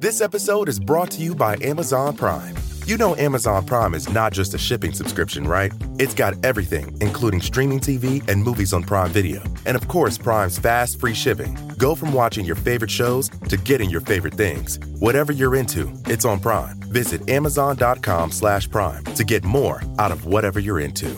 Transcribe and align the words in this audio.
This 0.00 0.22
episode 0.22 0.70
is 0.70 0.80
brought 0.80 1.10
to 1.10 1.22
you 1.22 1.34
by 1.34 1.58
Amazon 1.60 2.16
Prime. 2.16 2.56
You 2.86 2.96
know 2.96 3.14
Amazon 3.16 3.66
Prime 3.66 3.92
is 3.92 4.08
not 4.08 4.32
just 4.32 4.54
a 4.54 4.58
shipping 4.58 4.94
subscription, 4.94 5.46
right? 5.46 5.74
It's 5.98 6.14
got 6.14 6.42
everything, 6.42 6.96
including 7.02 7.42
streaming 7.42 7.80
TV 7.80 8.26
and 8.26 8.42
movies 8.42 8.72
on 8.72 8.82
Prime 8.82 9.10
Video. 9.10 9.42
And 9.66 9.76
of 9.76 9.88
course, 9.88 10.16
Prime's 10.16 10.58
fast, 10.58 10.98
free 10.98 11.12
shipping. 11.12 11.54
Go 11.76 11.94
from 11.94 12.14
watching 12.14 12.46
your 12.46 12.56
favorite 12.56 12.90
shows 12.90 13.28
to 13.50 13.58
getting 13.58 13.90
your 13.90 14.00
favorite 14.00 14.32
things. 14.32 14.78
Whatever 15.00 15.32
you're 15.32 15.54
into, 15.54 15.92
it's 16.06 16.24
on 16.24 16.40
Prime. 16.40 16.80
Visit 16.84 17.28
Amazon.com 17.28 18.30
slash 18.32 18.70
Prime 18.70 19.04
to 19.04 19.22
get 19.22 19.44
more 19.44 19.82
out 19.98 20.12
of 20.12 20.24
whatever 20.24 20.60
you're 20.60 20.80
into. 20.80 21.14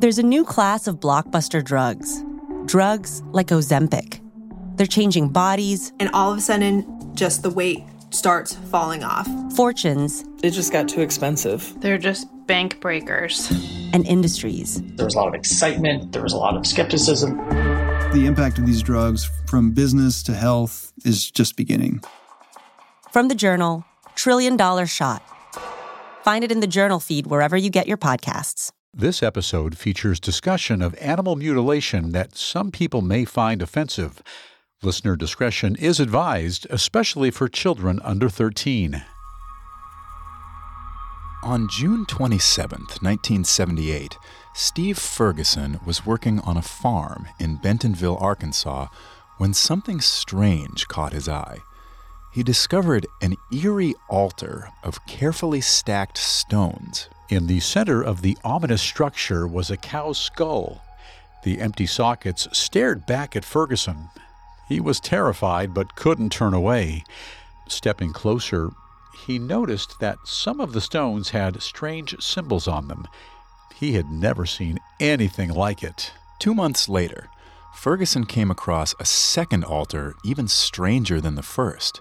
There's 0.00 0.16
a 0.16 0.22
new 0.22 0.46
class 0.46 0.86
of 0.86 1.00
blockbuster 1.00 1.62
drugs. 1.62 2.24
Drugs 2.64 3.22
like 3.32 3.48
Ozempic. 3.48 4.22
They're 4.76 4.86
changing 4.86 5.28
bodies, 5.30 5.92
and 6.00 6.10
all 6.12 6.32
of 6.32 6.38
a 6.38 6.40
sudden, 6.40 7.14
just 7.14 7.42
the 7.42 7.50
weight 7.50 7.84
starts 8.10 8.54
falling 8.70 9.04
off. 9.04 9.26
fortunes, 9.56 10.24
It 10.42 10.50
just 10.50 10.72
got 10.72 10.88
too 10.88 11.00
expensive. 11.00 11.72
They're 11.80 11.98
just 11.98 12.26
bank 12.46 12.80
breakers. 12.80 13.50
and 13.94 14.06
industries. 14.06 14.80
There 14.96 15.04
was 15.04 15.14
a 15.14 15.18
lot 15.18 15.28
of 15.28 15.34
excitement, 15.34 16.12
there 16.12 16.22
was 16.22 16.32
a 16.32 16.38
lot 16.38 16.56
of 16.56 16.66
skepticism. 16.66 17.36
The 18.14 18.24
impact 18.26 18.58
of 18.58 18.64
these 18.66 18.82
drugs 18.82 19.30
from 19.46 19.72
business 19.72 20.22
to 20.24 20.32
health 20.34 20.92
is 21.04 21.30
just 21.30 21.56
beginning. 21.56 22.00
From 23.10 23.28
the 23.28 23.34
journal, 23.34 23.84
Trillion 24.14 24.56
Dollar 24.56 24.86
Shot. 24.86 25.22
Find 26.24 26.42
it 26.44 26.50
in 26.52 26.60
the 26.60 26.66
journal 26.66 27.00
feed 27.00 27.26
wherever 27.26 27.56
you 27.56 27.68
get 27.68 27.86
your 27.86 27.98
podcasts. 27.98 28.70
This 28.94 29.22
episode 29.22 29.76
features 29.76 30.18
discussion 30.20 30.80
of 30.82 30.94
animal 31.00 31.36
mutilation 31.36 32.12
that 32.12 32.36
some 32.36 32.70
people 32.70 33.00
may 33.02 33.24
find 33.26 33.60
offensive. 33.62 34.22
Listener 34.84 35.14
discretion 35.14 35.76
is 35.76 36.00
advised, 36.00 36.66
especially 36.68 37.30
for 37.30 37.46
children 37.46 38.00
under 38.02 38.28
13. 38.28 39.04
On 41.44 41.68
June 41.68 42.04
27, 42.04 42.80
1978, 42.80 44.18
Steve 44.54 44.98
Ferguson 44.98 45.78
was 45.86 46.04
working 46.04 46.40
on 46.40 46.56
a 46.56 46.62
farm 46.62 47.28
in 47.38 47.60
Bentonville, 47.62 48.16
Arkansas, 48.16 48.88
when 49.38 49.54
something 49.54 50.00
strange 50.00 50.88
caught 50.88 51.12
his 51.12 51.28
eye. 51.28 51.58
He 52.32 52.42
discovered 52.42 53.06
an 53.20 53.36
eerie 53.52 53.94
altar 54.08 54.70
of 54.82 55.06
carefully 55.06 55.60
stacked 55.60 56.18
stones. 56.18 57.08
In 57.28 57.46
the 57.46 57.60
center 57.60 58.02
of 58.02 58.22
the 58.22 58.36
ominous 58.42 58.82
structure 58.82 59.46
was 59.46 59.70
a 59.70 59.76
cow's 59.76 60.18
skull. 60.18 60.82
The 61.44 61.60
empty 61.60 61.86
sockets 61.86 62.48
stared 62.52 63.06
back 63.06 63.36
at 63.36 63.44
Ferguson. 63.44 64.08
He 64.72 64.80
was 64.80 65.00
terrified 65.00 65.74
but 65.74 65.96
couldn't 65.96 66.32
turn 66.32 66.54
away. 66.54 67.04
Stepping 67.68 68.14
closer, 68.14 68.70
he 69.26 69.38
noticed 69.38 70.00
that 70.00 70.16
some 70.24 70.62
of 70.62 70.72
the 70.72 70.80
stones 70.80 71.28
had 71.28 71.60
strange 71.60 72.16
symbols 72.22 72.66
on 72.66 72.88
them. 72.88 73.06
He 73.74 73.92
had 73.92 74.10
never 74.10 74.46
seen 74.46 74.80
anything 74.98 75.50
like 75.50 75.82
it. 75.82 76.14
Two 76.38 76.54
months 76.54 76.88
later, 76.88 77.28
Ferguson 77.74 78.24
came 78.24 78.50
across 78.50 78.94
a 78.98 79.04
second 79.04 79.62
altar 79.62 80.14
even 80.24 80.48
stranger 80.48 81.20
than 81.20 81.34
the 81.34 81.42
first. 81.42 82.00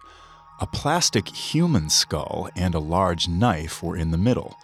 A 0.61 0.65
plastic 0.65 1.27
human 1.27 1.89
skull 1.89 2.47
and 2.55 2.73
a 2.73 2.79
large 2.79 3.27
knife 3.27 3.83
were 3.83 3.97
in 3.97 4.11
the 4.11 4.17
middle. 4.17 4.55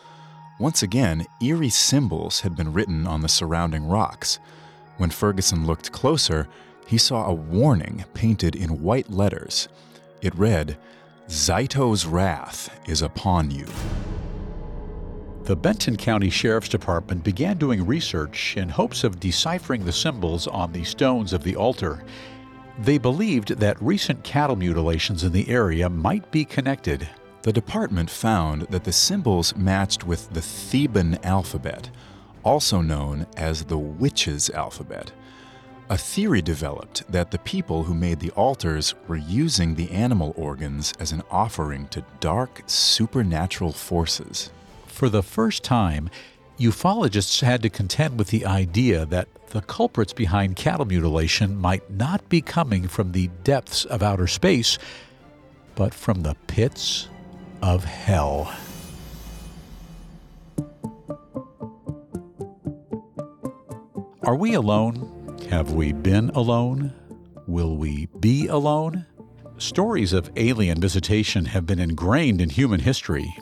Once 0.62 0.82
again, 0.82 1.26
eerie 1.42 1.68
symbols 1.68 2.40
had 2.40 2.56
been 2.56 2.72
written 2.72 3.06
on 3.06 3.20
the 3.20 3.28
surrounding 3.28 3.86
rocks. 3.86 4.40
When 4.96 5.10
Ferguson 5.10 5.68
looked 5.68 5.92
closer, 5.92 6.48
he 6.88 6.98
saw 6.98 7.28
a 7.28 7.34
warning 7.34 8.06
painted 8.14 8.56
in 8.56 8.82
white 8.82 9.12
letters. 9.12 9.68
It 10.22 10.34
read, 10.36 10.78
Zaito's 11.28 12.06
wrath 12.06 12.80
is 12.88 13.02
upon 13.02 13.52
you. 13.52 13.68
The 15.44 15.56
Benton 15.56 15.98
County 15.98 16.30
Sheriff's 16.30 16.70
Department 16.70 17.24
began 17.24 17.58
doing 17.58 17.86
research 17.86 18.56
in 18.58 18.70
hopes 18.70 19.04
of 19.04 19.20
deciphering 19.20 19.84
the 19.84 19.92
symbols 19.92 20.48
on 20.48 20.72
the 20.72 20.86
stones 20.86 21.34
of 21.34 21.44
the 21.44 21.56
altar. 21.58 22.04
They 22.80 22.98
believed 22.98 23.50
that 23.50 23.82
recent 23.82 24.24
cattle 24.24 24.56
mutilations 24.56 25.24
in 25.24 25.34
the 25.34 25.50
area 25.50 25.90
might 25.90 26.32
be 26.32 26.46
connected. 26.46 27.08
The 27.42 27.54
department 27.54 28.10
found 28.10 28.64
that 28.64 28.84
the 28.86 28.94
symbols 28.94 29.56
matched 29.56 30.06
with 30.06 30.30
the 30.34 30.42
Theban 30.42 31.20
alphabet, 31.24 31.90
also 32.44 32.82
known 32.82 33.26
as 33.36 33.64
the 33.64 33.78
witches' 33.78 34.50
alphabet. 34.50 35.12
A 35.90 35.98
theory 35.98 36.42
developed 36.42 37.10
that 37.10 37.32
the 37.32 37.40
people 37.40 37.84
who 37.84 37.94
made 37.94 38.20
the 38.20 38.32
altars 38.32 38.94
were 39.08 39.16
using 39.16 39.74
the 39.74 39.90
animal 39.92 40.34
organs 40.36 40.94
as 41.00 41.14
an 41.14 41.24
offering 41.32 41.88
to 41.90 42.04
dark, 42.20 42.62
supernatural 42.66 43.72
forces. 43.72 44.52
For 44.86 45.08
the 45.08 45.24
first 45.24 45.64
time, 45.64 46.10
ufologists 46.60 47.42
had 47.42 47.62
to 47.62 47.70
contend 47.70 48.20
with 48.20 48.28
the 48.28 48.46
idea 48.46 49.06
that 49.06 49.30
the 49.52 49.62
culprits 49.62 50.12
behind 50.12 50.58
cattle 50.58 50.86
mutilation 50.86 51.56
might 51.56 51.90
not 51.90 52.28
be 52.28 52.42
coming 52.42 52.90
from 52.90 53.14
the 53.14 53.30
depths 53.46 53.86
of 53.86 54.04
outer 54.04 54.28
space, 54.28 54.78
but 55.76 55.94
from 55.94 56.24
the 56.24 56.36
pits 56.48 57.08
of 57.62 57.86
hell. 57.86 58.54
Are 64.24 64.36
we 64.36 64.54
alone? 64.54 65.17
Have 65.50 65.72
we 65.72 65.94
been 65.94 66.30
alone? 66.32 66.94
Will 67.48 67.78
we 67.78 68.08
be 68.20 68.48
alone? 68.48 69.06
Stories 69.58 70.12
of 70.12 70.30
alien 70.36 70.82
visitation 70.82 71.46
have 71.46 71.66
been 71.66 71.80
ingrained 71.80 72.42
in 72.42 72.50
human 72.50 72.82
history. 72.82 73.34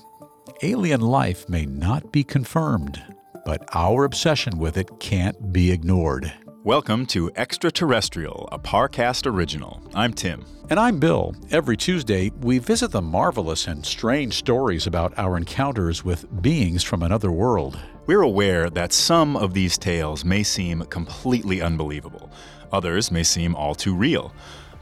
Alien 0.62 1.02
life 1.02 1.50
may 1.50 1.66
not 1.66 2.12
be 2.12 2.24
confirmed, 2.24 3.02
but 3.44 3.68
our 3.74 4.04
obsession 4.04 4.60
with 4.60 4.78
it 4.78 5.00
can't 5.00 5.52
be 5.52 5.72
ignored. 5.72 6.32
Welcome 6.64 7.08
to 7.08 7.32
Extraterrestrial, 7.36 8.50
a 8.52 8.60
Parcast 8.60 9.26
original. 9.26 9.82
I'm 9.96 10.14
Tim. 10.14 10.46
And 10.70 10.80
I'm 10.80 11.00
Bill. 11.00 11.34
Every 11.50 11.76
Tuesday, 11.76 12.32
we 12.42 12.60
visit 12.60 12.92
the 12.92 13.02
marvelous 13.02 13.66
and 13.66 13.84
strange 13.84 14.36
stories 14.36 14.86
about 14.86 15.18
our 15.18 15.38
encounters 15.38 16.06
with 16.06 16.42
beings 16.44 16.84
from 16.84 17.02
another 17.02 17.32
world. 17.32 17.80
We're 18.08 18.22
aware 18.22 18.70
that 18.70 18.94
some 18.94 19.36
of 19.36 19.56
these 19.56 19.80
tales 19.80 20.24
may 20.24 20.44
seem 20.44 20.82
completely 20.86 21.60
unbelievable, 21.60 22.32
others 22.72 23.10
may 23.10 23.24
seem 23.24 23.56
all 23.56 23.74
too 23.74 23.96
real. 23.96 24.32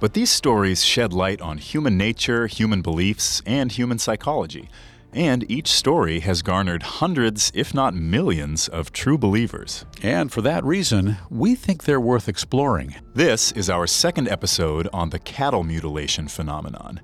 But 0.01 0.13
these 0.13 0.29
stories 0.29 0.83
shed 0.83 1.13
light 1.13 1.39
on 1.39 1.57
human 1.57 1.97
nature, 1.97 2.47
human 2.47 2.81
beliefs, 2.81 3.41
and 3.45 3.71
human 3.71 3.97
psychology. 3.97 4.69
And 5.13 5.49
each 5.49 5.69
story 5.69 6.19
has 6.21 6.41
garnered 6.41 6.83
hundreds, 6.83 7.49
if 7.55 7.73
not 7.73 7.93
millions, 7.93 8.67
of 8.67 8.91
true 8.91 9.17
believers. 9.17 9.85
And 10.01 10.29
for 10.29 10.41
that 10.41 10.65
reason, 10.65 11.15
we 11.29 11.55
think 11.55 11.83
they're 11.85 12.01
worth 12.01 12.27
exploring. 12.27 12.95
This 13.13 13.53
is 13.53 13.69
our 13.69 13.87
second 13.87 14.27
episode 14.27 14.89
on 14.91 15.11
the 15.11 15.19
cattle 15.19 15.63
mutilation 15.63 16.27
phenomenon. 16.27 16.99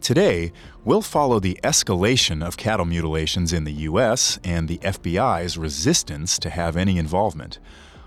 Today, 0.00 0.52
we'll 0.82 1.02
follow 1.02 1.38
the 1.38 1.60
escalation 1.62 2.44
of 2.44 2.56
cattle 2.56 2.86
mutilations 2.86 3.52
in 3.52 3.64
the 3.64 3.72
U.S. 3.72 4.38
and 4.42 4.66
the 4.66 4.78
FBI's 4.78 5.58
resistance 5.58 6.38
to 6.38 6.48
have 6.48 6.76
any 6.76 6.96
involvement. 6.96 7.58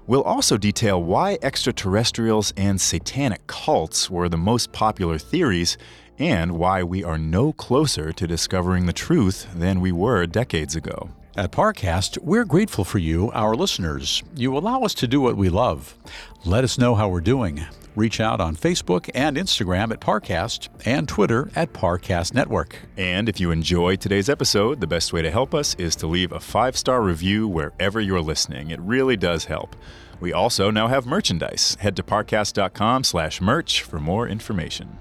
We'll 0.07 0.23
also 0.23 0.57
detail 0.57 1.01
why 1.01 1.37
extraterrestrials 1.43 2.51
and 2.57 2.81
satanic 2.81 3.45
cults 3.45 4.09
were 4.09 4.27
the 4.27 4.37
most 4.37 4.71
popular 4.71 5.19
theories 5.19 5.77
and 6.17 6.53
why 6.53 6.83
we 6.83 7.03
are 7.03 7.17
no 7.17 7.53
closer 7.53 8.11
to 8.11 8.27
discovering 8.27 8.87
the 8.87 8.93
truth 8.93 9.47
than 9.55 9.79
we 9.79 9.91
were 9.91 10.25
decades 10.25 10.75
ago. 10.75 11.11
At 11.37 11.51
Parcast, 11.51 12.17
we're 12.19 12.45
grateful 12.45 12.83
for 12.83 12.99
you, 12.99 13.31
our 13.31 13.55
listeners. 13.55 14.23
You 14.35 14.57
allow 14.57 14.81
us 14.81 14.93
to 14.95 15.07
do 15.07 15.21
what 15.21 15.37
we 15.37 15.49
love. 15.49 15.95
Let 16.43 16.63
us 16.63 16.77
know 16.77 16.95
how 16.95 17.07
we're 17.09 17.21
doing. 17.21 17.65
Reach 17.95 18.19
out 18.19 18.41
on 18.41 18.55
Facebook 18.55 19.09
and 19.13 19.37
Instagram 19.37 19.91
at 19.91 19.99
Parcast 19.99 20.69
and 20.85 21.07
Twitter 21.07 21.51
at 21.55 21.73
Parcast 21.73 22.33
Network. 22.33 22.77
And 22.97 23.29
if 23.29 23.39
you 23.39 23.51
enjoyed 23.51 24.01
today's 24.01 24.29
episode, 24.29 24.81
the 24.81 24.87
best 24.87 25.13
way 25.13 25.21
to 25.21 25.29
help 25.29 25.53
us 25.53 25.75
is 25.75 25.95
to 25.97 26.07
leave 26.07 26.31
a 26.31 26.39
five 26.39 26.75
star 26.75 27.01
review 27.01 27.47
wherever 27.47 28.01
you're 28.01 28.21
listening. 28.21 28.71
It 28.71 28.79
really 28.81 29.15
does 29.15 29.45
help. 29.45 29.75
We 30.19 30.33
also 30.33 30.71
now 30.71 30.87
have 30.87 31.05
merchandise. 31.05 31.77
Head 31.81 31.95
to 31.97 32.03
parcast.com 32.03 33.03
slash 33.03 33.41
merch 33.41 33.83
for 33.83 33.99
more 33.99 34.27
information. 34.27 34.97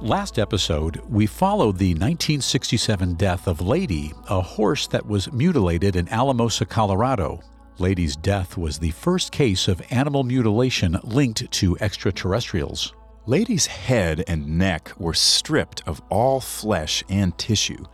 Last 0.00 0.38
episode, 0.38 1.00
we 1.08 1.26
followed 1.26 1.78
the 1.78 1.94
1967 1.94 3.14
death 3.14 3.46
of 3.46 3.60
Lady, 3.60 4.12
a 4.28 4.40
horse 4.40 4.86
that 4.88 5.06
was 5.06 5.32
mutilated 5.32 5.96
in 5.96 6.08
Alamosa, 6.08 6.66
Colorado. 6.66 7.40
Lady's 7.78 8.14
death 8.14 8.56
was 8.56 8.78
the 8.78 8.92
first 8.92 9.32
case 9.32 9.66
of 9.66 9.82
animal 9.90 10.22
mutilation 10.22 10.96
linked 11.02 11.50
to 11.50 11.76
extraterrestrials. 11.80 12.94
Lady's 13.26 13.66
head 13.66 14.22
and 14.28 14.58
neck 14.58 14.92
were 14.96 15.14
stripped 15.14 15.82
of 15.86 16.00
all 16.08 16.40
flesh 16.40 17.02
and 17.08 17.36
tissue. 17.36 17.84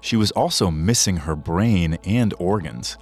She 0.00 0.16
was 0.16 0.30
also 0.30 0.70
missing 0.70 1.18
her 1.18 1.36
brain 1.36 1.98
and 2.04 2.32
organs. 2.38 2.96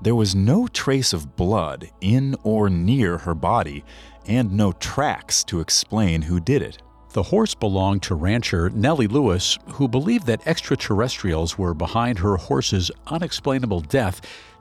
There 0.00 0.14
was 0.14 0.34
no 0.34 0.68
trace 0.68 1.12
of 1.12 1.34
blood 1.34 1.90
in 2.00 2.36
or 2.44 2.70
near 2.70 3.18
her 3.18 3.34
body, 3.34 3.84
and 4.26 4.52
no 4.52 4.72
tracks 4.72 5.42
to 5.44 5.60
explain 5.60 6.22
who 6.22 6.38
did 6.38 6.62
it. 6.62 6.78
The 7.12 7.24
horse 7.24 7.56
belonged 7.56 8.04
to 8.04 8.14
rancher 8.14 8.70
Nellie 8.70 9.08
Lewis, 9.08 9.58
who 9.72 9.88
believed 9.88 10.26
that 10.26 10.46
extraterrestrials 10.46 11.58
were 11.58 11.74
behind 11.74 12.20
her 12.20 12.36
horse's 12.36 12.92
unexplainable 13.08 13.80
death 13.80 14.20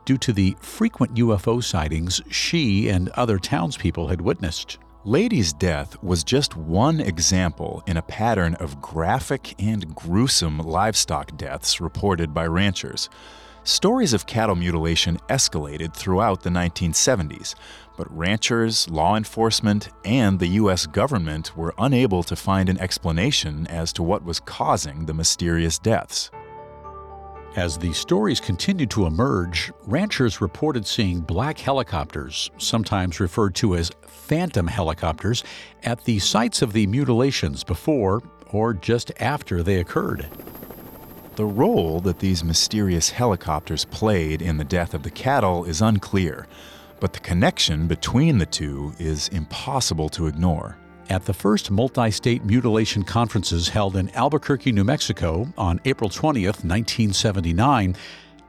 due 0.09 0.17
to 0.17 0.33
the 0.33 0.55
frequent 0.59 1.13
UFO 1.13 1.63
sightings 1.63 2.19
she 2.31 2.89
and 2.89 3.09
other 3.09 3.37
townspeople 3.37 4.07
had 4.07 4.19
witnessed. 4.19 4.79
Lady's 5.05 5.53
death 5.53 6.01
was 6.01 6.23
just 6.23 6.57
one 6.57 6.99
example 6.99 7.83
in 7.85 7.95
a 7.95 8.01
pattern 8.01 8.55
of 8.55 8.81
graphic 8.81 9.53
and 9.61 9.93
gruesome 9.93 10.57
livestock 10.57 11.37
deaths 11.37 11.79
reported 11.79 12.33
by 12.33 12.47
ranchers. 12.47 13.07
Stories 13.63 14.13
of 14.13 14.25
cattle 14.25 14.55
mutilation 14.55 15.19
escalated 15.29 15.93
throughout 15.93 16.41
the 16.41 16.49
1970s, 16.49 17.53
but 17.95 18.09
ranchers, 18.09 18.89
law 18.89 19.15
enforcement, 19.15 19.89
and 20.03 20.39
the 20.39 20.57
U.S. 20.63 20.87
government 20.87 21.55
were 21.55 21.75
unable 21.77 22.23
to 22.23 22.35
find 22.35 22.67
an 22.67 22.79
explanation 22.79 23.67
as 23.67 23.93
to 23.93 24.01
what 24.01 24.23
was 24.23 24.39
causing 24.39 25.05
the 25.05 25.13
mysterious 25.13 25.77
deaths. 25.77 26.31
As 27.59 27.77
the 27.77 27.91
stories 27.91 28.39
continued 28.39 28.89
to 28.91 29.05
emerge, 29.05 29.73
ranchers 29.85 30.39
reported 30.39 30.87
seeing 30.87 31.19
black 31.19 31.59
helicopters, 31.59 32.49
sometimes 32.57 33.19
referred 33.19 33.53
to 33.55 33.75
as 33.75 33.91
phantom 34.07 34.65
helicopters, 34.65 35.43
at 35.83 36.05
the 36.05 36.19
sites 36.19 36.61
of 36.61 36.71
the 36.71 36.87
mutilations 36.87 37.65
before 37.65 38.23
or 38.53 38.73
just 38.73 39.11
after 39.19 39.61
they 39.61 39.75
occurred. 39.81 40.29
The 41.35 41.43
role 41.43 41.99
that 41.99 42.19
these 42.19 42.45
mysterious 42.45 43.09
helicopters 43.09 43.83
played 43.83 44.41
in 44.41 44.55
the 44.55 44.63
death 44.63 44.93
of 44.93 45.03
the 45.03 45.11
cattle 45.11 45.65
is 45.65 45.81
unclear, 45.81 46.47
but 47.01 47.11
the 47.11 47.19
connection 47.19 47.87
between 47.87 48.37
the 48.37 48.45
two 48.45 48.93
is 48.99 49.27
impossible 49.27 50.07
to 50.11 50.27
ignore. 50.27 50.77
At 51.09 51.25
the 51.25 51.33
first 51.33 51.71
multi 51.71 52.11
state 52.11 52.45
mutilation 52.45 53.01
conferences 53.01 53.69
held 53.69 53.95
in 53.95 54.11
Albuquerque, 54.11 54.71
New 54.71 54.83
Mexico 54.83 55.51
on 55.57 55.81
April 55.85 56.07
20th, 56.07 56.63
1979, 56.63 57.95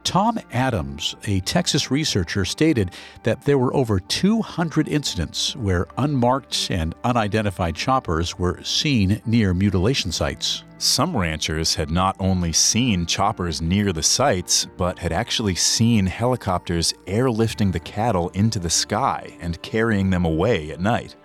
Tom 0.03 0.39
Adams, 0.51 1.15
a 1.25 1.39
Texas 1.39 1.89
researcher, 1.89 2.45
stated 2.45 2.91
that 3.23 3.41
there 3.45 3.57
were 3.57 3.73
over 3.73 3.99
200 3.99 4.87
incidents 4.87 5.55
where 5.55 5.87
unmarked 5.97 6.69
and 6.69 6.93
unidentified 7.03 7.75
choppers 7.75 8.37
were 8.37 8.61
seen 8.63 9.21
near 9.25 9.55
mutilation 9.55 10.11
sites. 10.11 10.63
Some 10.77 11.15
ranchers 11.17 11.75
had 11.75 11.89
not 11.89 12.15
only 12.19 12.53
seen 12.53 13.07
choppers 13.07 13.61
near 13.61 13.91
the 13.93 14.03
sites, 14.03 14.67
but 14.77 14.99
had 14.99 15.11
actually 15.11 15.55
seen 15.55 16.05
helicopters 16.05 16.93
airlifting 17.05 17.71
the 17.71 17.79
cattle 17.79 18.29
into 18.29 18.59
the 18.59 18.69
sky 18.69 19.35
and 19.39 19.61
carrying 19.61 20.11
them 20.11 20.25
away 20.25 20.71
at 20.71 20.79
night. 20.79 21.15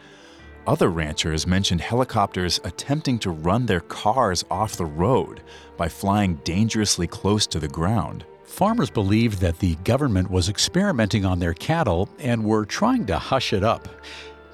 Other 0.67 0.89
ranchers 0.89 1.47
mentioned 1.47 1.81
helicopters 1.81 2.61
attempting 2.65 3.21
to 3.21 3.31
run 3.31 3.67
their 3.67 3.81
cars 3.81 4.45
off 4.51 4.77
the 4.77 4.85
road 4.85 5.43
by 5.77 5.89
flying 5.89 6.41
dangerously 6.43 7.07
close 7.07 7.47
to 7.49 7.61
the 7.61 7.69
ground. 7.69 8.25
Farmers 8.43 8.91
believed 8.91 9.41
that 9.41 9.61
the 9.61 9.77
government 9.85 10.29
was 10.29 10.49
experimenting 10.49 11.25
on 11.25 11.39
their 11.39 11.55
cattle 11.55 12.09
and 12.19 12.45
were 12.45 12.65
trying 12.65 13.07
to 13.07 13.17
hush 13.17 13.53
it 13.53 13.63
up. 13.63 13.89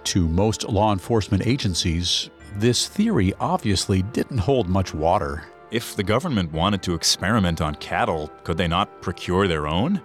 To 0.04 0.28
most 0.28 0.64
law 0.64 0.92
enforcement 0.92 1.46
agencies, 1.46 2.28
this 2.56 2.88
theory 2.88 3.32
obviously 3.40 4.02
didn't 4.02 4.38
hold 4.38 4.68
much 4.68 4.92
water. 4.92 5.44
If 5.70 5.96
the 5.96 6.02
government 6.02 6.52
wanted 6.52 6.82
to 6.82 6.94
experiment 6.94 7.62
on 7.62 7.76
cattle, 7.76 8.30
could 8.44 8.58
they 8.58 8.68
not 8.68 9.00
procure 9.00 9.48
their 9.48 9.66
own? 9.66 10.02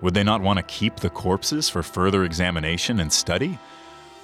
Would 0.00 0.14
they 0.14 0.24
not 0.24 0.40
want 0.40 0.56
to 0.56 0.62
keep 0.62 0.96
the 0.96 1.10
corpses 1.10 1.68
for 1.68 1.82
further 1.82 2.24
examination 2.24 3.00
and 3.00 3.12
study? 3.12 3.58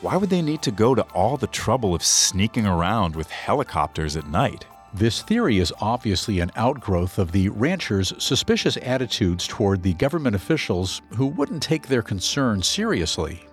Why 0.03 0.19
would 0.19 0.29
they 0.29 0.43
need 0.43 0.61
to 0.63 0.71
go 0.71 0.95
to 0.95 1.03
all 1.15 1.39
the 1.39 1.47
trouble 1.47 1.95
of 1.95 2.05
sneaking 2.05 2.67
around 2.67 3.17
with 3.17 3.31
helicopters 3.31 4.15
at 4.15 4.29
night? 4.29 4.67
This 4.93 5.23
theory 5.23 5.59
is 5.59 5.73
obviously 5.81 6.41
an 6.41 6.53
outgrowth 6.55 7.19
of 7.19 7.33
the 7.33 7.49
ranchers' 7.49 8.13
suspicious 8.19 8.77
attitudes 8.83 9.47
toward 9.47 9.83
the 9.83 9.95
government 9.95 10.37
officials 10.37 11.01
who 11.17 11.27
wouldn't 11.27 11.63
take 11.63 11.89
their 11.89 12.03
concerns 12.03 12.67
seriously. 12.67 13.47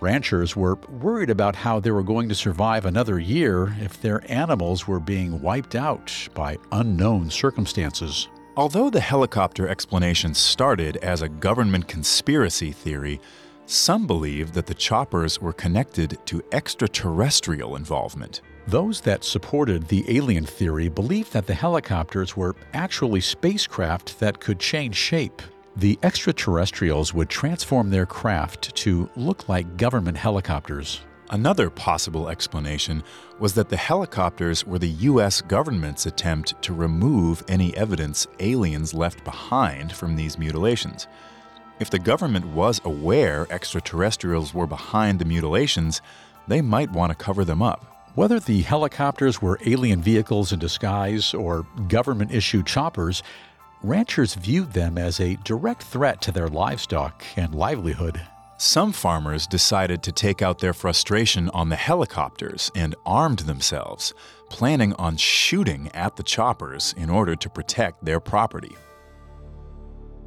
Ranchers 0.00 0.54
were 0.54 0.76
worried 1.00 1.30
about 1.30 1.56
how 1.56 1.80
they 1.80 1.90
were 1.90 2.02
going 2.02 2.28
to 2.28 2.34
survive 2.34 2.84
another 2.84 3.18
year 3.18 3.74
if 3.80 4.00
their 4.02 4.22
animals 4.30 4.86
were 4.86 5.00
being 5.00 5.40
wiped 5.40 5.74
out 5.74 6.12
by 6.34 6.58
unknown 6.72 7.30
circumstances. 7.30 8.28
Although 8.54 8.90
the 8.90 9.00
helicopter 9.00 9.66
explanation 9.66 10.34
started 10.34 10.98
as 10.98 11.22
a 11.22 11.28
government 11.28 11.88
conspiracy 11.88 12.72
theory, 12.72 13.18
some 13.70 14.06
believe 14.06 14.52
that 14.52 14.66
the 14.66 14.74
choppers 14.74 15.40
were 15.40 15.52
connected 15.52 16.18
to 16.26 16.42
extraterrestrial 16.52 17.76
involvement. 17.76 18.40
Those 18.66 19.00
that 19.02 19.24
supported 19.24 19.88
the 19.88 20.04
alien 20.08 20.44
theory 20.44 20.88
believed 20.88 21.32
that 21.32 21.46
the 21.46 21.54
helicopters 21.54 22.36
were 22.36 22.56
actually 22.74 23.20
spacecraft 23.20 24.18
that 24.20 24.40
could 24.40 24.58
change 24.58 24.96
shape. 24.96 25.40
The 25.76 25.98
extraterrestrials 26.02 27.14
would 27.14 27.28
transform 27.28 27.90
their 27.90 28.06
craft 28.06 28.74
to 28.76 29.08
look 29.16 29.48
like 29.48 29.76
government 29.76 30.16
helicopters. 30.16 31.00
Another 31.30 31.70
possible 31.70 32.28
explanation 32.28 33.04
was 33.38 33.54
that 33.54 33.68
the 33.68 33.76
helicopters 33.76 34.66
were 34.66 34.80
the 34.80 34.88
U.S. 34.88 35.40
government's 35.40 36.06
attempt 36.06 36.60
to 36.62 36.74
remove 36.74 37.44
any 37.46 37.74
evidence 37.76 38.26
aliens 38.40 38.94
left 38.94 39.22
behind 39.22 39.92
from 39.92 40.16
these 40.16 40.38
mutilations. 40.38 41.06
If 41.80 41.88
the 41.88 41.98
government 41.98 42.44
was 42.48 42.78
aware 42.84 43.46
extraterrestrials 43.48 44.52
were 44.52 44.66
behind 44.66 45.18
the 45.18 45.24
mutilations, 45.24 46.02
they 46.46 46.60
might 46.60 46.92
want 46.92 47.10
to 47.10 47.24
cover 47.24 47.42
them 47.42 47.62
up. 47.62 48.12
Whether 48.14 48.38
the 48.38 48.60
helicopters 48.60 49.40
were 49.40 49.58
alien 49.64 50.02
vehicles 50.02 50.52
in 50.52 50.58
disguise 50.58 51.32
or 51.32 51.66
government 51.88 52.32
issued 52.34 52.66
choppers, 52.66 53.22
ranchers 53.82 54.34
viewed 54.34 54.74
them 54.74 54.98
as 54.98 55.20
a 55.20 55.36
direct 55.36 55.84
threat 55.84 56.20
to 56.20 56.32
their 56.32 56.48
livestock 56.48 57.24
and 57.36 57.54
livelihood. 57.54 58.20
Some 58.58 58.92
farmers 58.92 59.46
decided 59.46 60.02
to 60.02 60.12
take 60.12 60.42
out 60.42 60.58
their 60.58 60.74
frustration 60.74 61.48
on 61.54 61.70
the 61.70 61.76
helicopters 61.76 62.70
and 62.74 62.94
armed 63.06 63.38
themselves, 63.40 64.12
planning 64.50 64.92
on 64.94 65.16
shooting 65.16 65.88
at 65.94 66.16
the 66.16 66.22
choppers 66.22 66.94
in 66.98 67.08
order 67.08 67.34
to 67.36 67.48
protect 67.48 68.04
their 68.04 68.20
property. 68.20 68.76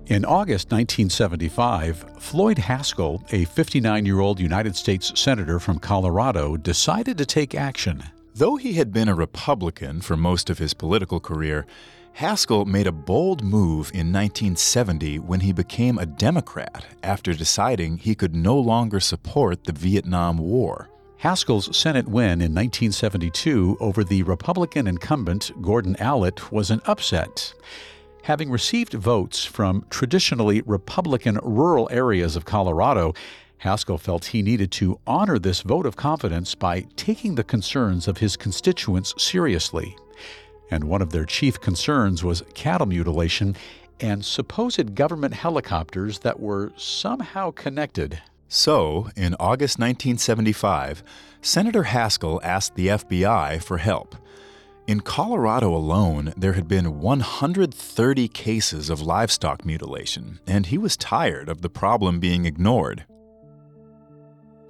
In 0.07 0.25
August 0.25 0.69
1975, 0.69 2.19
Floyd 2.19 2.57
Haskell, 2.57 3.23
a 3.31 3.45
59 3.45 4.05
year 4.05 4.19
old 4.19 4.37
United 4.37 4.75
States 4.75 5.17
Senator 5.17 5.61
from 5.61 5.79
Colorado, 5.79 6.57
decided 6.57 7.17
to 7.17 7.25
take 7.25 7.55
action. 7.55 8.03
Though 8.35 8.57
he 8.57 8.73
had 8.73 8.91
been 8.91 9.07
a 9.07 9.15
Republican 9.15 10.01
for 10.01 10.17
most 10.17 10.49
of 10.49 10.57
his 10.57 10.73
political 10.73 11.21
career, 11.21 11.65
Haskell 12.11 12.65
made 12.65 12.85
a 12.85 12.91
bold 12.91 13.45
move 13.45 13.91
in 13.93 14.11
1970 14.11 15.19
when 15.19 15.39
he 15.39 15.53
became 15.53 15.97
a 15.97 16.05
Democrat 16.05 16.85
after 17.01 17.33
deciding 17.33 17.97
he 17.97 18.13
could 18.13 18.35
no 18.35 18.59
longer 18.59 18.99
support 18.99 19.63
the 19.63 19.71
Vietnam 19.71 20.37
War. 20.37 20.89
Haskell's 21.15 21.75
Senate 21.75 22.09
win 22.09 22.41
in 22.41 22.53
1972 22.53 23.77
over 23.79 24.03
the 24.03 24.23
Republican 24.23 24.85
incumbent 24.85 25.51
Gordon 25.61 25.95
Allott 25.95 26.51
was 26.51 26.71
an 26.71 26.81
upset. 26.87 27.53
Having 28.23 28.51
received 28.51 28.93
votes 28.93 29.43
from 29.43 29.85
traditionally 29.89 30.61
Republican 30.65 31.39
rural 31.43 31.89
areas 31.91 32.37
of 32.37 32.45
Colorado, 32.45 33.13
Haskell 33.57 33.97
felt 33.97 34.23
he 34.23 34.41
needed 34.41 34.71
to 34.71 34.97
honor 35.05 35.37
this 35.37 35.59
vote 35.59 35.85
of 35.85 35.97
confidence 35.97 36.55
by 36.55 36.85
taking 36.95 37.35
the 37.35 37.43
concerns 37.43 38.07
of 38.07 38.19
his 38.19 38.37
constituents 38.37 39.13
seriously. 39.17 39.97
And 40.71 40.85
one 40.85 41.01
of 41.01 41.09
their 41.09 41.25
chief 41.25 41.59
concerns 41.59 42.23
was 42.23 42.43
cattle 42.53 42.87
mutilation 42.87 43.57
and 43.99 44.23
supposed 44.23 44.95
government 44.95 45.33
helicopters 45.33 46.19
that 46.19 46.39
were 46.39 46.71
somehow 46.77 47.51
connected. 47.51 48.21
So, 48.47 49.09
in 49.17 49.35
August 49.37 49.79
1975, 49.79 51.03
Senator 51.41 51.83
Haskell 51.83 52.39
asked 52.41 52.75
the 52.75 52.87
FBI 52.87 53.61
for 53.61 53.79
help. 53.79 54.15
In 54.85 54.99
Colorado 54.99 55.73
alone, 55.73 56.33
there 56.35 56.53
had 56.53 56.67
been 56.67 56.99
130 56.99 58.27
cases 58.27 58.89
of 58.89 59.01
livestock 59.01 59.65
mutilation, 59.65 60.41
and 60.45 60.65
he 60.65 60.77
was 60.77 60.97
tired 60.97 61.47
of 61.47 61.61
the 61.61 61.69
problem 61.69 62.19
being 62.19 62.43
ignored. 62.43 63.05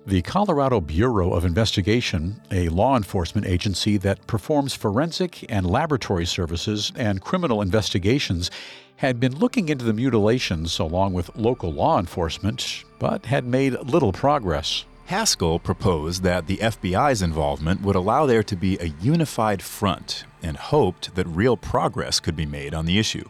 The 0.05 0.21
Colorado 0.21 0.81
Bureau 0.81 1.33
of 1.33 1.45
Investigation, 1.45 2.39
a 2.51 2.69
law 2.69 2.95
enforcement 2.95 3.47
agency 3.47 3.97
that 3.97 4.27
performs 4.27 4.75
forensic 4.75 5.51
and 5.51 5.65
laboratory 5.65 6.27
services 6.27 6.91
and 6.95 7.19
criminal 7.19 7.59
investigations, 7.59 8.51
had 8.97 9.19
been 9.19 9.39
looking 9.39 9.69
into 9.69 9.83
the 9.83 9.93
mutilations 9.93 10.77
along 10.77 11.13
with 11.13 11.35
local 11.35 11.73
law 11.73 11.97
enforcement, 11.97 12.83
but 12.99 13.25
had 13.25 13.45
made 13.45 13.73
little 13.79 14.13
progress. 14.13 14.85
Haskell 15.13 15.59
proposed 15.59 16.23
that 16.23 16.47
the 16.47 16.57
FBI's 16.57 17.21
involvement 17.21 17.81
would 17.81 17.95
allow 17.95 18.25
there 18.25 18.41
to 18.41 18.55
be 18.55 18.79
a 18.79 18.95
unified 18.99 19.61
front 19.61 20.25
and 20.41 20.57
hoped 20.57 21.13
that 21.13 21.27
real 21.27 21.55
progress 21.55 22.19
could 22.19 22.35
be 22.35 22.47
made 22.47 22.73
on 22.73 22.87
the 22.87 22.97
issue. 22.97 23.29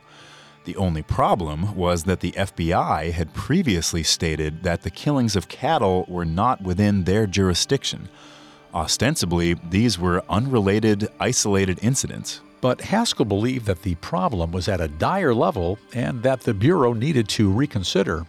The 0.64 0.78
only 0.78 1.04
problem 1.04 1.76
was 1.76 2.06
that 2.06 2.22
the 2.22 2.32
FBI 2.32 3.12
had 3.12 3.34
previously 3.34 4.02
stated 4.02 4.64
that 4.64 4.84
the 4.84 4.90
killings 4.90 5.36
of 5.36 5.50
cattle 5.50 6.06
were 6.08 6.24
not 6.24 6.62
within 6.62 7.04
their 7.04 7.28
jurisdiction. 7.28 8.08
Ostensibly, 8.74 9.56
these 9.70 10.00
were 10.00 10.24
unrelated, 10.30 11.10
isolated 11.20 11.80
incidents. 11.82 12.40
But 12.62 12.80
Haskell 12.80 13.26
believed 13.26 13.66
that 13.66 13.82
the 13.82 13.96
problem 13.96 14.54
was 14.54 14.70
at 14.70 14.80
a 14.80 14.88
dire 14.88 15.36
level 15.36 15.80
and 15.94 16.24
that 16.24 16.44
the 16.44 16.54
Bureau 16.54 16.94
needed 16.94 17.28
to 17.28 17.52
reconsider. 17.52 18.26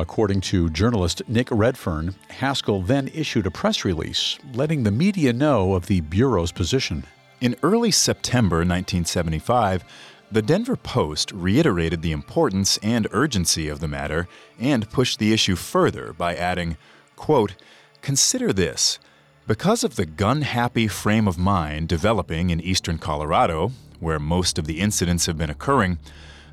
According 0.00 0.40
to 0.42 0.70
journalist 0.70 1.20
Nick 1.28 1.48
Redfern, 1.50 2.14
Haskell 2.30 2.80
then 2.80 3.10
issued 3.12 3.46
a 3.46 3.50
press 3.50 3.84
release 3.84 4.38
letting 4.54 4.82
the 4.82 4.90
media 4.90 5.30
know 5.30 5.74
of 5.74 5.88
the 5.88 6.00
Bureau's 6.00 6.52
position. 6.52 7.04
In 7.42 7.54
early 7.62 7.90
September 7.90 8.56
1975, 8.56 9.84
the 10.32 10.40
Denver 10.40 10.76
Post 10.76 11.32
reiterated 11.32 12.00
the 12.00 12.12
importance 12.12 12.78
and 12.82 13.08
urgency 13.10 13.68
of 13.68 13.80
the 13.80 13.88
matter 13.88 14.26
and 14.58 14.88
pushed 14.88 15.18
the 15.18 15.34
issue 15.34 15.54
further 15.54 16.14
by 16.14 16.34
adding, 16.34 16.78
quote, 17.14 17.54
Consider 18.00 18.54
this. 18.54 18.98
Because 19.46 19.84
of 19.84 19.96
the 19.96 20.06
gun 20.06 20.40
happy 20.40 20.88
frame 20.88 21.28
of 21.28 21.36
mind 21.36 21.88
developing 21.88 22.48
in 22.48 22.58
eastern 22.62 22.96
Colorado, 22.96 23.72
where 23.98 24.18
most 24.18 24.58
of 24.58 24.66
the 24.66 24.80
incidents 24.80 25.26
have 25.26 25.36
been 25.36 25.50
occurring, 25.50 25.98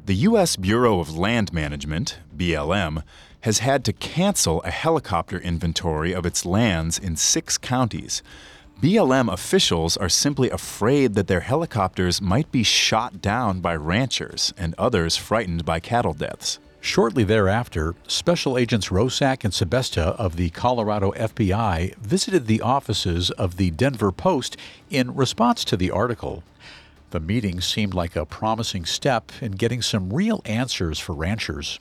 the 0.06 0.16
U.S. 0.16 0.56
Bureau 0.56 1.02
of 1.02 1.18
Land 1.18 1.52
Management, 1.52 2.18
BLM, 2.36 3.04
has 3.42 3.60
had 3.60 3.86
to 3.86 3.94
cancel 3.94 4.62
a 4.64 4.72
helicopter 4.72 5.38
inventory 5.38 6.14
of 6.14 6.26
its 6.26 6.46
lands 6.46 6.98
in 6.98 7.16
six 7.16 7.58
counties. 7.58 8.22
BLM 8.82 9.32
officials 9.32 9.98
are 9.98 10.10
simply 10.10 10.50
afraid 10.52 11.16
that 11.16 11.28
their 11.28 11.40
helicopters 11.40 12.22
might 12.22 12.52
be 12.52 12.62
shot 12.62 13.22
down 13.22 13.60
by 13.60 13.76
ranchers 13.76 14.54
and 14.58 14.76
others 14.78 15.18
frightened 15.18 15.66
by 15.66 15.80
cattle 15.80 16.14
deaths. 16.14 16.60
Shortly 16.80 17.24
thereafter, 17.24 17.96
Special 18.08 18.58
Agents 18.58 18.90
Rosak 18.90 19.44
and 19.44 19.52
Sebesta 19.52 20.16
of 20.18 20.36
the 20.36 20.52
Colorado 20.52 21.12
FBI 21.14 21.96
visited 21.98 22.46
the 22.46 22.62
offices 22.62 23.32
of 23.32 23.58
the 23.58 23.72
Denver 23.72 24.12
Post 24.12 24.58
in 24.90 25.16
response 25.16 25.66
to 25.66 25.76
the 25.76 25.92
article. 25.92 26.44
The 27.10 27.20
meeting 27.20 27.62
seemed 27.62 27.94
like 27.94 28.16
a 28.16 28.26
promising 28.26 28.86
step 28.86 29.32
in 29.42 29.54
getting 29.54 29.82
some 29.82 30.14
real 30.14 30.42
answers 30.46 31.00
for 31.00 31.14
ranchers. 31.14 31.80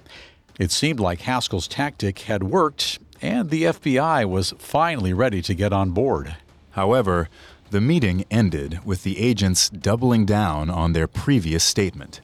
It 0.58 0.70
seemed 0.70 1.00
like 1.00 1.20
Haskell's 1.20 1.68
tactic 1.68 2.20
had 2.20 2.42
worked, 2.42 2.98
and 3.20 3.50
the 3.50 3.64
FBI 3.64 4.24
was 4.28 4.54
finally 4.58 5.12
ready 5.12 5.42
to 5.42 5.54
get 5.54 5.72
on 5.72 5.90
board. 5.90 6.36
However, 6.70 7.28
the 7.70 7.80
meeting 7.80 8.24
ended 8.30 8.80
with 8.84 9.02
the 9.02 9.18
agents 9.18 9.68
doubling 9.68 10.24
down 10.24 10.70
on 10.70 10.92
their 10.92 11.06
previous 11.06 11.62
statement. 11.62 12.20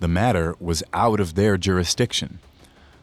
The 0.00 0.08
matter 0.08 0.54
was 0.60 0.82
out 0.92 1.20
of 1.20 1.34
their 1.34 1.58
jurisdiction. 1.58 2.38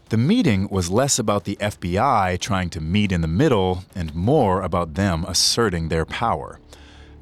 The 0.09 0.17
meeting 0.17 0.67
was 0.69 0.89
less 0.89 1.19
about 1.19 1.43
the 1.43 1.57
FBI 1.61 2.39
trying 2.39 2.69
to 2.71 2.81
meet 2.81 3.11
in 3.11 3.21
the 3.21 3.27
middle 3.27 3.83
and 3.93 4.15
more 4.15 4.61
about 4.61 4.95
them 4.95 5.25
asserting 5.27 5.89
their 5.89 6.05
power. 6.05 6.59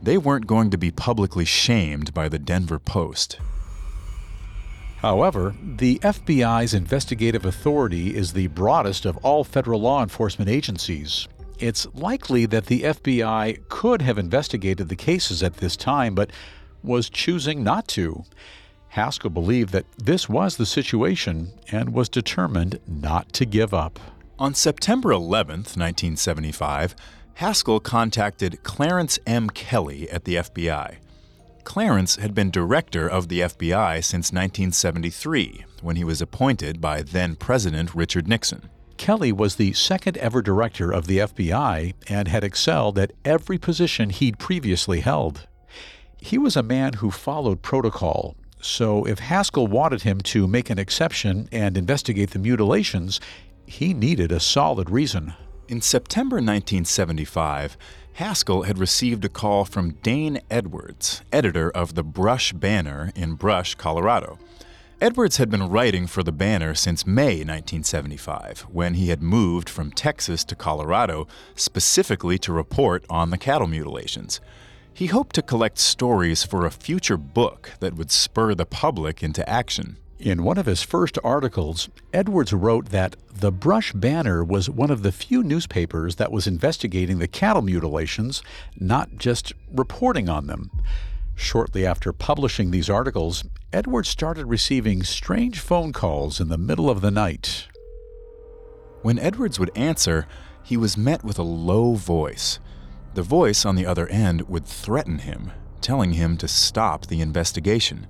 They 0.01 0.17
weren't 0.17 0.47
going 0.47 0.69
to 0.69 0.77
be 0.77 0.91
publicly 0.91 1.45
shamed 1.45 2.13
by 2.13 2.29
the 2.29 2.39
Denver 2.39 2.79
Post. 2.79 3.37
However, 5.01 5.55
the 5.63 5.97
FBI's 5.99 6.73
investigative 6.73 7.45
authority 7.45 8.17
is 8.17 8.33
the 8.33 8.47
broadest 8.47 9.05
of 9.05 9.15
all 9.17 9.45
federal 9.45 9.79
law 9.79 10.03
enforcement 10.03 10.49
agencies. 10.49 11.25
It's 11.57 11.87
likely 11.93 12.45
that 12.47 12.65
the 12.65 12.83
FBI 12.83 13.69
could 13.69 14.01
have 14.01 14.17
investigated 14.17 14.89
the 14.89 14.97
cases 14.97 15.41
at 15.41 15.57
this 15.57 15.77
time, 15.77 16.15
but 16.15 16.31
was 16.83 17.09
choosing 17.09 17.63
not 17.63 17.87
to. 17.89 18.25
Haskell 18.89 19.29
believed 19.29 19.71
that 19.71 19.85
this 19.97 20.27
was 20.27 20.57
the 20.57 20.65
situation 20.65 21.53
and 21.71 21.93
was 21.93 22.09
determined 22.09 22.79
not 22.85 23.31
to 23.33 23.45
give 23.45 23.73
up. 23.73 24.01
On 24.37 24.53
September 24.53 25.11
11, 25.11 25.59
1975, 25.59 26.93
Haskell 27.35 27.79
contacted 27.79 28.63
Clarence 28.63 29.17
M. 29.25 29.49
Kelley 29.49 30.09
at 30.09 30.25
the 30.25 30.35
FBI. 30.35 30.97
Clarence 31.63 32.15
had 32.15 32.33
been 32.33 32.51
director 32.51 33.07
of 33.07 33.27
the 33.27 33.41
FBI 33.41 34.03
since 34.03 34.31
1973, 34.31 35.65
when 35.81 35.95
he 35.95 36.03
was 36.03 36.21
appointed 36.21 36.81
by 36.81 37.01
then 37.01 37.35
President 37.35 37.93
Richard 37.93 38.27
Nixon. 38.27 38.69
Kelley 38.97 39.31
was 39.31 39.55
the 39.55 39.73
second 39.73 40.17
ever 40.17 40.41
director 40.41 40.91
of 40.91 41.07
the 41.07 41.19
FBI 41.19 41.93
and 42.07 42.27
had 42.27 42.43
excelled 42.43 42.99
at 42.99 43.13
every 43.23 43.57
position 43.57 44.09
he'd 44.09 44.39
previously 44.39 44.99
held. 44.99 45.47
He 46.17 46.37
was 46.37 46.57
a 46.57 46.63
man 46.63 46.93
who 46.93 47.11
followed 47.11 47.61
protocol, 47.61 48.35
so 48.61 49.05
if 49.05 49.19
Haskell 49.19 49.67
wanted 49.67 50.01
him 50.01 50.19
to 50.21 50.47
make 50.47 50.69
an 50.69 50.79
exception 50.79 51.47
and 51.51 51.77
investigate 51.77 52.31
the 52.31 52.39
mutilations, 52.39 53.21
he 53.65 53.93
needed 53.93 54.31
a 54.31 54.39
solid 54.39 54.89
reason. 54.89 55.33
In 55.69 55.81
September 55.81 56.37
1975, 56.37 57.77
Haskell 58.13 58.63
had 58.63 58.77
received 58.77 59.23
a 59.23 59.29
call 59.29 59.65
from 59.65 59.91
Dane 60.03 60.41
Edwards, 60.51 61.21
editor 61.31 61.69
of 61.71 61.95
the 61.95 62.03
Brush 62.03 62.51
Banner 62.51 63.11
in 63.15 63.35
Brush, 63.35 63.75
Colorado. 63.75 64.37
Edwards 65.01 65.37
had 65.37 65.49
been 65.49 65.69
writing 65.69 66.07
for 66.07 66.23
the 66.23 66.33
Banner 66.33 66.75
since 66.75 67.07
May 67.07 67.37
1975, 67.37 68.65
when 68.69 68.95
he 68.95 69.07
had 69.07 69.21
moved 69.21 69.69
from 69.69 69.91
Texas 69.91 70.43
to 70.43 70.55
Colorado 70.55 71.25
specifically 71.55 72.37
to 72.39 72.51
report 72.51 73.05
on 73.09 73.29
the 73.29 73.37
cattle 73.37 73.67
mutilations. 73.67 74.41
He 74.93 75.05
hoped 75.05 75.35
to 75.35 75.41
collect 75.41 75.77
stories 75.77 76.43
for 76.43 76.65
a 76.65 76.71
future 76.71 77.15
book 77.15 77.71
that 77.79 77.95
would 77.95 78.11
spur 78.11 78.53
the 78.53 78.65
public 78.65 79.23
into 79.23 79.47
action. 79.49 79.95
In 80.19 80.43
one 80.43 80.57
of 80.57 80.65
his 80.65 80.83
first 80.83 81.17
articles, 81.23 81.87
Edwards 82.13 82.51
wrote 82.51 82.87
that 82.87 83.15
the 83.33 83.53
Brush 83.53 83.93
Banner 83.93 84.43
was 84.43 84.69
one 84.69 84.91
of 84.91 85.01
the 85.01 85.13
few 85.13 85.41
newspapers 85.41 86.17
that 86.17 86.29
was 86.29 86.45
investigating 86.45 87.19
the 87.19 87.27
cattle 87.27 87.61
mutilations, 87.61 88.43
not 88.77 89.15
just 89.15 89.53
reporting 89.71 90.27
on 90.27 90.47
them. 90.47 90.71
Shortly 91.35 91.85
after 91.85 92.11
publishing 92.11 92.71
these 92.71 92.89
articles, 92.89 93.45
Edwards 93.71 94.09
started 94.09 94.47
receiving 94.47 95.03
strange 95.03 95.61
phone 95.61 95.93
calls 95.93 96.41
in 96.41 96.49
the 96.49 96.57
middle 96.57 96.89
of 96.89 96.99
the 96.99 97.11
night. 97.11 97.69
When 99.01 99.17
Edwards 99.17 99.57
would 99.57 99.71
answer, 99.73 100.27
he 100.61 100.75
was 100.75 100.97
met 100.97 101.23
with 101.23 101.39
a 101.39 101.43
low 101.43 101.93
voice. 101.93 102.59
The 103.13 103.23
voice 103.23 103.65
on 103.65 103.77
the 103.77 103.85
other 103.85 104.07
end 104.09 104.49
would 104.49 104.65
threaten 104.65 105.19
him, 105.19 105.53
telling 105.79 106.11
him 106.11 106.35
to 106.37 106.47
stop 106.49 107.07
the 107.07 107.21
investigation. 107.21 108.07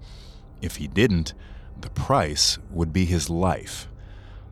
If 0.60 0.78
he 0.78 0.88
didn't, 0.88 1.36
the 1.82 1.90
price 1.90 2.58
would 2.72 2.94
be 2.94 3.06
his 3.06 3.30
life. 3.30 3.88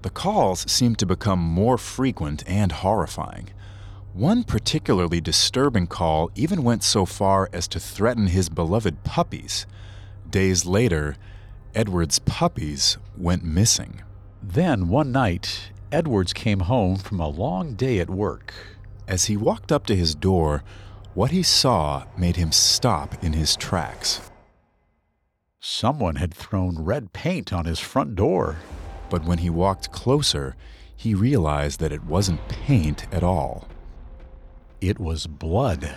The 0.01 0.09
calls 0.09 0.69
seemed 0.71 0.99
to 0.99 1.05
become 1.05 1.39
more 1.39 1.77
frequent 1.77 2.43
and 2.47 2.71
horrifying. 2.71 3.49
One 4.13 4.43
particularly 4.43 5.21
disturbing 5.21 5.87
call 5.87 6.31
even 6.35 6.63
went 6.63 6.83
so 6.83 7.05
far 7.05 7.49
as 7.53 7.67
to 7.69 7.79
threaten 7.79 8.27
his 8.27 8.49
beloved 8.49 9.03
puppies. 9.03 9.65
Days 10.29 10.65
later, 10.65 11.15
Edward's 11.75 12.19
puppies 12.19 12.97
went 13.15 13.43
missing. 13.43 14.01
Then, 14.41 14.89
one 14.89 15.11
night, 15.11 15.71
Edwards 15.91 16.33
came 16.33 16.61
home 16.61 16.97
from 16.97 17.19
a 17.19 17.27
long 17.27 17.75
day 17.75 17.99
at 17.99 18.09
work. 18.09 18.53
As 19.07 19.25
he 19.25 19.37
walked 19.37 19.71
up 19.71 19.85
to 19.87 19.95
his 19.95 20.15
door, 20.15 20.63
what 21.13 21.31
he 21.31 21.43
saw 21.43 22.05
made 22.17 22.35
him 22.35 22.51
stop 22.51 23.23
in 23.23 23.33
his 23.33 23.55
tracks. 23.55 24.21
Someone 25.59 26.15
had 26.15 26.33
thrown 26.33 26.83
red 26.83 27.13
paint 27.13 27.51
on 27.51 27.65
his 27.65 27.79
front 27.79 28.15
door. 28.15 28.57
But 29.09 29.25
when 29.25 29.39
he 29.39 29.49
walked 29.49 29.91
closer, 29.91 30.55
he 30.95 31.13
realized 31.13 31.79
that 31.79 31.91
it 31.91 32.03
wasn't 32.03 32.47
paint 32.47 33.05
at 33.11 33.23
all. 33.23 33.67
It 34.81 34.99
was 34.99 35.27
blood. 35.27 35.95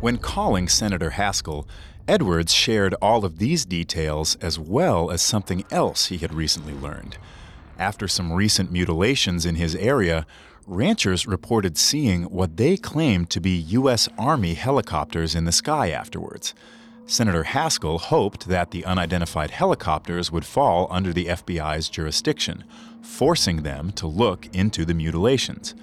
When 0.00 0.18
calling 0.18 0.68
Senator 0.68 1.10
Haskell, 1.10 1.66
Edwards 2.06 2.52
shared 2.52 2.94
all 3.00 3.24
of 3.24 3.38
these 3.38 3.64
details 3.64 4.36
as 4.36 4.58
well 4.58 5.10
as 5.10 5.22
something 5.22 5.64
else 5.70 6.06
he 6.06 6.18
had 6.18 6.34
recently 6.34 6.74
learned. 6.74 7.16
After 7.78 8.06
some 8.06 8.32
recent 8.32 8.70
mutilations 8.70 9.46
in 9.46 9.54
his 9.54 9.74
area, 9.74 10.26
ranchers 10.66 11.26
reported 11.26 11.76
seeing 11.76 12.24
what 12.24 12.56
they 12.56 12.76
claimed 12.76 13.30
to 13.30 13.40
be 13.40 13.56
U.S. 13.56 14.08
Army 14.18 14.54
helicopters 14.54 15.34
in 15.34 15.44
the 15.44 15.52
sky 15.52 15.90
afterwards. 15.90 16.54
Senator 17.06 17.44
Haskell 17.44 17.98
hoped 17.98 18.48
that 18.48 18.70
the 18.70 18.84
unidentified 18.84 19.50
helicopters 19.50 20.32
would 20.32 20.46
fall 20.46 20.86
under 20.90 21.12
the 21.12 21.26
FBI's 21.26 21.90
jurisdiction, 21.90 22.64
forcing 23.02 23.62
them 23.62 23.92
to 23.92 24.06
look 24.06 24.48
into 24.54 24.86
the 24.86 24.94
mutilations. 24.94 25.74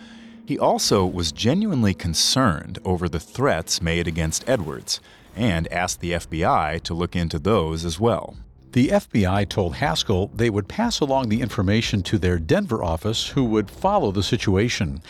He 0.45 0.57
also 0.57 1.05
was 1.05 1.31
genuinely 1.31 1.93
concerned 1.93 2.79
over 2.83 3.07
the 3.07 3.19
threats 3.19 3.81
made 3.81 4.07
against 4.07 4.49
Edwards 4.49 4.99
and 5.35 5.71
asked 5.71 6.01
the 6.01 6.13
FBI 6.13 6.81
to 6.81 6.93
look 6.93 7.15
into 7.15 7.37
those 7.37 7.85
as 7.85 7.99
well. 7.99 8.35
The 8.71 8.87
FBI 8.87 9.47
told 9.47 9.75
Haskell 9.75 10.31
they 10.33 10.49
would 10.49 10.67
pass 10.67 10.99
along 10.99 11.29
the 11.29 11.41
information 11.41 12.01
to 12.03 12.17
their 12.17 12.39
Denver 12.39 12.83
office, 12.83 13.29
who 13.29 13.43
would 13.45 13.69
follow 13.69 14.11
the 14.11 14.23
situation. 14.23 15.01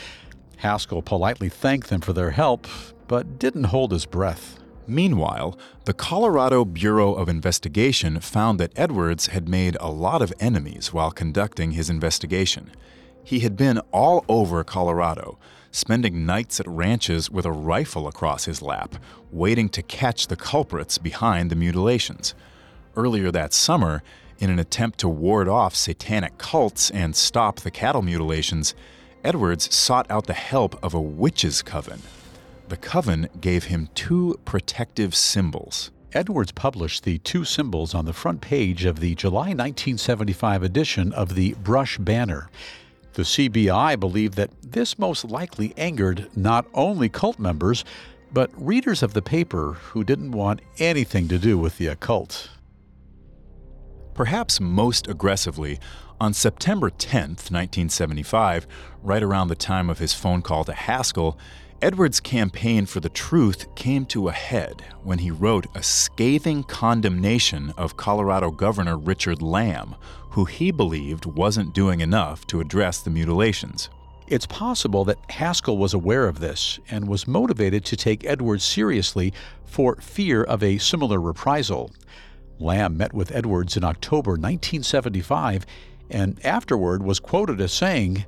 Haskell 0.57 1.01
politely 1.01 1.47
thanked 1.47 1.89
them 1.89 2.01
for 2.01 2.11
their 2.11 2.31
help, 2.31 2.67
but 3.07 3.39
didn't 3.39 3.65
hold 3.65 3.91
his 3.91 4.05
breath. 4.05 4.60
Meanwhile, 4.87 5.57
the 5.85 5.93
Colorado 5.93 6.65
Bureau 6.65 7.13
of 7.13 7.29
Investigation 7.29 8.19
found 8.19 8.59
that 8.59 8.73
Edwards 8.75 9.27
had 9.27 9.47
made 9.47 9.77
a 9.79 9.91
lot 9.91 10.21
of 10.21 10.33
enemies 10.39 10.91
while 10.91 11.11
conducting 11.11 11.71
his 11.71 11.89
investigation. 11.89 12.71
He 13.23 13.39
had 13.41 13.55
been 13.55 13.79
all 13.91 14.25
over 14.27 14.63
Colorado, 14.63 15.37
spending 15.71 16.25
nights 16.25 16.59
at 16.59 16.67
ranches 16.67 17.29
with 17.29 17.45
a 17.45 17.51
rifle 17.51 18.07
across 18.07 18.45
his 18.45 18.61
lap, 18.61 18.95
waiting 19.31 19.69
to 19.69 19.83
catch 19.83 20.27
the 20.27 20.35
culprits 20.35 20.97
behind 20.97 21.49
the 21.49 21.55
mutilations. 21.55 22.33
Earlier 22.95 23.31
that 23.31 23.53
summer, 23.53 24.03
in 24.39 24.49
an 24.49 24.59
attempt 24.59 24.99
to 24.99 25.07
ward 25.07 25.47
off 25.47 25.75
satanic 25.75 26.37
cults 26.39 26.89
and 26.89 27.15
stop 27.15 27.59
the 27.59 27.71
cattle 27.71 28.01
mutilations, 28.01 28.73
Edwards 29.23 29.73
sought 29.73 30.09
out 30.09 30.25
the 30.25 30.33
help 30.33 30.83
of 30.83 30.95
a 30.95 30.99
witches' 30.99 31.61
coven. 31.61 32.01
The 32.71 32.77
coven 32.77 33.27
gave 33.41 33.65
him 33.65 33.89
two 33.95 34.39
protective 34.45 35.13
symbols. 35.13 35.91
Edwards 36.13 36.53
published 36.53 37.03
the 37.03 37.17
two 37.17 37.43
symbols 37.43 37.93
on 37.93 38.05
the 38.05 38.13
front 38.13 38.39
page 38.39 38.85
of 38.85 39.01
the 39.01 39.13
July 39.13 39.47
1975 39.49 40.63
edition 40.63 41.11
of 41.11 41.35
the 41.35 41.53
Brush 41.55 41.97
Banner. 41.97 42.49
The 43.11 43.23
CBI 43.23 43.99
believed 43.99 44.35
that 44.35 44.51
this 44.63 44.97
most 44.97 45.25
likely 45.25 45.73
angered 45.75 46.29
not 46.33 46.65
only 46.73 47.09
cult 47.09 47.39
members, 47.39 47.83
but 48.31 48.49
readers 48.55 49.03
of 49.03 49.13
the 49.15 49.21
paper 49.21 49.73
who 49.73 50.05
didn't 50.05 50.31
want 50.31 50.61
anything 50.77 51.27
to 51.27 51.37
do 51.37 51.57
with 51.57 51.77
the 51.77 51.87
occult. 51.87 52.51
Perhaps 54.13 54.61
most 54.61 55.09
aggressively, 55.09 55.77
on 56.21 56.33
September 56.33 56.89
10, 56.89 57.21
1975, 57.21 58.65
right 59.03 59.23
around 59.23 59.49
the 59.49 59.55
time 59.55 59.89
of 59.89 59.99
his 59.99 60.13
phone 60.13 60.41
call 60.41 60.63
to 60.63 60.71
Haskell, 60.71 61.37
Edwards' 61.81 62.19
campaign 62.19 62.85
for 62.85 62.99
the 62.99 63.09
truth 63.09 63.73
came 63.73 64.05
to 64.05 64.27
a 64.27 64.31
head 64.31 64.83
when 65.03 65.17
he 65.17 65.31
wrote 65.31 65.65
a 65.73 65.81
scathing 65.81 66.61
condemnation 66.61 67.73
of 67.75 67.97
Colorado 67.97 68.51
Governor 68.51 68.99
Richard 68.99 69.41
Lamm, 69.41 69.95
who 70.29 70.45
he 70.45 70.69
believed 70.69 71.25
wasn't 71.25 71.73
doing 71.73 71.99
enough 71.99 72.45
to 72.47 72.61
address 72.61 73.01
the 73.01 73.09
mutilations. 73.09 73.89
It's 74.27 74.45
possible 74.45 75.03
that 75.05 75.31
Haskell 75.31 75.79
was 75.79 75.95
aware 75.95 76.27
of 76.27 76.39
this 76.39 76.79
and 76.87 77.07
was 77.07 77.27
motivated 77.27 77.83
to 77.85 77.95
take 77.95 78.25
Edwards 78.25 78.63
seriously 78.63 79.33
for 79.65 79.95
fear 79.95 80.43
of 80.43 80.61
a 80.61 80.77
similar 80.77 81.19
reprisal. 81.19 81.91
Lamm 82.59 82.95
met 82.95 83.11
with 83.11 83.31
Edwards 83.31 83.75
in 83.75 83.83
October 83.83 84.33
1975 84.33 85.65
and 86.11 86.39
afterward 86.45 87.01
was 87.01 87.19
quoted 87.19 87.59
as 87.59 87.73
saying, 87.73 88.25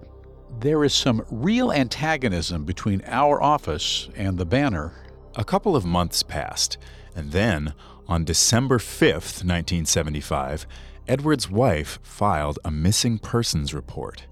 There 0.59 0.83
is 0.83 0.93
some 0.93 1.25
real 1.29 1.71
antagonism 1.71 2.63
between 2.63 3.01
our 3.05 3.41
office 3.41 4.09
and 4.15 4.37
the 4.37 4.45
banner. 4.45 4.93
A 5.35 5.43
couple 5.43 5.75
of 5.75 5.85
months 5.85 6.23
passed, 6.23 6.77
and 7.15 7.31
then, 7.31 7.73
on 8.07 8.23
December 8.23 8.77
5th, 8.77 9.43
1975, 9.43 10.65
Edwards' 11.07 11.49
wife 11.49 11.99
filed 12.01 12.59
a 12.63 12.71
missing 12.71 13.19
persons 13.19 13.73
report. 13.73 14.25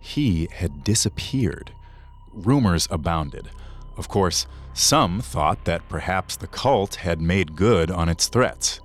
He 0.00 0.48
had 0.52 0.84
disappeared. 0.84 1.72
Rumors 2.32 2.86
abounded. 2.90 3.50
Of 3.96 4.08
course, 4.08 4.46
some 4.74 5.20
thought 5.20 5.64
that 5.64 5.88
perhaps 5.88 6.36
the 6.36 6.46
cult 6.46 6.96
had 6.96 7.20
made 7.20 7.56
good 7.56 7.90
on 7.90 8.08
its 8.08 8.28
threats. 8.28 8.80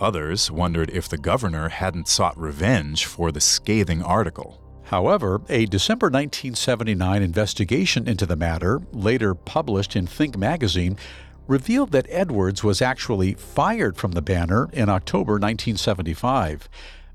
Others 0.00 0.50
wondered 0.50 0.90
if 0.90 1.08
the 1.08 1.18
governor 1.18 1.68
hadn't 1.68 2.08
sought 2.08 2.38
revenge 2.38 3.04
for 3.04 3.30
the 3.30 3.40
scathing 3.40 4.02
article. 4.02 4.60
However, 4.84 5.40
a 5.48 5.66
December 5.66 6.06
1979 6.06 7.22
investigation 7.22 8.06
into 8.06 8.26
the 8.26 8.36
matter, 8.36 8.82
later 8.92 9.34
published 9.34 9.96
in 9.96 10.06
Think 10.06 10.36
magazine, 10.36 10.98
revealed 11.46 11.90
that 11.92 12.06
Edwards 12.08 12.62
was 12.62 12.82
actually 12.82 13.34
fired 13.34 13.96
from 13.96 14.12
the 14.12 14.22
banner 14.22 14.68
in 14.72 14.88
October 14.88 15.32
1975. 15.32 16.68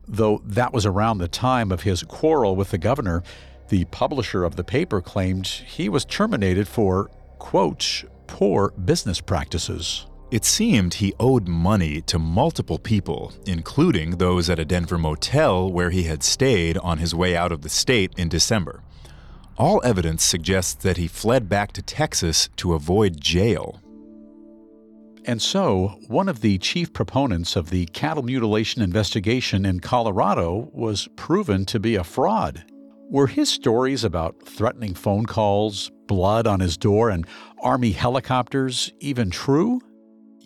Though 0.07 0.41
that 0.43 0.73
was 0.73 0.85
around 0.85 1.19
the 1.19 1.27
time 1.27 1.71
of 1.71 1.83
his 1.83 2.03
quarrel 2.03 2.55
with 2.55 2.71
the 2.71 2.77
governor, 2.77 3.23
the 3.69 3.85
publisher 3.85 4.43
of 4.43 4.55
the 4.55 4.63
paper 4.63 5.01
claimed 5.01 5.45
he 5.45 5.89
was 5.89 6.05
terminated 6.05 6.67
for, 6.67 7.09
quote, 7.37 8.03
poor 8.25 8.71
business 8.71 9.21
practices. 9.21 10.07
It 10.31 10.45
seemed 10.45 10.95
he 10.95 11.15
owed 11.19 11.47
money 11.47 12.01
to 12.01 12.19
multiple 12.19 12.77
people, 12.77 13.33
including 13.47 14.11
those 14.11 14.47
at 14.47 14.59
a 14.59 14.65
Denver 14.65 14.99
motel 14.99 15.71
where 15.71 15.89
he 15.89 16.03
had 16.03 16.21
stayed 16.21 16.77
on 16.77 16.99
his 16.99 17.15
way 17.15 17.35
out 17.35 17.51
of 17.51 17.63
the 17.63 17.69
state 17.69 18.13
in 18.15 18.29
December. 18.29 18.83
All 19.57 19.81
evidence 19.83 20.23
suggests 20.23 20.75
that 20.83 20.97
he 20.97 21.07
fled 21.07 21.49
back 21.49 21.71
to 21.73 21.81
Texas 21.81 22.47
to 22.57 22.75
avoid 22.75 23.19
jail. 23.19 23.81
And 25.25 25.41
so, 25.41 25.99
one 26.07 26.29
of 26.29 26.41
the 26.41 26.59
chief 26.59 26.93
proponents 26.93 27.55
of 27.55 27.71
the 27.71 27.87
cattle 27.87 28.23
mutilation 28.23 28.83
investigation 28.83 29.65
in 29.65 29.79
Colorado 29.79 30.69
was 30.73 31.09
proven 31.15 31.65
to 31.65 31.79
be 31.79 31.95
a 31.95 32.03
fraud. 32.03 32.63
Were 33.09 33.27
his 33.27 33.49
stories 33.49 34.03
about 34.03 34.43
threatening 34.45 34.93
phone 34.93 35.25
calls, 35.25 35.91
blood 36.07 36.45
on 36.45 36.59
his 36.59 36.77
door, 36.77 37.09
and 37.09 37.25
Army 37.61 37.91
helicopters 37.91 38.93
even 38.99 39.31
true? 39.31 39.81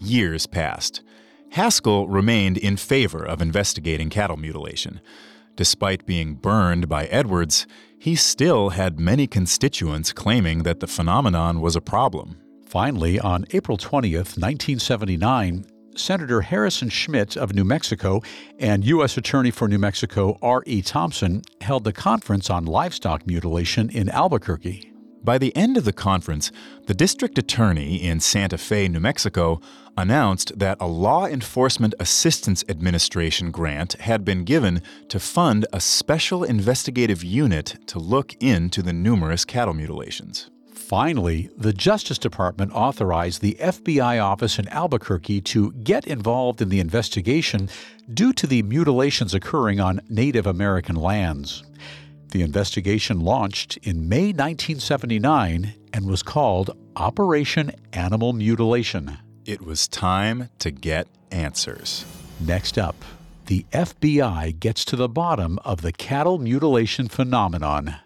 Years 0.04 0.46
passed. 0.48 1.02
Haskell 1.52 2.08
remained 2.08 2.58
in 2.58 2.78
favor 2.78 3.24
of 3.24 3.42
investigating 3.42 4.10
cattle 4.10 4.38
mutilation. 4.38 5.00
Despite 5.56 6.06
being 6.06 6.36
burned 6.36 6.90
by 6.90 7.06
Edwards, 7.06 7.68
he 7.98 8.16
still 8.16 8.70
had 8.70 9.00
many 9.00 9.28
constituents 9.28 10.12
claiming 10.12 10.64
that 10.64 10.80
the 10.80 10.88
phenomenon 10.88 11.62
was 11.62 11.76
a 11.76 11.82
problem. 11.82 12.38
Finally, 12.66 13.20
on 13.20 13.46
April 13.52 13.78
20th, 13.78 14.36
1979, 14.38 15.66
Senator 15.96 16.42
Harrison 16.42 16.90
Schmitt 16.90 17.38
of 17.38 17.54
New 17.54 17.64
Mexico 17.64 18.22
and 18.60 18.84
U.S. 18.84 19.16
Attorney 19.16 19.52
for 19.52 19.68
New 19.68 19.78
Mexico 19.78 20.38
R.E. 20.42 20.82
Thompson 20.82 21.44
held 21.62 21.84
the 21.84 21.94
conference 21.94 22.50
on 22.50 22.66
livestock 22.66 23.28
mutilation 23.28 23.90
in 23.90 24.10
Albuquerque. 24.10 24.93
By 25.24 25.38
the 25.38 25.56
end 25.56 25.78
of 25.78 25.86
the 25.86 25.94
conference, 25.94 26.52
the 26.88 26.94
district 26.94 27.38
attorney 27.38 27.96
in 27.96 28.20
Santa 28.20 28.58
Fe, 28.58 28.90
New 28.90 29.00
Mexico, 29.00 29.62
announced 29.98 30.60
that 30.60 30.78
a 30.82 30.88
Law 30.88 31.26
Enforcement 31.28 31.94
Assistance 31.98 32.62
Administration 32.68 33.50
grant 33.50 33.94
had 33.94 34.26
been 34.26 34.44
given 34.44 34.82
to 35.08 35.22
fund 35.22 35.66
a 35.72 35.80
special 35.80 36.44
investigative 36.44 37.24
unit 37.24 37.78
to 37.88 38.00
look 38.00 38.36
into 38.42 38.82
the 38.82 38.92
numerous 38.92 39.46
cattle 39.46 39.74
mutilations. 39.74 40.50
Finally, 40.74 41.50
the 41.58 41.72
Justice 41.72 42.18
Department 42.18 42.74
authorized 42.74 43.42
the 43.42 43.56
FBI 43.62 44.22
office 44.22 44.60
in 44.60 44.68
Albuquerque 44.68 45.40
to 45.40 45.72
get 45.72 46.06
involved 46.06 46.62
in 46.62 46.68
the 46.68 46.82
investigation 46.82 47.70
due 48.14 48.34
to 48.34 48.46
the 48.46 48.62
mutilations 48.64 49.34
occurring 49.34 49.80
on 49.80 50.02
Native 50.10 50.46
American 50.46 50.98
lands. 50.98 51.64
The 52.34 52.42
investigation 52.42 53.20
launched 53.20 53.78
in 53.84 54.10
May 54.10 54.34
1979 54.34 55.76
and 55.94 56.08
was 56.08 56.24
called 56.24 56.76
Operation 56.96 57.72
Animal 57.94 58.34
Mutilation. 58.34 59.20
It 59.46 59.62
was 59.62 59.88
time 59.88 60.50
to 60.58 60.72
get 60.72 61.08
answers. 61.30 62.06
Next 62.40 62.80
up, 62.80 62.96
the 63.46 63.68
FBI 63.72 64.60
gets 64.60 64.84
to 64.86 64.96
the 64.96 65.08
bottom 65.08 65.60
of 65.64 65.84
the 65.84 65.92
cattle 65.92 66.40
mutilation 66.40 67.08
phenomenon. 67.08 67.98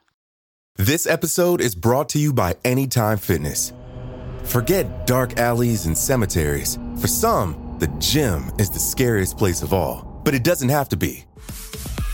This 0.75 1.07
episode 1.07 1.61
is 1.61 1.73
brought 1.73 2.09
to 2.09 2.19
you 2.19 2.33
by 2.33 2.55
Anytime 2.65 3.19
Fitness. 3.19 3.71
Forget 4.43 5.07
dark 5.07 5.37
alleys 5.37 5.85
and 5.85 5.97
cemeteries. 5.97 6.77
For 6.99 7.07
some, 7.07 7.77
the 7.79 7.87
gym 7.99 8.51
is 8.59 8.69
the 8.69 8.79
scariest 8.79 9.37
place 9.37 9.61
of 9.61 9.71
all, 9.71 10.21
but 10.25 10.33
it 10.33 10.43
doesn't 10.43 10.67
have 10.67 10.89
to 10.89 10.97
be. 10.97 11.23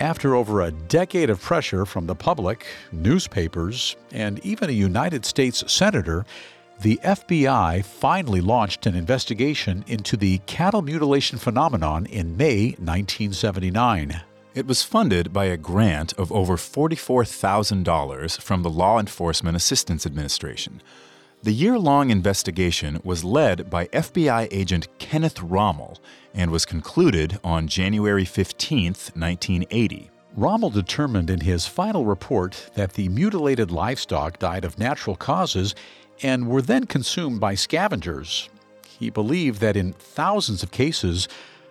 After 0.00 0.36
over 0.36 0.60
a 0.60 0.70
decade 0.70 1.28
of 1.28 1.40
pressure 1.40 1.84
from 1.84 2.06
the 2.06 2.14
public, 2.14 2.64
newspapers, 2.92 3.96
and 4.12 4.38
even 4.44 4.70
a 4.70 4.72
United 4.72 5.24
States 5.24 5.64
senator, 5.66 6.24
the 6.80 7.00
FBI 7.02 7.84
finally 7.84 8.40
launched 8.40 8.86
an 8.86 8.94
investigation 8.94 9.84
into 9.88 10.16
the 10.16 10.38
cattle 10.46 10.82
mutilation 10.82 11.36
phenomenon 11.36 12.06
in 12.06 12.36
May 12.36 12.76
1979. 12.78 14.20
It 14.54 14.68
was 14.68 14.84
funded 14.84 15.32
by 15.32 15.46
a 15.46 15.56
grant 15.56 16.12
of 16.12 16.30
over 16.30 16.56
$44,000 16.56 18.40
from 18.40 18.62
the 18.62 18.70
Law 18.70 19.00
Enforcement 19.00 19.56
Assistance 19.56 20.06
Administration. 20.06 20.80
The 21.44 21.52
year 21.52 21.78
long 21.78 22.10
investigation 22.10 23.00
was 23.04 23.22
led 23.22 23.70
by 23.70 23.86
FBI 23.86 24.48
agent 24.50 24.88
Kenneth 24.98 25.40
Rommel 25.40 25.98
and 26.34 26.50
was 26.50 26.66
concluded 26.66 27.38
on 27.44 27.68
January 27.68 28.24
15, 28.24 28.86
1980. 28.86 30.10
Rommel 30.34 30.70
determined 30.70 31.30
in 31.30 31.40
his 31.40 31.64
final 31.64 32.04
report 32.04 32.70
that 32.74 32.94
the 32.94 33.08
mutilated 33.08 33.70
livestock 33.70 34.40
died 34.40 34.64
of 34.64 34.80
natural 34.80 35.14
causes 35.14 35.76
and 36.24 36.48
were 36.48 36.60
then 36.60 36.86
consumed 36.86 37.38
by 37.38 37.54
scavengers. 37.54 38.48
He 38.98 39.08
believed 39.08 39.60
that 39.60 39.76
in 39.76 39.92
thousands 39.92 40.64
of 40.64 40.72
cases, 40.72 41.28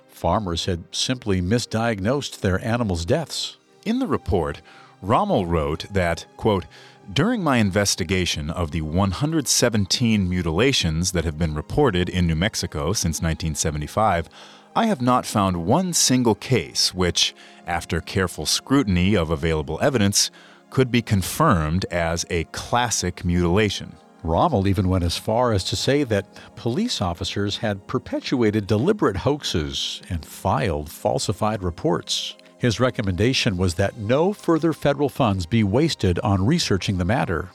farmers 0.07 0.63
had 0.63 0.85
simply 0.95 1.41
misdiagnosed 1.41 2.39
their 2.39 2.63
animals' 2.63 3.03
deaths. 3.03 3.57
In 3.85 3.99
the 3.99 4.07
report, 4.07 4.61
Rommel 5.01 5.45
wrote 5.45 5.85
that, 5.91 6.25
quote, 6.37 6.65
during 7.11 7.41
my 7.41 7.57
investigation 7.57 8.49
of 8.49 8.71
the 8.71 8.81
117 8.81 10.29
mutilations 10.29 11.13
that 11.13 11.23
have 11.23 11.37
been 11.37 11.55
reported 11.55 12.09
in 12.09 12.27
New 12.27 12.35
Mexico 12.35 12.91
since 12.91 13.21
1975, 13.21 14.27
I 14.75 14.87
have 14.87 15.01
not 15.01 15.25
found 15.25 15.65
one 15.65 15.93
single 15.93 16.35
case 16.35 16.93
which, 16.93 17.33
after 17.65 18.01
careful 18.01 18.45
scrutiny 18.45 19.15
of 19.15 19.29
available 19.29 19.79
evidence, 19.81 20.31
could 20.69 20.91
be 20.91 21.01
confirmed 21.01 21.85
as 21.89 22.25
a 22.29 22.43
classic 22.45 23.23
mutilation. 23.23 23.95
Rommel 24.21 24.67
even 24.67 24.89
went 24.89 25.05
as 25.05 25.17
far 25.17 25.53
as 25.53 25.63
to 25.65 25.75
say 25.75 26.03
that 26.03 26.27
police 26.55 27.01
officers 27.01 27.57
had 27.57 27.87
perpetuated 27.87 28.67
deliberate 28.67 29.17
hoaxes 29.17 30.01
and 30.09 30.25
filed 30.25 30.91
falsified 30.91 31.63
reports. 31.63 32.35
His 32.59 32.79
recommendation 32.79 33.55
was 33.55 33.75
that 33.75 33.97
no 33.97 34.33
further 34.33 34.73
federal 34.73 35.09
funds 35.09 35.45
be 35.45 35.63
wasted 35.63 36.17
on 36.19 36.45
researching 36.45 36.97
the 36.97 37.05
matter. 37.05 37.49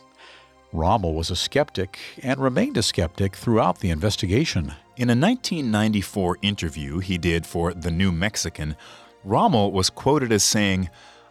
Rommel 0.72 1.14
was 1.14 1.30
a 1.30 1.36
skeptic 1.36 1.98
and 2.22 2.40
remained 2.40 2.76
a 2.76 2.82
skeptic 2.82 3.34
throughout 3.34 3.80
the 3.80 3.90
investigation. 3.90 4.74
In 4.96 5.10
a 5.10 5.18
1994 5.18 6.38
interview 6.40 6.98
he 7.00 7.18
did 7.18 7.46
for 7.46 7.74
The 7.74 7.90
New 7.90 8.12
Mexican, 8.12 8.76
Rommel 9.24 9.72
was 9.72 9.90
quoted 9.90 10.30
as 10.30 10.44
saying, 10.44 10.88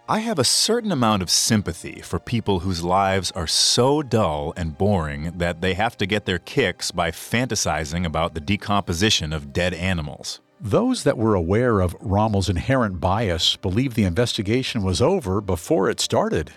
I 0.09 0.19
have 0.19 0.39
a 0.39 0.43
certain 0.43 0.91
amount 0.91 1.21
of 1.21 1.29
sympathy 1.29 2.01
for 2.01 2.19
people 2.19 2.59
whose 2.59 2.83
lives 2.83 3.31
are 3.31 3.47
so 3.47 4.01
dull 4.01 4.53
and 4.57 4.77
boring 4.77 5.31
that 5.37 5.61
they 5.61 5.75
have 5.75 5.95
to 5.97 6.05
get 6.05 6.25
their 6.25 6.39
kicks 6.39 6.91
by 6.91 7.11
fantasizing 7.11 8.05
about 8.05 8.33
the 8.33 8.41
decomposition 8.41 9.31
of 9.31 9.53
dead 9.53 9.73
animals. 9.73 10.41
Those 10.63 11.03
that 11.05 11.17
were 11.17 11.33
aware 11.33 11.79
of 11.79 11.95
Rommel's 11.99 12.47
inherent 12.47 12.99
bias 12.99 13.55
believed 13.55 13.95
the 13.95 14.03
investigation 14.03 14.83
was 14.83 15.01
over 15.01 15.41
before 15.41 15.89
it 15.89 15.99
started. 15.99 16.51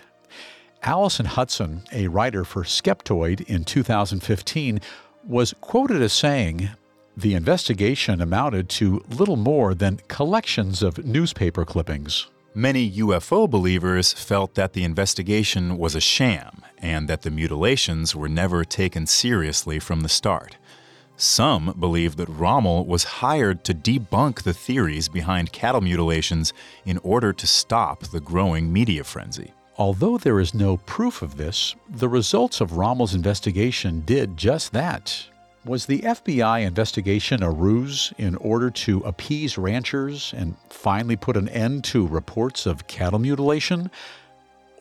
Allison 0.83 1.25
Hudson, 1.25 1.81
a 1.91 2.07
writer 2.07 2.45
for 2.45 2.63
Skeptoid 2.63 3.41
in 3.49 3.63
2015, 3.63 4.79
was 5.27 5.55
quoted 5.59 6.03
as 6.03 6.13
saying, 6.13 6.69
The 7.17 7.33
investigation 7.33 8.21
amounted 8.21 8.69
to 8.69 9.03
little 9.09 9.37
more 9.37 9.73
than 9.73 10.01
collections 10.07 10.83
of 10.83 11.03
newspaper 11.03 11.65
clippings. 11.65 12.27
Many 12.53 12.89
UFO 12.91 13.49
believers 13.49 14.13
felt 14.13 14.53
that 14.53 14.73
the 14.73 14.83
investigation 14.83 15.79
was 15.79 15.95
a 15.95 15.99
sham 15.99 16.61
and 16.77 17.07
that 17.07 17.23
the 17.23 17.31
mutilations 17.31 18.15
were 18.15 18.29
never 18.29 18.63
taken 18.63 19.07
seriously 19.07 19.79
from 19.79 20.01
the 20.01 20.09
start. 20.09 20.57
Some 21.17 21.73
believe 21.79 22.17
that 22.17 22.27
Rommel 22.27 22.85
was 22.85 23.05
hired 23.05 23.63
to 23.63 23.73
debunk 23.73 24.43
the 24.43 24.53
theories 24.53 25.07
behind 25.07 25.53
cattle 25.53 25.81
mutilations 25.81 26.51
in 26.85 26.97
order 26.99 27.31
to 27.31 27.47
stop 27.47 28.03
the 28.03 28.19
growing 28.19 28.71
media 28.73 29.03
frenzy. 29.03 29.53
Although 29.77 30.17
there 30.17 30.39
is 30.39 30.53
no 30.53 30.77
proof 30.77 31.21
of 31.21 31.37
this, 31.37 31.75
the 31.89 32.09
results 32.09 32.59
of 32.59 32.77
Rommel's 32.77 33.13
investigation 33.13 34.01
did 34.05 34.35
just 34.35 34.73
that. 34.73 35.27
Was 35.63 35.85
the 35.85 35.99
FBI 35.99 36.65
investigation 36.65 37.41
a 37.41 37.49
ruse 37.49 38.13
in 38.17 38.35
order 38.35 38.69
to 38.69 38.99
appease 38.99 39.57
ranchers 39.57 40.33
and 40.35 40.55
finally 40.69 41.15
put 41.15 41.37
an 41.37 41.49
end 41.49 41.83
to 41.85 42.05
reports 42.05 42.65
of 42.65 42.87
cattle 42.87 43.19
mutilation? 43.19 43.89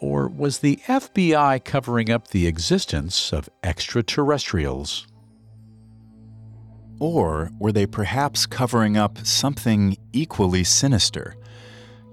Or 0.00 0.28
was 0.28 0.58
the 0.58 0.80
FBI 0.86 1.64
covering 1.64 2.10
up 2.10 2.28
the 2.28 2.46
existence 2.46 3.32
of 3.32 3.48
extraterrestrials? 3.62 5.06
Or 7.04 7.50
were 7.58 7.70
they 7.70 7.84
perhaps 7.84 8.46
covering 8.46 8.96
up 8.96 9.26
something 9.26 9.98
equally 10.14 10.64
sinister? 10.64 11.36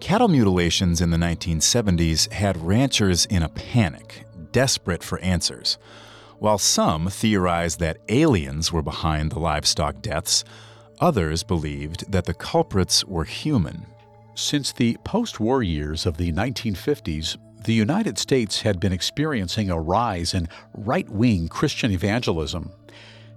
Cattle 0.02 0.28
mutilations 0.28 1.00
in 1.00 1.12
the 1.12 1.18
1970s 1.18 2.30
had 2.34 2.62
ranchers 2.62 3.26
in 3.28 3.42
a 3.42 3.48
panic, 3.48 4.26
desperate 4.52 5.02
for 5.02 5.18
answers. 5.20 5.78
While 6.40 6.58
some 6.58 7.08
theorized 7.08 7.80
that 7.80 8.00
aliens 8.10 8.74
were 8.74 8.82
behind 8.82 9.32
the 9.32 9.40
livestock 9.40 10.02
deaths, 10.02 10.44
others 11.00 11.42
believed 11.44 12.12
that 12.12 12.26
the 12.26 12.34
culprits 12.34 13.06
were 13.06 13.24
human. 13.24 13.86
Since 14.36 14.74
the 14.74 14.98
post 15.06 15.40
war 15.40 15.64
years 15.64 16.06
of 16.06 16.18
the 16.18 16.34
1950s, 16.34 17.38
the 17.64 17.74
United 17.74 18.18
States 18.18 18.64
had 18.64 18.82
been 18.82 18.92
experiencing 18.92 19.70
a 19.70 19.80
rise 19.80 20.34
in 20.34 20.50
right 20.74 21.10
wing 21.10 21.48
Christian 21.48 21.92
evangelism. 21.92 22.74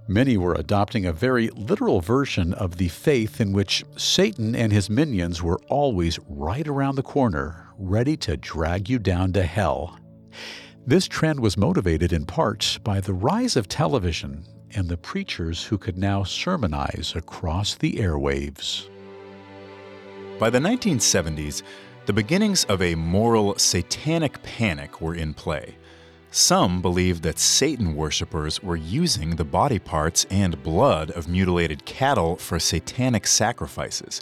Many 0.06 0.36
were 0.36 0.54
adopting 0.54 1.06
a 1.06 1.14
very 1.14 1.48
literal 1.48 2.02
version 2.02 2.52
of 2.52 2.76
the 2.76 2.88
faith 2.88 3.40
in 3.40 3.52
which 3.52 3.84
Satan 3.96 4.54
and 4.54 4.70
his 4.70 4.90
minions 4.90 5.42
were 5.42 5.60
always 5.68 6.18
right 6.28 6.68
around 6.68 6.96
the 6.96 7.02
corner, 7.02 7.68
ready 7.78 8.14
to 8.18 8.36
drag 8.36 8.90
you 8.90 8.98
down 8.98 9.32
to 9.32 9.44
hell. 9.44 9.98
This 10.86 11.08
trend 11.08 11.40
was 11.40 11.56
motivated 11.56 12.12
in 12.12 12.26
part 12.26 12.78
by 12.84 13.00
the 13.00 13.14
rise 13.14 13.56
of 13.56 13.66
television 13.66 14.44
and 14.74 14.90
the 14.90 14.98
preachers 14.98 15.64
who 15.64 15.78
could 15.78 15.96
now 15.96 16.22
sermonize 16.22 17.14
across 17.16 17.74
the 17.74 17.94
airwaves. 17.94 18.90
By 20.38 20.50
the 20.50 20.58
1970s, 20.58 21.62
the 22.04 22.12
beginnings 22.12 22.64
of 22.64 22.82
a 22.82 22.94
moral 22.94 23.56
satanic 23.56 24.42
panic 24.42 25.00
were 25.00 25.14
in 25.14 25.32
play. 25.32 25.78
Some 26.36 26.82
believed 26.82 27.22
that 27.22 27.38
Satan 27.38 27.94
worshippers 27.94 28.60
were 28.60 28.74
using 28.74 29.36
the 29.36 29.44
body 29.44 29.78
parts 29.78 30.26
and 30.28 30.60
blood 30.64 31.12
of 31.12 31.28
mutilated 31.28 31.84
cattle 31.84 32.34
for 32.34 32.58
satanic 32.58 33.24
sacrifices. 33.28 34.20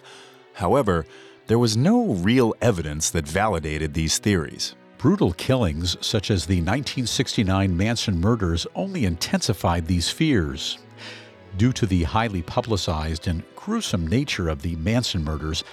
However, 0.52 1.06
there 1.46 1.58
was 1.58 1.74
no 1.74 2.12
real 2.12 2.54
evidence 2.60 3.08
that 3.08 3.26
validated 3.26 3.94
these 3.94 4.18
theories. 4.18 4.74
Brutal 4.98 5.32
killings, 5.32 5.96
such 6.02 6.30
as 6.30 6.44
the 6.44 6.56
1969 6.56 7.74
Manson 7.74 8.20
murders, 8.20 8.66
only 8.74 9.06
intensified 9.06 9.86
these 9.86 10.10
fears. 10.10 10.76
Due 11.56 11.72
to 11.72 11.86
the 11.86 12.02
highly 12.02 12.42
publicized 12.42 13.26
and 13.26 13.42
gruesome 13.56 14.06
nature 14.06 14.50
of 14.50 14.60
the 14.60 14.76
Manson 14.76 15.24
murders, 15.24 15.64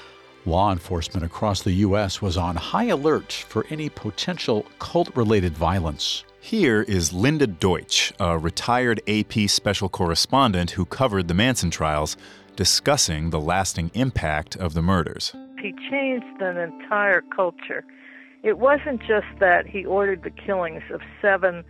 law 0.46 0.72
enforcement 0.72 1.26
across 1.26 1.62
the 1.62 1.72
U.S. 1.88 2.22
was 2.22 2.38
on 2.38 2.56
high 2.56 2.86
alert 2.86 3.32
for 3.32 3.66
any 3.70 3.90
potential 3.90 4.66
cult 4.80 5.16
related 5.16 5.54
violence. 5.58 6.24
Here 6.42 6.84
is 6.84 7.12
Linda 7.12 7.48
Deutsch, 7.48 8.14
a 8.20 8.38
retired 8.38 9.02
AP 9.08 9.50
special 9.50 9.90
correspondent 9.90 10.72
who 10.72 10.86
covered 10.86 11.28
the 11.28 11.34
Manson 11.34 11.70
trials, 11.70 12.16
discussing 12.56 13.30
the 13.30 13.40
lasting 13.40 13.92
impact 13.94 14.56
of 14.56 14.74
the 14.74 14.82
murders. 14.82 15.34
He 15.62 15.74
changed 15.90 16.42
an 16.42 16.58
entire 16.58 17.22
culture. 17.36 17.84
It 18.42 18.58
wasn't 18.58 19.02
just 19.02 19.28
that 19.40 19.68
he 19.68 19.86
ordered 19.86 20.24
the 20.24 20.30
killings 20.30 20.84
of 20.94 21.02
seven 21.22 21.66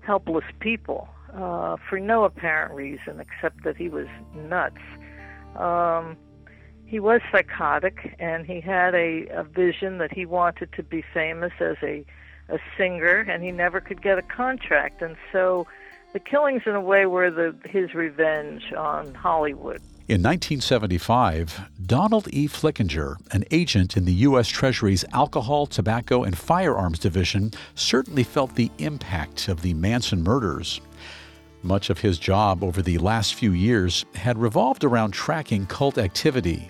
helpless 0.00 0.44
people 0.60 1.08
uh, 1.34 1.76
for 1.88 1.98
no 1.98 2.24
apparent 2.24 2.72
reason 2.74 3.20
except 3.20 3.64
that 3.64 3.76
he 3.76 3.88
was 3.88 4.06
nuts. 4.34 4.80
Um, 5.56 6.16
he 6.86 7.00
was 7.00 7.20
psychotic 7.30 8.14
and 8.18 8.46
he 8.46 8.60
had 8.60 8.94
a, 8.94 9.26
a 9.28 9.44
vision 9.44 9.98
that 9.98 10.12
he 10.12 10.26
wanted 10.26 10.72
to 10.74 10.82
be 10.82 11.02
famous 11.12 11.52
as 11.60 11.76
a 11.82 12.04
a 12.48 12.58
singer, 12.76 13.20
and 13.20 13.42
he 13.42 13.50
never 13.50 13.80
could 13.80 14.02
get 14.02 14.18
a 14.18 14.22
contract. 14.22 15.02
And 15.02 15.16
so 15.32 15.66
the 16.12 16.20
killings, 16.20 16.62
in 16.66 16.74
a 16.74 16.80
way, 16.80 17.06
were 17.06 17.30
the, 17.30 17.54
his 17.64 17.94
revenge 17.94 18.72
on 18.76 19.14
Hollywood. 19.14 19.80
In 20.06 20.22
1975, 20.22 21.62
Donald 21.86 22.28
E. 22.30 22.46
Flickinger, 22.46 23.16
an 23.32 23.44
agent 23.50 23.96
in 23.96 24.04
the 24.04 24.12
U.S. 24.12 24.48
Treasury's 24.48 25.04
Alcohol, 25.14 25.66
Tobacco, 25.66 26.22
and 26.22 26.36
Firearms 26.36 26.98
Division, 26.98 27.52
certainly 27.74 28.22
felt 28.22 28.54
the 28.54 28.70
impact 28.76 29.48
of 29.48 29.62
the 29.62 29.72
Manson 29.72 30.22
murders. 30.22 30.82
Much 31.64 31.88
of 31.88 32.00
his 32.00 32.18
job 32.18 32.62
over 32.62 32.82
the 32.82 32.98
last 32.98 33.34
few 33.34 33.52
years 33.52 34.04
had 34.14 34.38
revolved 34.38 34.84
around 34.84 35.12
tracking 35.12 35.64
cult 35.64 35.96
activity. 35.96 36.68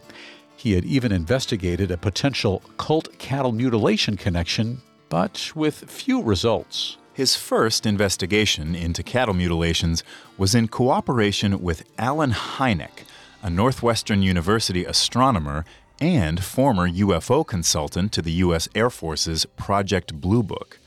He 0.56 0.74
had 0.74 0.84
even 0.84 1.10
investigated 1.10 1.90
a 1.90 1.96
potential 1.96 2.62
cult 2.78 3.18
cattle 3.18 3.50
mutilation 3.50 4.16
connection, 4.16 4.80
but 5.08 5.50
with 5.56 5.90
few 5.90 6.22
results. 6.22 6.96
His 7.12 7.34
first 7.34 7.86
investigation 7.86 8.76
into 8.76 9.02
cattle 9.02 9.34
mutilations 9.34 10.04
was 10.38 10.54
in 10.54 10.68
cooperation 10.68 11.60
with 11.60 11.84
Allen 11.98 12.30
Hynek, 12.30 13.02
a 13.42 13.50
Northwestern 13.50 14.22
University 14.22 14.84
astronomer 14.84 15.64
and 16.00 16.42
former 16.42 16.88
UFO 16.88 17.44
consultant 17.44 18.12
to 18.12 18.22
the 18.22 18.32
U.S. 18.46 18.68
Air 18.76 18.90
Force's 18.90 19.44
Project 19.56 20.20
Blue 20.20 20.44
Book. 20.44 20.78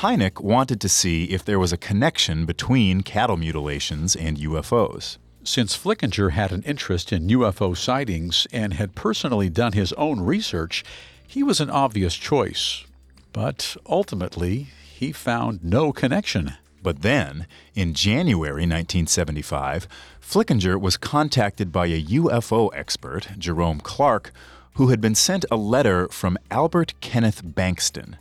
Hynek 0.00 0.42
wanted 0.42 0.78
to 0.82 0.90
see 0.90 1.24
if 1.24 1.42
there 1.42 1.58
was 1.58 1.72
a 1.72 1.78
connection 1.78 2.44
between 2.44 3.00
cattle 3.00 3.38
mutilations 3.38 4.14
and 4.14 4.36
UFOs. 4.36 5.16
Since 5.42 5.74
Flickinger 5.74 6.32
had 6.32 6.52
an 6.52 6.62
interest 6.64 7.14
in 7.14 7.28
UFO 7.28 7.74
sightings 7.74 8.46
and 8.52 8.74
had 8.74 8.94
personally 8.94 9.48
done 9.48 9.72
his 9.72 9.94
own 9.94 10.20
research, 10.20 10.84
he 11.26 11.42
was 11.42 11.62
an 11.62 11.70
obvious 11.70 12.14
choice. 12.14 12.84
But 13.32 13.74
ultimately, 13.86 14.68
he 14.84 15.12
found 15.12 15.64
no 15.64 15.94
connection. 15.94 16.56
But 16.82 17.00
then, 17.00 17.46
in 17.74 17.94
January 17.94 18.66
1975, 18.66 19.88
Flickinger 20.20 20.78
was 20.78 20.98
contacted 20.98 21.72
by 21.72 21.86
a 21.86 22.02
UFO 22.02 22.68
expert, 22.74 23.28
Jerome 23.38 23.80
Clark, 23.80 24.30
who 24.74 24.88
had 24.88 25.00
been 25.00 25.14
sent 25.14 25.46
a 25.50 25.56
letter 25.56 26.06
from 26.08 26.36
Albert 26.50 26.92
Kenneth 27.00 27.42
Bankston. 27.42 28.16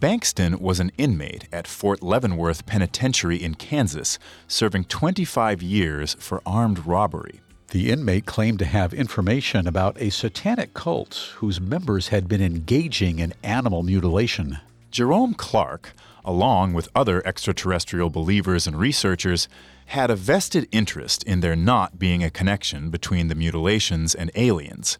Bankston 0.00 0.60
was 0.60 0.78
an 0.78 0.92
inmate 0.98 1.48
at 1.50 1.66
Fort 1.66 2.02
Leavenworth 2.02 2.66
Penitentiary 2.66 3.42
in 3.42 3.54
Kansas, 3.54 4.18
serving 4.46 4.84
25 4.84 5.62
years 5.62 6.14
for 6.20 6.42
armed 6.44 6.86
robbery. 6.86 7.40
The 7.68 7.90
inmate 7.90 8.26
claimed 8.26 8.58
to 8.58 8.66
have 8.66 8.92
information 8.92 9.66
about 9.66 10.00
a 10.00 10.10
satanic 10.10 10.74
cult 10.74 11.32
whose 11.36 11.62
members 11.62 12.08
had 12.08 12.28
been 12.28 12.42
engaging 12.42 13.20
in 13.20 13.32
animal 13.42 13.82
mutilation. 13.82 14.58
Jerome 14.90 15.32
Clark, 15.32 15.94
along 16.26 16.74
with 16.74 16.90
other 16.94 17.26
extraterrestrial 17.26 18.10
believers 18.10 18.66
and 18.66 18.78
researchers, 18.78 19.48
had 19.86 20.10
a 20.10 20.16
vested 20.16 20.68
interest 20.72 21.22
in 21.22 21.40
there 21.40 21.56
not 21.56 21.98
being 21.98 22.22
a 22.22 22.30
connection 22.30 22.90
between 22.90 23.28
the 23.28 23.34
mutilations 23.34 24.14
and 24.14 24.30
aliens. 24.34 24.98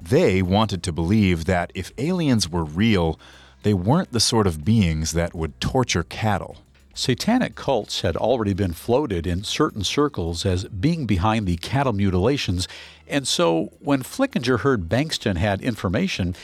They 0.00 0.40
wanted 0.40 0.84
to 0.84 0.92
believe 0.92 1.46
that 1.46 1.72
if 1.74 1.90
aliens 1.98 2.48
were 2.48 2.64
real, 2.64 3.18
they 3.62 3.74
weren't 3.74 4.12
the 4.12 4.20
sort 4.20 4.46
of 4.46 4.64
beings 4.64 5.12
that 5.12 5.34
would 5.34 5.60
torture 5.60 6.02
cattle. 6.02 6.58
Satanic 6.94 7.54
cults 7.56 8.00
had 8.00 8.16
already 8.16 8.54
been 8.54 8.72
floated 8.72 9.26
in 9.26 9.44
certain 9.44 9.84
circles 9.84 10.46
as 10.46 10.64
being 10.64 11.04
behind 11.04 11.46
the 11.46 11.56
cattle 11.58 11.92
mutilations, 11.92 12.66
and 13.06 13.28
so 13.28 13.72
when 13.80 14.02
Flickinger 14.02 14.60
heard 14.60 14.88
Bankston 14.88 15.36
had 15.36 15.60
information, 15.60 16.34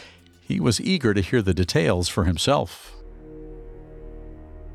he 0.47 0.61
was 0.61 0.81
eager 0.81 1.15
to 1.15 1.23
hear 1.23 1.41
the 1.41 1.55
details 1.55 2.09
for 2.09 2.25
himself. 2.25 2.95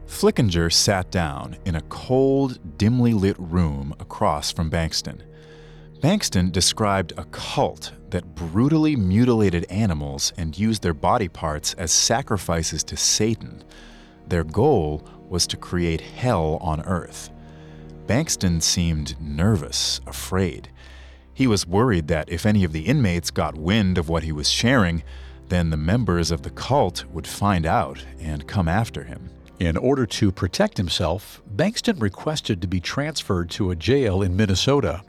Flickinger 0.07 0.71
sat 0.71 1.11
down 1.11 1.57
in 1.65 1.75
a 1.75 1.81
cold, 1.81 2.77
dimly 2.77 3.13
lit 3.13 3.35
room 3.37 3.93
across 3.99 4.51
from 4.51 4.71
Bankston. 4.71 5.21
Bankston 5.99 6.51
described 6.51 7.13
a 7.17 7.25
cult 7.25 7.91
that 8.11 8.35
brutally 8.35 8.95
mutilated 8.95 9.65
animals 9.69 10.31
and 10.37 10.57
used 10.57 10.83
their 10.83 10.93
body 10.93 11.27
parts 11.27 11.73
as 11.73 11.91
sacrifices 11.91 12.83
to 12.83 12.95
Satan. 12.95 13.63
Their 14.27 14.43
goal 14.43 15.03
was 15.27 15.47
to 15.47 15.57
create 15.57 16.01
hell 16.01 16.59
on 16.61 16.81
earth. 16.81 17.31
Bankston 18.05 18.61
seemed 18.61 19.19
nervous, 19.19 19.99
afraid. 20.05 20.69
He 21.33 21.47
was 21.47 21.67
worried 21.67 22.07
that 22.09 22.29
if 22.29 22.45
any 22.45 22.63
of 22.63 22.73
the 22.73 22.85
inmates 22.85 23.31
got 23.31 23.57
wind 23.57 23.97
of 23.97 24.07
what 24.07 24.23
he 24.23 24.31
was 24.31 24.49
sharing, 24.49 25.03
then 25.49 25.71
the 25.71 25.77
members 25.77 26.29
of 26.29 26.43
the 26.43 26.49
cult 26.51 27.05
would 27.05 27.27
find 27.27 27.65
out 27.65 28.05
and 28.19 28.47
come 28.47 28.67
after 28.67 29.03
him. 29.03 29.29
In 29.59 29.75
order 29.75 30.05
to 30.05 30.31
protect 30.31 30.77
himself, 30.77 31.41
Bankston 31.55 31.99
requested 31.99 32.61
to 32.61 32.67
be 32.67 32.79
transferred 32.79 33.49
to 33.51 33.71
a 33.71 33.75
jail 33.75 34.21
in 34.21 34.35
Minnesota. 34.35 35.01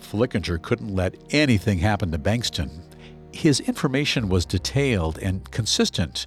Flickinger 0.00 0.60
couldn't 0.60 0.94
let 0.94 1.14
anything 1.30 1.78
happen 1.78 2.10
to 2.10 2.18
Bankston. 2.18 2.70
His 3.32 3.60
information 3.60 4.28
was 4.28 4.44
detailed 4.44 5.18
and 5.18 5.48
consistent, 5.50 6.26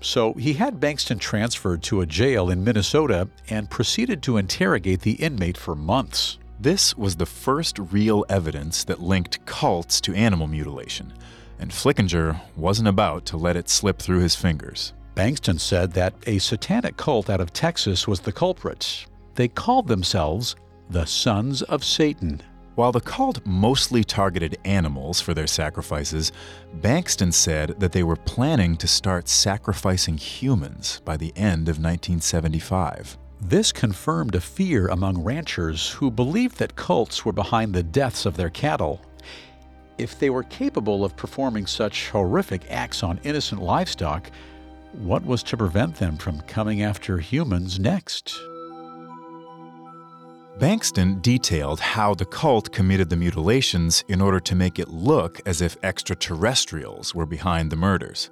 so 0.00 0.34
he 0.34 0.52
had 0.52 0.80
Bankston 0.80 1.18
transferred 1.18 1.82
to 1.84 2.02
a 2.02 2.06
jail 2.06 2.50
in 2.50 2.62
Minnesota 2.62 3.28
and 3.48 3.70
proceeded 3.70 4.22
to 4.22 4.36
interrogate 4.36 5.00
the 5.00 5.12
inmate 5.14 5.56
for 5.56 5.74
months. 5.74 6.38
This 6.60 6.96
was 6.96 7.16
the 7.16 7.26
first 7.26 7.78
real 7.78 8.24
evidence 8.28 8.84
that 8.84 9.00
linked 9.00 9.44
cults 9.46 10.00
to 10.02 10.14
animal 10.14 10.46
mutilation, 10.46 11.12
and 11.58 11.70
Flickinger 11.70 12.40
wasn't 12.56 12.88
about 12.88 13.26
to 13.26 13.36
let 13.36 13.56
it 13.56 13.68
slip 13.68 13.98
through 13.98 14.20
his 14.20 14.36
fingers. 14.36 14.92
Bankston 15.14 15.58
said 15.58 15.92
that 15.92 16.14
a 16.26 16.38
satanic 16.38 16.96
cult 16.96 17.30
out 17.30 17.40
of 17.40 17.52
Texas 17.52 18.06
was 18.06 18.20
the 18.20 18.32
culprit. 18.32 19.06
They 19.34 19.48
called 19.48 19.88
themselves 19.88 20.56
the 20.90 21.06
Sons 21.06 21.62
of 21.62 21.84
Satan. 21.84 22.42
While 22.74 22.90
the 22.90 23.00
cult 23.00 23.46
mostly 23.46 24.02
targeted 24.02 24.58
animals 24.64 25.20
for 25.20 25.32
their 25.32 25.46
sacrifices, 25.46 26.32
Bankston 26.80 27.32
said 27.32 27.76
that 27.78 27.92
they 27.92 28.02
were 28.02 28.16
planning 28.16 28.76
to 28.78 28.88
start 28.88 29.28
sacrificing 29.28 30.16
humans 30.16 31.00
by 31.04 31.16
the 31.16 31.32
end 31.36 31.68
of 31.68 31.78
1975. 31.78 33.16
This 33.40 33.70
confirmed 33.70 34.34
a 34.34 34.40
fear 34.40 34.88
among 34.88 35.22
ranchers 35.22 35.90
who 35.90 36.10
believed 36.10 36.58
that 36.58 36.74
cults 36.74 37.24
were 37.24 37.32
behind 37.32 37.72
the 37.72 37.82
deaths 37.82 38.26
of 38.26 38.36
their 38.36 38.50
cattle. 38.50 39.00
If 39.96 40.18
they 40.18 40.30
were 40.30 40.42
capable 40.42 41.04
of 41.04 41.16
performing 41.16 41.66
such 41.66 42.08
horrific 42.08 42.68
acts 42.70 43.04
on 43.04 43.20
innocent 43.22 43.62
livestock, 43.62 44.32
what 44.94 45.24
was 45.24 45.44
to 45.44 45.56
prevent 45.56 45.94
them 45.94 46.16
from 46.16 46.40
coming 46.42 46.82
after 46.82 47.18
humans 47.18 47.78
next? 47.78 48.36
Bankston 50.58 51.20
detailed 51.20 51.80
how 51.80 52.14
the 52.14 52.24
cult 52.24 52.70
committed 52.70 53.10
the 53.10 53.16
mutilations 53.16 54.04
in 54.06 54.20
order 54.20 54.38
to 54.38 54.54
make 54.54 54.78
it 54.78 54.88
look 54.88 55.40
as 55.46 55.60
if 55.60 55.76
extraterrestrials 55.82 57.12
were 57.12 57.26
behind 57.26 57.72
the 57.72 57.76
murders. 57.76 58.30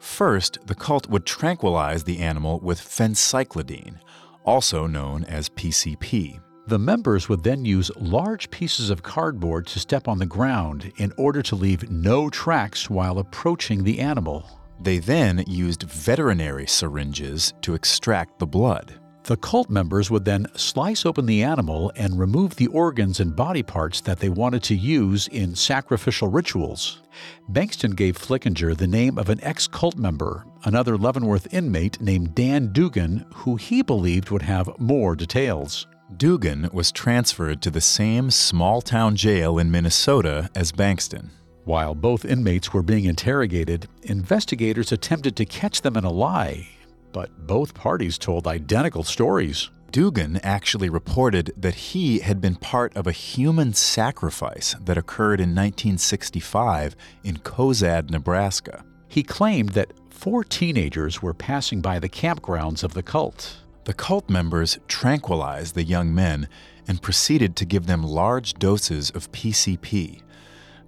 First, 0.00 0.58
the 0.66 0.74
cult 0.74 1.08
would 1.08 1.24
tranquilize 1.24 2.02
the 2.02 2.18
animal 2.18 2.58
with 2.58 2.80
phencyclidine, 2.80 4.00
also 4.44 4.88
known 4.88 5.22
as 5.24 5.50
PCP. 5.50 6.40
The 6.66 6.80
members 6.80 7.28
would 7.28 7.44
then 7.44 7.64
use 7.64 7.92
large 7.96 8.50
pieces 8.50 8.90
of 8.90 9.04
cardboard 9.04 9.68
to 9.68 9.78
step 9.78 10.08
on 10.08 10.18
the 10.18 10.26
ground 10.26 10.92
in 10.96 11.12
order 11.16 11.42
to 11.42 11.54
leave 11.54 11.88
no 11.88 12.28
tracks 12.28 12.90
while 12.90 13.20
approaching 13.20 13.84
the 13.84 14.00
animal. 14.00 14.60
They 14.80 14.98
then 14.98 15.44
used 15.46 15.84
veterinary 15.84 16.66
syringes 16.66 17.54
to 17.62 17.74
extract 17.74 18.40
the 18.40 18.46
blood. 18.46 18.98
The 19.24 19.36
cult 19.36 19.70
members 19.70 20.10
would 20.10 20.24
then 20.24 20.48
slice 20.56 21.06
open 21.06 21.26
the 21.26 21.44
animal 21.44 21.92
and 21.94 22.18
remove 22.18 22.56
the 22.56 22.66
organs 22.66 23.20
and 23.20 23.36
body 23.36 23.62
parts 23.62 24.00
that 24.00 24.18
they 24.18 24.28
wanted 24.28 24.64
to 24.64 24.74
use 24.74 25.28
in 25.28 25.54
sacrificial 25.54 26.26
rituals. 26.26 27.02
Bankston 27.48 27.94
gave 27.94 28.18
Flickinger 28.18 28.76
the 28.76 28.88
name 28.88 29.18
of 29.18 29.28
an 29.28 29.38
ex 29.44 29.68
cult 29.68 29.96
member, 29.96 30.44
another 30.64 30.96
Leavenworth 30.96 31.54
inmate 31.54 32.00
named 32.00 32.34
Dan 32.34 32.72
Dugan, 32.72 33.24
who 33.34 33.54
he 33.54 33.80
believed 33.80 34.30
would 34.30 34.42
have 34.42 34.76
more 34.80 35.14
details. 35.14 35.86
Dugan 36.16 36.68
was 36.72 36.90
transferred 36.90 37.62
to 37.62 37.70
the 37.70 37.80
same 37.80 38.28
small 38.28 38.82
town 38.82 39.14
jail 39.14 39.56
in 39.56 39.70
Minnesota 39.70 40.50
as 40.56 40.72
Bankston. 40.72 41.30
While 41.64 41.94
both 41.94 42.24
inmates 42.24 42.72
were 42.72 42.82
being 42.82 43.04
interrogated, 43.04 43.86
investigators 44.02 44.90
attempted 44.90 45.36
to 45.36 45.44
catch 45.44 45.82
them 45.82 45.96
in 45.96 46.02
a 46.02 46.10
lie 46.10 46.66
but 47.12 47.46
both 47.46 47.74
parties 47.74 48.18
told 48.18 48.46
identical 48.46 49.04
stories. 49.04 49.70
Dugan 49.90 50.40
actually 50.42 50.88
reported 50.88 51.52
that 51.56 51.74
he 51.74 52.20
had 52.20 52.40
been 52.40 52.54
part 52.56 52.96
of 52.96 53.06
a 53.06 53.12
human 53.12 53.74
sacrifice 53.74 54.74
that 54.80 54.96
occurred 54.96 55.38
in 55.38 55.50
1965 55.50 56.96
in 57.22 57.36
Cozad, 57.38 58.10
Nebraska. 58.10 58.84
He 59.08 59.22
claimed 59.22 59.70
that 59.70 59.92
four 60.08 60.44
teenagers 60.44 61.20
were 61.20 61.34
passing 61.34 61.82
by 61.82 61.98
the 61.98 62.08
campgrounds 62.08 62.82
of 62.82 62.94
the 62.94 63.02
cult. 63.02 63.58
The 63.84 63.92
cult 63.92 64.30
members 64.30 64.78
tranquilized 64.88 65.74
the 65.74 65.84
young 65.84 66.14
men 66.14 66.48
and 66.88 67.02
proceeded 67.02 67.54
to 67.56 67.66
give 67.66 67.86
them 67.86 68.02
large 68.02 68.54
doses 68.54 69.10
of 69.10 69.30
PCP. 69.32 70.22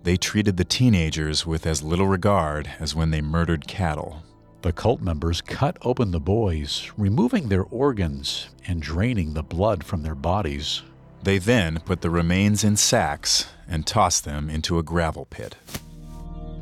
They 0.02 0.16
treated 0.16 0.56
the 0.56 0.64
teenagers 0.64 1.44
with 1.44 1.66
as 1.66 1.82
little 1.82 2.06
regard 2.06 2.70
as 2.78 2.94
when 2.94 3.10
they 3.10 3.20
murdered 3.20 3.66
cattle. 3.66 4.22
The 4.64 4.72
cult 4.72 5.03
members 5.03 5.42
cut 5.42 5.77
open 5.83 6.11
the 6.11 6.18
boys, 6.18 6.90
removing 6.96 7.50
their 7.50 7.64
organs 7.64 8.48
and 8.66 8.81
draining 8.81 9.35
the 9.35 9.42
blood 9.42 9.85
from 9.85 10.03
their 10.03 10.14
bodies. 10.14 10.81
They 11.22 11.37
then 11.37 11.81
put 11.81 12.00
the 12.00 12.09
remains 12.09 12.64
in 12.64 12.79
sacks 12.79 13.46
and 13.68 13.87
tossed 13.87 14.24
them 14.24 14.48
into 14.48 14.79
a 14.79 14.83
gravel 14.83 15.27
pit. 15.27 15.57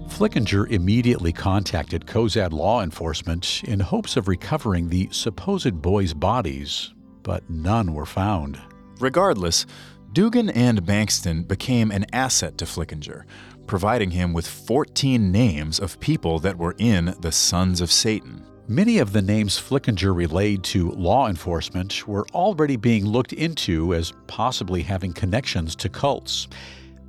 Flickinger 0.09 0.69
immediately 0.69 1.33
contacted 1.33 2.07
Cozad 2.07 2.53
law 2.53 2.83
enforcement 2.83 3.63
in 3.63 3.79
hopes 3.79 4.17
of 4.17 4.27
recovering 4.27 4.89
the 4.89 5.09
supposed 5.13 5.81
boys' 5.81 6.13
bodies, 6.13 6.93
but 7.23 7.49
none 7.49 7.95
were 7.95 8.05
found. 8.05 8.61
Regardless, 8.99 9.65
Dugan 10.13 10.51
and 10.51 10.83
Bankston 10.83 11.47
became 11.47 11.93
an 11.93 12.07
asset 12.13 12.59
to 12.59 12.65
Flickinger, 12.65 13.27
providing 13.67 14.11
him 14.11 14.33
with 14.33 14.47
14 14.47 15.31
names 15.31 15.79
of 15.79 16.01
people 16.01 16.39
that 16.41 16.59
were 16.59 16.75
in 16.79 17.15
the 17.21 17.33
Sons 17.33 17.81
of 17.81 17.91
Satan. 17.91 18.47
Many 18.69 18.99
of 18.99 19.13
the 19.13 19.23
names 19.23 19.59
Flickinger 19.59 20.15
relayed 20.15 20.63
to 20.65 20.93
law 20.93 21.29
enforcement 21.29 22.07
were 22.07 22.27
already 22.33 22.77
being 22.77 23.05
looked 23.05 23.33
into 23.33 23.93
as 23.95 24.13
possibly 24.29 24.83
having 24.83 25.13
connections 25.13 25.75
to 25.77 25.89
cults. 25.89 26.49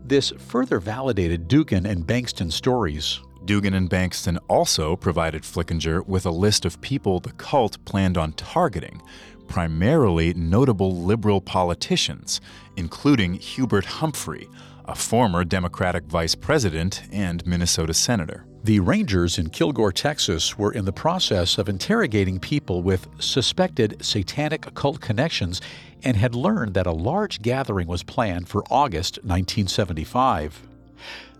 This 0.03 0.31
further 0.31 0.79
validated 0.79 1.47
Dugan 1.47 1.85
and 1.85 2.05
Bankston's 2.05 2.55
stories. 2.55 3.19
Dugan 3.45 3.73
and 3.75 3.89
Bankston 3.89 4.37
also 4.49 4.95
provided 4.95 5.43
Flickinger 5.43 6.05
with 6.07 6.25
a 6.25 6.31
list 6.31 6.65
of 6.65 6.81
people 6.81 7.19
the 7.19 7.31
cult 7.33 7.77
planned 7.85 8.17
on 8.17 8.33
targeting, 8.33 9.01
primarily 9.47 10.33
notable 10.33 11.03
liberal 11.03 11.39
politicians, 11.39 12.41
including 12.77 13.35
Hubert 13.35 13.85
Humphrey, 13.85 14.49
a 14.85 14.95
former 14.95 15.43
Democratic 15.43 16.03
vice 16.05 16.35
president 16.35 17.03
and 17.11 17.45
Minnesota 17.45 17.93
senator. 17.93 18.45
The 18.63 18.79
Rangers 18.79 19.37
in 19.37 19.49
Kilgore, 19.49 19.91
Texas 19.91 20.57
were 20.57 20.71
in 20.71 20.85
the 20.85 20.93
process 20.93 21.57
of 21.57 21.67
interrogating 21.67 22.39
people 22.39 22.81
with 22.81 23.07
suspected 23.19 23.97
satanic 24.01 24.65
occult 24.65 25.01
connections 25.01 25.59
and 26.03 26.15
had 26.15 26.33
learned 26.33 26.73
that 26.73 26.87
a 26.87 26.91
large 26.91 27.41
gathering 27.41 27.87
was 27.87 28.03
planned 28.03 28.47
for 28.47 28.63
August 28.69 29.17
1975. 29.17 30.61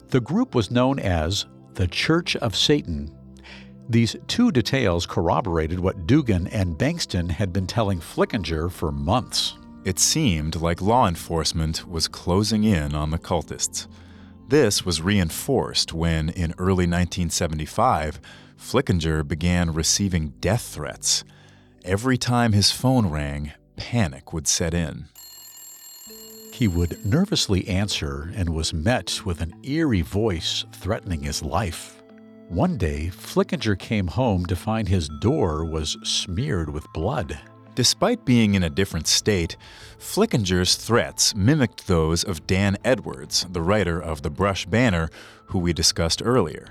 The 0.10 0.20
group 0.20 0.54
was 0.54 0.70
known 0.70 1.00
as 1.00 1.46
the 1.76 1.88
Church 1.88 2.36
of 2.36 2.56
Satan. 2.56 3.10
These 3.90 4.16
two 4.28 4.52
details 4.52 5.06
corroborated 5.06 5.80
what 5.80 6.08
Dugan 6.08 6.48
and 6.48 6.78
Bankston 6.78 7.30
had 7.32 7.52
been 7.52 7.68
telling 7.68 8.00
Flickinger 8.00 8.72
for 8.72 8.92
months. 8.92 9.56
It 9.86 10.00
seemed 10.00 10.56
like 10.56 10.82
law 10.82 11.08
enforcement 11.08 11.86
was 11.86 12.08
closing 12.08 12.64
in 12.64 12.96
on 12.96 13.12
the 13.12 13.20
cultists. 13.20 13.88
This 14.48 14.86
was 14.86 15.02
reinforced 15.02 15.92
when, 15.92 16.30
in 16.30 16.54
early 16.58 16.86
1975, 16.86 18.22
Flickinger 18.58 19.28
began 19.28 19.74
receiving 19.74 20.30
death 20.40 20.62
threats. 20.74 21.26
Every 21.84 22.18
time 22.18 22.54
his 22.54 22.72
phone 22.72 23.08
rang, 23.08 23.52
panic 23.76 24.32
would 24.32 24.48
set 24.48 24.74
in. 24.74 25.08
He 26.54 26.68
would 26.70 27.06
nervously 27.06 27.68
answer 27.68 28.32
and 28.36 28.50
was 28.50 28.74
met 28.74 29.26
with 29.26 29.42
an 29.42 29.54
eerie 29.64 30.02
voice 30.02 30.64
threatening 30.72 31.24
his 31.24 31.44
life. 31.44 32.02
One 32.48 32.78
day, 32.78 33.10
Flickinger 33.12 33.78
came 33.78 34.08
home 34.08 34.46
to 34.46 34.56
find 34.56 34.88
his 34.88 35.10
door 35.20 35.66
was 35.66 35.98
smeared 36.04 36.70
with 36.70 36.86
blood. 36.94 37.38
Despite 37.76 38.24
being 38.24 38.54
in 38.54 38.62
a 38.62 38.70
different 38.70 39.08
state, 39.08 39.58
Flickinger's 39.98 40.76
threats 40.76 41.34
mimicked 41.36 41.88
those 41.88 42.24
of 42.24 42.46
Dan 42.46 42.78
Edwards, 42.86 43.48
the 43.50 43.64
writer 43.64 44.00
of 44.00 44.22
The 44.22 44.30
Brush 44.30 44.68
Banner, 44.68 45.10
who 45.48 45.58
we 45.58 45.74
discussed 45.74 46.22
earlier. 46.24 46.68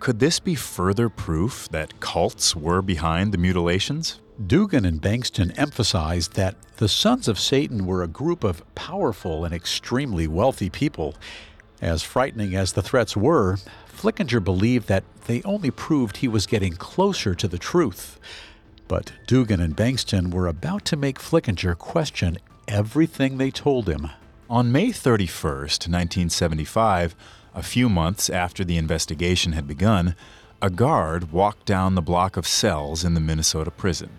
Could 0.00 0.18
this 0.18 0.40
be 0.40 0.56
further 0.56 1.08
proof 1.08 1.68
that 1.68 2.00
cults 2.00 2.56
were 2.56 2.82
behind 2.82 3.30
the 3.30 3.38
mutilations? 3.38 4.18
Dugan 4.44 4.84
and 4.84 5.00
Bankston 5.00 5.56
emphasized 5.56 6.34
that 6.34 6.56
the 6.78 6.88
Sons 6.88 7.28
of 7.28 7.38
Satan 7.38 7.86
were 7.86 8.02
a 8.02 8.08
group 8.08 8.42
of 8.42 8.64
powerful 8.74 9.44
and 9.44 9.54
extremely 9.54 10.26
wealthy 10.26 10.68
people. 10.68 11.14
As 11.80 12.02
frightening 12.02 12.56
as 12.56 12.72
the 12.72 12.82
threats 12.82 13.16
were, 13.16 13.58
Flickinger 13.86 14.42
believed 14.42 14.88
that 14.88 15.04
they 15.26 15.40
only 15.42 15.70
proved 15.70 16.16
he 16.16 16.26
was 16.26 16.46
getting 16.46 16.72
closer 16.72 17.36
to 17.36 17.46
the 17.46 17.58
truth. 17.58 18.18
But 18.92 19.14
Dugan 19.26 19.58
and 19.58 19.74
Bankston 19.74 20.34
were 20.34 20.46
about 20.46 20.84
to 20.84 20.98
make 20.98 21.18
Flickinger 21.18 21.78
question 21.78 22.36
everything 22.68 23.38
they 23.38 23.50
told 23.50 23.88
him. 23.88 24.10
On 24.50 24.70
May 24.70 24.88
31st, 24.88 25.88
1975, 25.88 27.16
a 27.54 27.62
few 27.62 27.88
months 27.88 28.28
after 28.28 28.64
the 28.64 28.76
investigation 28.76 29.52
had 29.52 29.66
begun, 29.66 30.14
a 30.60 30.68
guard 30.68 31.32
walked 31.32 31.64
down 31.64 31.94
the 31.94 32.02
block 32.02 32.36
of 32.36 32.46
cells 32.46 33.02
in 33.02 33.14
the 33.14 33.20
Minnesota 33.20 33.70
prison. 33.70 34.10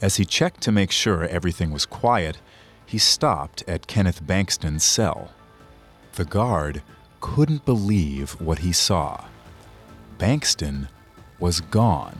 As 0.00 0.16
he 0.16 0.24
checked 0.24 0.62
to 0.62 0.72
make 0.72 0.90
sure 0.90 1.22
everything 1.22 1.70
was 1.70 1.86
quiet, 1.86 2.38
he 2.84 2.98
stopped 2.98 3.62
at 3.68 3.86
Kenneth 3.86 4.24
Bankston's 4.24 4.82
cell. 4.82 5.30
The 6.14 6.24
guard 6.24 6.82
couldn't 7.20 7.64
believe 7.64 8.32
what 8.40 8.58
he 8.58 8.72
saw. 8.72 9.26
Bankston 10.18 10.88
was 11.38 11.60
gone. 11.60 12.18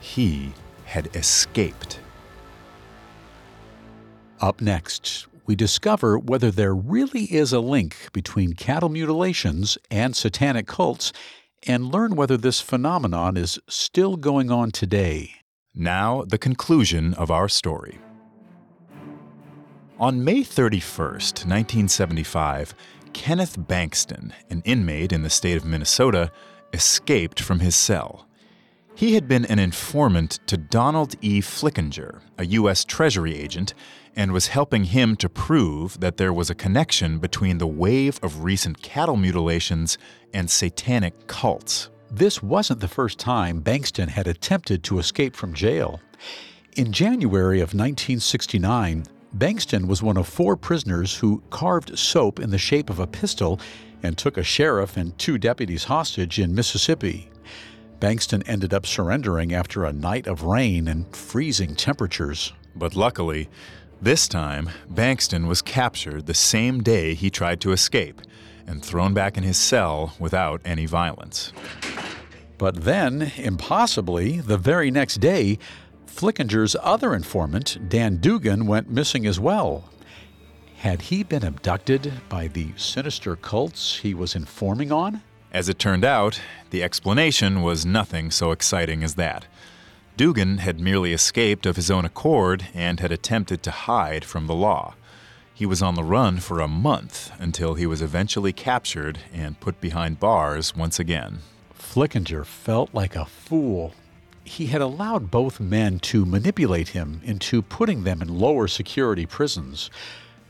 He 0.00 0.52
had 0.86 1.14
escaped. 1.14 2.00
Up 4.40 4.60
next, 4.60 5.26
we 5.46 5.54
discover 5.54 6.18
whether 6.18 6.50
there 6.50 6.74
really 6.74 7.24
is 7.24 7.52
a 7.52 7.60
link 7.60 8.08
between 8.12 8.54
cattle 8.54 8.88
mutilations 8.88 9.78
and 9.90 10.16
satanic 10.16 10.66
cults 10.66 11.12
and 11.66 11.92
learn 11.92 12.16
whether 12.16 12.36
this 12.36 12.60
phenomenon 12.60 13.36
is 13.36 13.58
still 13.68 14.16
going 14.16 14.50
on 14.50 14.70
today. 14.70 15.34
Now, 15.74 16.22
the 16.22 16.38
conclusion 16.38 17.14
of 17.14 17.30
our 17.30 17.48
story. 17.48 17.98
On 19.98 20.24
May 20.24 20.40
31st, 20.42 21.46
1975, 21.46 22.74
Kenneth 23.12 23.58
Bankston, 23.58 24.32
an 24.50 24.62
inmate 24.64 25.12
in 25.12 25.22
the 25.22 25.30
state 25.30 25.56
of 25.56 25.64
Minnesota, 25.64 26.30
escaped 26.72 27.40
from 27.40 27.60
his 27.60 27.74
cell. 27.74 28.25
He 28.96 29.12
had 29.12 29.28
been 29.28 29.44
an 29.44 29.58
informant 29.58 30.40
to 30.46 30.56
Donald 30.56 31.16
E. 31.20 31.42
Flickinger, 31.42 32.22
a 32.38 32.46
U.S. 32.46 32.82
Treasury 32.82 33.36
agent, 33.36 33.74
and 34.16 34.32
was 34.32 34.46
helping 34.46 34.84
him 34.84 35.16
to 35.16 35.28
prove 35.28 36.00
that 36.00 36.16
there 36.16 36.32
was 36.32 36.48
a 36.48 36.54
connection 36.54 37.18
between 37.18 37.58
the 37.58 37.66
wave 37.66 38.18
of 38.22 38.42
recent 38.42 38.80
cattle 38.80 39.16
mutilations 39.16 39.98
and 40.32 40.50
satanic 40.50 41.26
cults. 41.26 41.90
This 42.10 42.42
wasn't 42.42 42.80
the 42.80 42.88
first 42.88 43.18
time 43.18 43.60
Bankston 43.60 44.08
had 44.08 44.26
attempted 44.26 44.82
to 44.84 44.98
escape 44.98 45.36
from 45.36 45.52
jail. 45.52 46.00
In 46.74 46.90
January 46.90 47.58
of 47.58 47.74
1969, 47.74 49.04
Bankston 49.36 49.86
was 49.88 50.02
one 50.02 50.16
of 50.16 50.26
four 50.26 50.56
prisoners 50.56 51.14
who 51.14 51.42
carved 51.50 51.98
soap 51.98 52.40
in 52.40 52.48
the 52.48 52.56
shape 52.56 52.88
of 52.88 53.00
a 53.00 53.06
pistol 53.06 53.60
and 54.02 54.16
took 54.16 54.38
a 54.38 54.42
sheriff 54.42 54.96
and 54.96 55.18
two 55.18 55.36
deputies 55.36 55.84
hostage 55.84 56.38
in 56.38 56.54
Mississippi. 56.54 57.28
Bankston 58.00 58.42
ended 58.46 58.74
up 58.74 58.84
surrendering 58.84 59.54
after 59.54 59.84
a 59.84 59.92
night 59.92 60.26
of 60.26 60.42
rain 60.42 60.86
and 60.86 61.14
freezing 61.14 61.74
temperatures. 61.74 62.52
But 62.74 62.94
luckily, 62.94 63.48
this 64.02 64.28
time, 64.28 64.68
Bankston 64.92 65.46
was 65.46 65.62
captured 65.62 66.26
the 66.26 66.34
same 66.34 66.82
day 66.82 67.14
he 67.14 67.30
tried 67.30 67.60
to 67.62 67.72
escape 67.72 68.20
and 68.66 68.84
thrown 68.84 69.14
back 69.14 69.38
in 69.38 69.42
his 69.42 69.56
cell 69.56 70.14
without 70.18 70.60
any 70.64 70.84
violence. 70.84 71.52
But 72.58 72.84
then, 72.84 73.32
impossibly, 73.36 74.40
the 74.40 74.58
very 74.58 74.90
next 74.90 75.16
day, 75.16 75.58
Flickinger's 76.06 76.76
other 76.82 77.14
informant, 77.14 77.88
Dan 77.88 78.16
Dugan, 78.16 78.66
went 78.66 78.90
missing 78.90 79.26
as 79.26 79.40
well. 79.40 79.90
Had 80.78 81.02
he 81.02 81.22
been 81.22 81.44
abducted 81.44 82.12
by 82.28 82.48
the 82.48 82.72
sinister 82.76 83.36
cults 83.36 83.98
he 83.98 84.14
was 84.14 84.34
informing 84.34 84.92
on? 84.92 85.22
As 85.52 85.68
it 85.68 85.78
turned 85.78 86.04
out, 86.04 86.40
the 86.70 86.82
explanation 86.82 87.62
was 87.62 87.86
nothing 87.86 88.30
so 88.30 88.50
exciting 88.50 89.02
as 89.02 89.14
that. 89.14 89.46
Dugan 90.16 90.58
had 90.58 90.80
merely 90.80 91.12
escaped 91.12 91.66
of 91.66 91.76
his 91.76 91.90
own 91.90 92.04
accord 92.04 92.66
and 92.74 93.00
had 93.00 93.12
attempted 93.12 93.62
to 93.62 93.70
hide 93.70 94.24
from 94.24 94.46
the 94.46 94.54
law. 94.54 94.94
He 95.52 95.66
was 95.66 95.82
on 95.82 95.94
the 95.94 96.04
run 96.04 96.38
for 96.40 96.60
a 96.60 96.68
month 96.68 97.30
until 97.38 97.74
he 97.74 97.86
was 97.86 98.02
eventually 98.02 98.52
captured 98.52 99.20
and 99.32 99.60
put 99.60 99.80
behind 99.80 100.20
bars 100.20 100.76
once 100.76 100.98
again. 100.98 101.38
Flickinger 101.74 102.44
felt 102.44 102.92
like 102.92 103.16
a 103.16 103.24
fool. 103.24 103.94
He 104.44 104.66
had 104.66 104.82
allowed 104.82 105.30
both 105.30 105.60
men 105.60 105.98
to 106.00 106.26
manipulate 106.26 106.88
him 106.88 107.20
into 107.24 107.62
putting 107.62 108.04
them 108.04 108.20
in 108.20 108.38
lower 108.38 108.68
security 108.68 109.26
prisons. 109.26 109.90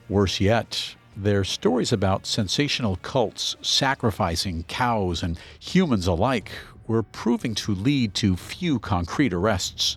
Worse 0.08 0.40
yet, 0.40 0.96
their 1.16 1.44
stories 1.44 1.92
about 1.92 2.26
sensational 2.26 2.96
cults 2.96 3.56
sacrificing 3.62 4.64
cows 4.64 5.22
and 5.22 5.38
humans 5.58 6.06
alike 6.06 6.50
were 6.86 7.02
proving 7.02 7.54
to 7.54 7.74
lead 7.74 8.14
to 8.14 8.36
few 8.36 8.78
concrete 8.78 9.32
arrests. 9.32 9.96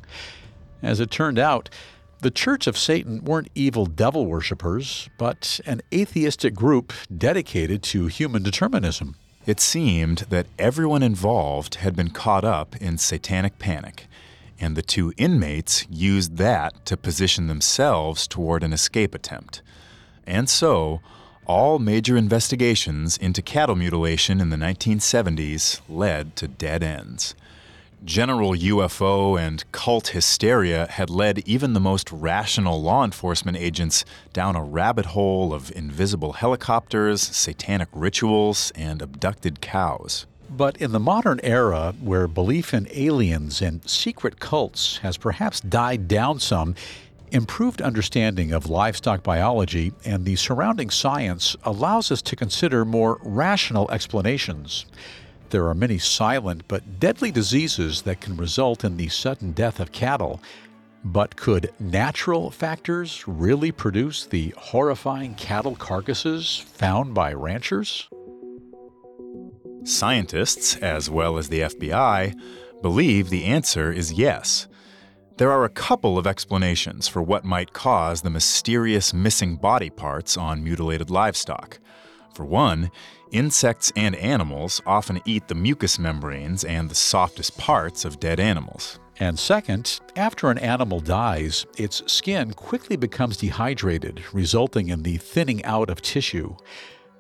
As 0.82 1.00
it 1.00 1.12
turned 1.12 1.38
out, 1.38 1.70
the 2.22 2.32
Church 2.32 2.68
of 2.68 2.78
Satan 2.78 3.24
weren't 3.24 3.50
evil 3.56 3.86
devil 3.86 4.26
worshippers, 4.26 5.10
but 5.18 5.60
an 5.66 5.82
atheistic 5.94 6.54
group 6.54 6.92
dedicated 7.16 7.82
to 7.84 8.08
human 8.08 8.44
determinism. 8.44 9.16
It 9.46 9.60
seemed 9.60 10.20
that 10.30 10.48
everyone 10.58 11.02
involved 11.02 11.76
had 11.76 11.96
been 11.96 12.10
caught 12.10 12.44
up 12.44 12.76
in 12.76 12.98
satanic 12.98 13.58
panic, 13.58 14.08
and 14.60 14.76
the 14.76 14.82
two 14.82 15.14
inmates 15.18 15.88
used 15.90 16.38
that 16.38 16.86
to 16.86 16.98
position 16.98 17.48
themselves 17.48 18.28
toward 18.28 18.64
an 18.64 18.74
escape 18.74 19.16
attempt. 19.16 19.62
And 20.30 20.48
so, 20.48 21.02
all 21.48 21.80
major 21.80 22.16
investigations 22.16 23.18
into 23.18 23.42
cattle 23.42 23.76
mutilation 23.76 24.40
in 24.40 24.52
the 24.52 24.58
1970s 24.58 25.82
led 25.90 26.36
to 26.36 26.48
dead 26.48 26.84
ends. 26.84 27.34
General 28.06 28.52
UFO 28.52 29.38
and 29.38 29.70
cult 29.72 30.10
hysteria 30.10 30.86
had 30.86 31.10
led 31.10 31.40
even 31.40 31.74
the 31.74 31.80
most 31.80 32.12
rational 32.12 32.80
law 32.80 33.04
enforcement 33.04 33.58
agents 33.58 34.06
down 34.32 34.56
a 34.56 34.64
rabbit 34.64 35.08
hole 35.08 35.52
of 35.52 35.72
invisible 35.76 36.34
helicopters, 36.34 37.24
satanic 37.24 37.90
rituals, 37.92 38.72
and 38.76 39.02
abducted 39.02 39.62
cows. 39.62 40.28
But 40.50 40.78
in 40.78 40.92
the 40.92 41.00
modern 41.00 41.40
era, 41.44 41.94
where 42.00 42.28
belief 42.28 42.74
in 42.74 42.88
aliens 42.92 43.62
and 43.62 43.88
secret 43.90 44.40
cults 44.40 44.98
has 44.98 45.18
perhaps 45.18 45.60
died 45.60 46.08
down 46.08 46.40
some, 46.40 46.76
improved 47.32 47.82
understanding 47.82 48.52
of 48.52 48.70
livestock 48.70 49.24
biology 49.24 49.94
and 50.06 50.26
the 50.26 50.36
surrounding 50.36 50.90
science 50.90 51.56
allows 51.64 52.12
us 52.12 52.22
to 52.24 52.36
consider 52.36 52.86
more 52.86 53.20
rational 53.22 53.90
explanations. 53.92 54.86
There 55.50 55.68
are 55.68 55.74
many 55.74 55.98
silent 55.98 56.64
but 56.68 57.00
deadly 57.00 57.32
diseases 57.32 58.04
that 58.04 58.22
can 58.22 58.38
result 58.38 58.84
in 58.84 58.98
the 58.98 59.08
sudden 59.10 59.52
death 59.52 59.80
of 59.80 59.92
cattle. 59.92 60.42
But 61.04 61.36
could 61.36 61.72
natural 61.80 62.52
factors 62.52 63.24
really 63.26 63.72
produce 63.72 64.26
the 64.26 64.54
horrifying 64.58 65.36
cattle 65.36 65.76
carcasses 65.76 66.58
found 66.74 67.14
by 67.14 67.34
ranchers? 67.34 68.10
Scientists, 69.86 70.76
as 70.78 71.10
well 71.10 71.38
as 71.38 71.50
the 71.50 71.62
FBI, 71.62 72.36
believe 72.82 73.30
the 73.30 73.46
answer 73.46 73.92
is 73.92 74.14
yes. 74.14 74.68
There 75.40 75.54
are 75.54 75.64
a 75.64 75.70
couple 75.70 76.18
of 76.18 76.28
explanations 76.28 77.08
for 77.08 77.22
what 77.22 77.46
might 77.46 77.72
cause 77.72 78.22
the 78.22 78.30
mysterious 78.30 79.14
missing 79.14 79.56
body 79.56 79.90
parts 79.90 80.36
on 80.36 80.66
mutilated 80.66 81.10
livestock. 81.10 81.80
For 82.34 82.44
one, 82.44 82.92
insects 83.32 83.90
and 83.96 84.18
animals 84.18 84.82
often 84.86 85.22
eat 85.26 85.48
the 85.48 85.56
mucous 85.56 85.98
membranes 85.98 86.66
and 86.66 86.90
the 86.90 86.96
softest 86.96 87.58
parts 87.58 88.04
of 88.04 88.20
dead 88.20 88.42
animals. 88.42 89.00
And 89.18 89.40
second, 89.40 90.02
after 90.18 90.52
an 90.52 90.58
animal 90.58 91.00
dies, 91.00 91.66
its 91.78 92.04
skin 92.12 92.52
quickly 92.52 92.98
becomes 92.98 93.38
dehydrated, 93.38 94.22
resulting 94.34 94.90
in 94.90 95.04
the 95.04 95.16
thinning 95.16 95.64
out 95.64 95.90
of 95.90 96.02
tissue. 96.02 96.58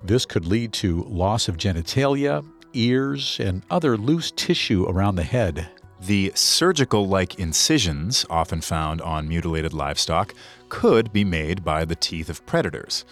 This 0.04 0.26
could 0.26 0.46
lead 0.46 0.74
to 0.74 1.04
loss 1.04 1.48
of 1.48 1.56
genitalia, 1.56 2.46
ears, 2.74 3.40
and 3.40 3.64
other 3.70 3.96
loose 3.96 4.30
tissue 4.32 4.86
around 4.90 5.16
the 5.16 5.24
head. 5.24 5.70
The 6.02 6.32
surgical 6.34 7.08
like 7.08 7.40
incisions, 7.40 8.26
often 8.30 8.62
found 8.62 9.02
on 9.02 9.28
mutilated 9.28 9.74
livestock, 9.74 10.34
could 10.70 11.12
be 11.12 11.26
made 11.26 11.64
by 11.64 11.84
the 11.84 11.96
teeth 11.96 12.30
of 12.30 12.46
predators. 12.46 13.04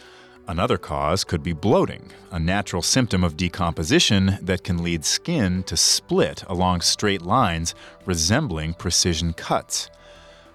Another 0.48 0.78
cause 0.78 1.26
could 1.26 1.44
be 1.44 1.52
bloating, 1.52 2.10
a 2.32 2.40
natural 2.40 2.82
symptom 2.82 3.26
of 3.26 3.36
decomposition 3.36 4.38
that 4.42 4.64
can 4.64 4.82
lead 4.82 5.04
skin 5.04 5.64
to 5.64 5.76
split 5.76 6.44
along 6.48 6.80
straight 6.80 7.22
lines 7.22 7.76
resembling 8.06 8.74
precision 8.74 9.34
cuts. 9.34 9.90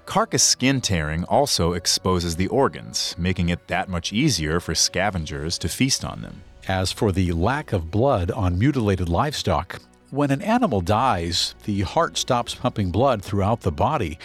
Carcass 0.06 0.42
skin 0.42 0.80
tearing 0.80 1.24
also 1.24 1.74
exposes 1.74 2.36
the 2.36 2.48
organs, 2.48 3.14
making 3.18 3.50
it 3.50 3.68
that 3.68 3.90
much 3.90 4.14
easier 4.14 4.58
for 4.58 4.74
scavengers 4.74 5.58
to 5.58 5.68
feast 5.68 6.04
on 6.04 6.22
them. 6.22 6.42
As 6.66 6.90
for 6.90 7.12
the 7.12 7.32
lack 7.32 7.74
of 7.74 7.90
blood 7.90 8.30
on 8.30 8.58
mutilated 8.58 9.10
livestock, 9.10 9.80
when 10.12 10.30
an 10.30 10.42
animal 10.42 10.82
dies, 10.82 11.54
the 11.64 11.80
heart 11.80 12.18
stops 12.18 12.54
pumping 12.54 12.90
blood 12.90 13.24
throughout 13.24 13.62
the 13.62 13.72
body. 13.72 14.18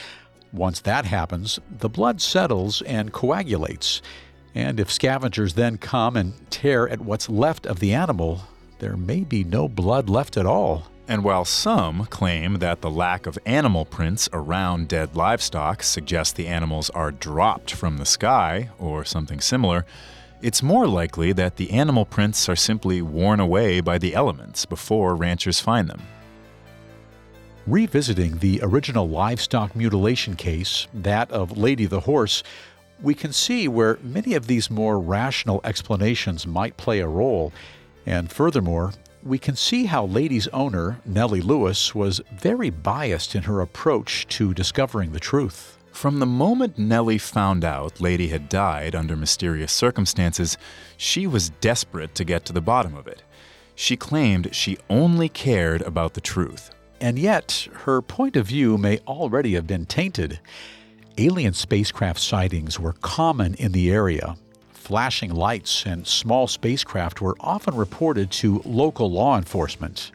Once 0.51 0.81
that 0.81 1.05
happens, 1.05 1.59
the 1.71 1.87
blood 1.87 2.19
settles 2.19 2.81
and 2.81 3.13
coagulates. 3.13 4.01
And 4.53 4.81
if 4.81 4.91
scavengers 4.91 5.53
then 5.53 5.77
come 5.77 6.17
and 6.17 6.33
tear 6.51 6.89
at 6.89 6.99
what's 6.99 7.29
left 7.29 7.65
of 7.65 7.79
the 7.79 7.93
animal, 7.93 8.41
there 8.79 8.97
may 8.97 9.21
be 9.21 9.45
no 9.45 9.69
blood 9.69 10.09
left 10.09 10.35
at 10.35 10.45
all. 10.45 10.87
And 11.07 11.23
while 11.23 11.45
some 11.45 12.05
claim 12.07 12.55
that 12.55 12.81
the 12.81 12.91
lack 12.91 13.25
of 13.25 13.39
animal 13.45 13.85
prints 13.85 14.27
around 14.33 14.89
dead 14.89 15.15
livestock 15.15 15.83
suggests 15.83 16.33
the 16.33 16.47
animals 16.47 16.89
are 16.89 17.11
dropped 17.11 17.71
from 17.71 17.95
the 17.95 18.05
sky 18.05 18.71
or 18.77 19.05
something 19.05 19.39
similar, 19.39 19.85
it's 20.41 20.61
more 20.61 20.87
likely 20.87 21.33
that 21.33 21.55
the 21.55 21.71
animal 21.71 22.05
prints 22.05 22.47
are 22.47 22.55
simply 22.55 23.01
worn 23.01 23.39
away 23.39 23.81
by 23.81 23.97
the 23.97 24.13
elements 24.13 24.65
before 24.65 25.15
ranchers 25.15 25.59
find 25.59 25.87
them. 25.87 26.01
Revisiting 27.65 28.37
the 28.37 28.59
original 28.63 29.09
livestock 29.09 29.75
mutilation 29.75 30.35
case, 30.35 30.87
that 30.93 31.29
of 31.31 31.57
Lady 31.57 31.85
the 31.85 32.01
Horse, 32.01 32.43
we 33.01 33.13
can 33.13 33.33
see 33.33 33.67
where 33.67 33.99
many 34.01 34.35
of 34.35 34.47
these 34.47 34.69
more 34.69 34.99
rational 34.99 35.59
explanations 35.63 36.47
might 36.47 36.77
play 36.77 36.99
a 36.99 37.07
role. 37.07 37.51
And 38.05 38.31
furthermore, 38.31 38.93
we 39.23 39.37
can 39.37 39.55
see 39.55 39.85
how 39.85 40.05
Lady's 40.05 40.47
owner, 40.49 41.01
Nellie 41.05 41.41
Lewis, 41.41 41.93
was 41.93 42.21
very 42.31 42.69
biased 42.69 43.35
in 43.35 43.43
her 43.43 43.59
approach 43.61 44.27
to 44.29 44.53
discovering 44.53 45.11
the 45.11 45.19
truth. 45.19 45.76
From 45.97 46.19
the 46.19 46.27
moment 46.27 46.77
Nellie 46.77 47.17
found 47.17 47.65
out 47.65 47.99
Lady 47.99 48.27
had 48.27 48.49
died 48.49 48.93
under 48.93 49.15
mysterious 49.15 49.71
circumstances, 49.71 50.55
she 50.95 51.25
was 51.25 51.49
desperate 51.49 52.13
to 52.13 52.23
get 52.23 52.45
to 52.45 52.53
the 52.53 52.61
bottom 52.61 52.95
of 52.95 53.07
it. 53.07 53.23
She 53.73 53.97
claimed 53.97 54.53
she 54.53 54.77
only 54.91 55.27
cared 55.27 55.81
about 55.81 56.13
the 56.13 56.21
truth. 56.21 56.69
And 57.01 57.17
yet, 57.17 57.67
her 57.85 58.03
point 58.03 58.35
of 58.35 58.45
view 58.45 58.77
may 58.77 58.99
already 59.07 59.55
have 59.55 59.65
been 59.65 59.87
tainted. 59.87 60.39
Alien 61.17 61.53
spacecraft 61.53 62.19
sightings 62.19 62.79
were 62.79 62.93
common 62.93 63.55
in 63.55 63.71
the 63.71 63.89
area. 63.89 64.35
Flashing 64.69 65.33
lights 65.33 65.83
and 65.83 66.05
small 66.05 66.45
spacecraft 66.45 67.21
were 67.21 67.35
often 67.39 67.75
reported 67.75 68.29
to 68.33 68.61
local 68.65 69.09
law 69.09 69.35
enforcement. 69.35 70.11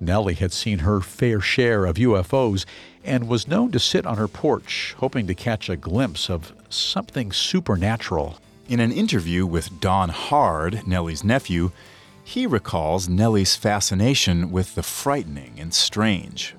Nellie 0.00 0.34
had 0.34 0.52
seen 0.52 0.80
her 0.80 1.00
fair 1.00 1.40
share 1.40 1.86
of 1.86 1.96
UFOs 1.96 2.64
and 3.04 3.28
was 3.28 3.48
known 3.48 3.70
to 3.72 3.78
sit 3.78 4.04
on 4.06 4.18
her 4.18 4.28
porch, 4.28 4.94
hoping 4.98 5.26
to 5.26 5.34
catch 5.34 5.68
a 5.68 5.76
glimpse 5.76 6.28
of 6.28 6.52
something 6.68 7.32
supernatural. 7.32 8.38
In 8.68 8.80
an 8.80 8.92
interview 8.92 9.46
with 9.46 9.80
Don 9.80 10.08
Hard, 10.08 10.86
Nellie's 10.86 11.22
nephew, 11.22 11.70
he 12.24 12.46
recalls 12.46 13.08
Nellie's 13.08 13.54
fascination 13.54 14.50
with 14.50 14.74
the 14.74 14.82
frightening 14.82 15.54
and 15.58 15.72
strange. 15.72 16.56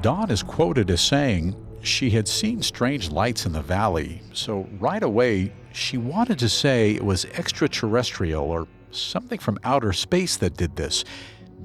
Don 0.00 0.30
is 0.30 0.44
quoted 0.44 0.90
as 0.90 1.00
saying, 1.00 1.56
She 1.82 2.10
had 2.10 2.28
seen 2.28 2.62
strange 2.62 3.10
lights 3.10 3.44
in 3.44 3.52
the 3.52 3.62
valley, 3.62 4.22
so 4.32 4.68
right 4.78 5.02
away 5.02 5.52
she 5.72 5.98
wanted 5.98 6.38
to 6.38 6.48
say 6.48 6.92
it 6.92 7.04
was 7.04 7.24
extraterrestrial 7.24 8.44
or 8.44 8.68
something 8.92 9.38
from 9.38 9.58
outer 9.64 9.92
space 9.92 10.36
that 10.36 10.56
did 10.56 10.76
this 10.76 11.04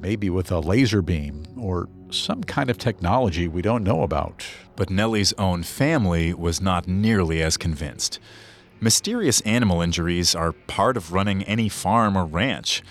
maybe 0.01 0.29
with 0.29 0.51
a 0.51 0.59
laser 0.59 1.01
beam 1.01 1.45
or 1.57 1.87
some 2.09 2.43
kind 2.43 2.69
of 2.69 2.77
technology 2.77 3.47
we 3.47 3.61
don't 3.61 3.83
know 3.83 4.01
about. 4.01 4.43
But 4.75 4.89
Nellie's 4.89 5.33
own 5.33 5.63
family 5.63 6.33
was 6.33 6.59
not 6.59 6.87
nearly 6.87 7.41
as 7.41 7.55
convinced. 7.55 8.19
Mysterious 8.79 9.41
animal 9.41 9.81
injuries 9.81 10.33
are 10.33 10.53
part 10.53 10.97
of 10.97 11.13
running 11.13 11.43
any 11.43 11.69
farm 11.69 12.17
or 12.17 12.25
ranch. 12.25 12.81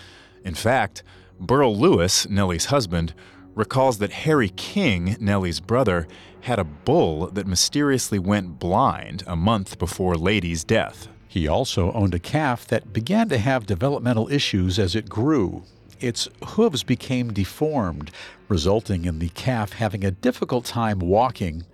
In 0.45 0.55
fact, 0.55 1.03
Berle 1.41 1.77
Lewis, 1.77 2.29
Nellie's 2.29 2.67
husband, 2.67 3.13
recalls 3.55 3.99
that 3.99 4.13
Harry 4.13 4.51
King, 4.51 5.17
Nellie's 5.21 5.59
brother, 5.59 6.07
had 6.43 6.59
a 6.59 6.65
bull 6.65 7.27
that 7.27 7.47
mysteriously 7.47 8.19
went 8.19 8.59
blind 8.59 9.25
a 9.27 9.37
month 9.37 9.79
before 9.79 10.15
Lady's 10.15 10.65
death. 10.65 11.09
He 11.27 11.47
also 11.47 11.93
owned 11.93 12.15
a 12.15 12.19
calf 12.19 12.67
that 12.67 12.93
began 12.93 13.29
to 13.29 13.39
have 13.39 13.67
developmental 13.67 14.31
issues 14.31 14.79
as 14.79 14.95
it 14.95 15.09
grew, 15.09 15.65
its 16.01 16.29
hooves 16.45 16.83
became 16.83 17.33
deformed, 17.33 18.11
resulting 18.49 19.05
in 19.05 19.19
the 19.19 19.29
calf 19.31 19.73
having 19.73 20.05
a 20.05 20.11
difficult 20.11 20.65
time 20.65 20.99
walking. 20.99 21.65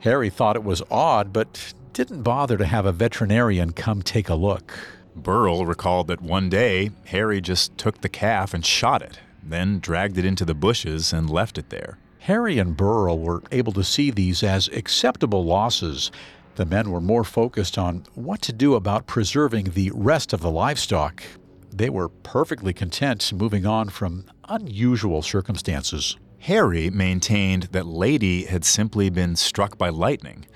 Harry 0.00 0.30
thought 0.30 0.56
it 0.56 0.64
was 0.64 0.82
odd, 0.90 1.32
but 1.32 1.72
didn't 1.92 2.22
bother 2.22 2.56
to 2.56 2.66
have 2.66 2.86
a 2.86 2.92
veterinarian 2.92 3.72
come 3.72 4.02
take 4.02 4.28
a 4.28 4.34
look. 4.34 4.72
Berle 5.18 5.66
recalled 5.66 6.06
that 6.08 6.22
one 6.22 6.48
day 6.48 6.90
Harry 7.06 7.40
just 7.40 7.76
took 7.76 8.00
the 8.00 8.08
calf 8.08 8.54
and 8.54 8.64
shot 8.64 9.02
it, 9.02 9.18
then 9.42 9.80
dragged 9.80 10.16
it 10.16 10.24
into 10.24 10.44
the 10.44 10.54
bushes 10.54 11.12
and 11.12 11.28
left 11.28 11.58
it 11.58 11.70
there. 11.70 11.98
Harry 12.20 12.58
and 12.58 12.76
Berle 12.76 13.18
were 13.18 13.42
able 13.50 13.72
to 13.72 13.82
see 13.82 14.10
these 14.10 14.42
as 14.42 14.68
acceptable 14.68 15.44
losses. 15.44 16.10
The 16.56 16.66
men 16.66 16.90
were 16.90 17.00
more 17.00 17.24
focused 17.24 17.78
on 17.78 18.04
what 18.14 18.42
to 18.42 18.52
do 18.52 18.74
about 18.74 19.06
preserving 19.06 19.70
the 19.70 19.90
rest 19.94 20.32
of 20.32 20.40
the 20.40 20.50
livestock 20.50 21.22
they 21.72 21.90
were 21.90 22.08
perfectly 22.08 22.72
content 22.72 23.32
moving 23.32 23.66
on 23.66 23.88
from 23.88 24.24
unusual 24.48 25.22
circumstances. 25.22 26.16
Harry 26.40 26.90
maintained 26.90 27.64
that 27.64 27.86
Lady 27.86 28.44
had 28.44 28.64
simply 28.64 29.10
been 29.10 29.36
struck 29.36 29.76
by 29.76 29.88
lightning. 29.88 30.46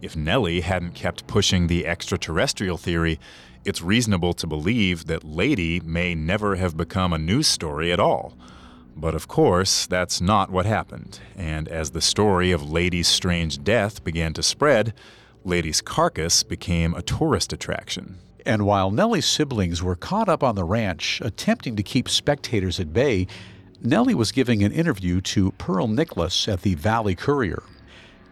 If 0.00 0.16
Nellie 0.16 0.60
hadn't 0.60 0.94
kept 0.94 1.26
pushing 1.26 1.66
the 1.66 1.86
extraterrestrial 1.86 2.76
theory, 2.76 3.18
it's 3.64 3.82
reasonable 3.82 4.34
to 4.34 4.46
believe 4.46 5.06
that 5.06 5.24
Lady 5.24 5.80
may 5.80 6.14
never 6.14 6.56
have 6.56 6.76
become 6.76 7.12
a 7.12 7.18
news 7.18 7.46
story 7.46 7.92
at 7.92 8.00
all. 8.00 8.36
But 8.96 9.14
of 9.14 9.26
course, 9.26 9.86
that's 9.86 10.20
not 10.20 10.50
what 10.50 10.66
happened, 10.66 11.18
and 11.36 11.68
as 11.68 11.90
the 11.90 12.00
story 12.00 12.52
of 12.52 12.70
Lady's 12.70 13.08
strange 13.08 13.64
death 13.64 14.04
began 14.04 14.34
to 14.34 14.42
spread, 14.42 14.94
Lady's 15.42 15.80
carcass 15.80 16.42
became 16.42 16.94
a 16.94 17.02
tourist 17.02 17.52
attraction. 17.52 18.18
And 18.46 18.66
while 18.66 18.90
Nellie's 18.90 19.26
siblings 19.26 19.82
were 19.82 19.96
caught 19.96 20.28
up 20.28 20.42
on 20.42 20.54
the 20.54 20.64
ranch 20.64 21.20
attempting 21.24 21.76
to 21.76 21.82
keep 21.82 22.08
spectators 22.08 22.78
at 22.78 22.92
bay, 22.92 23.26
Nellie 23.80 24.14
was 24.14 24.32
giving 24.32 24.62
an 24.62 24.72
interview 24.72 25.20
to 25.22 25.52
Pearl 25.52 25.88
Nicholas 25.88 26.46
at 26.48 26.62
the 26.62 26.74
Valley 26.74 27.14
Courier. 27.14 27.62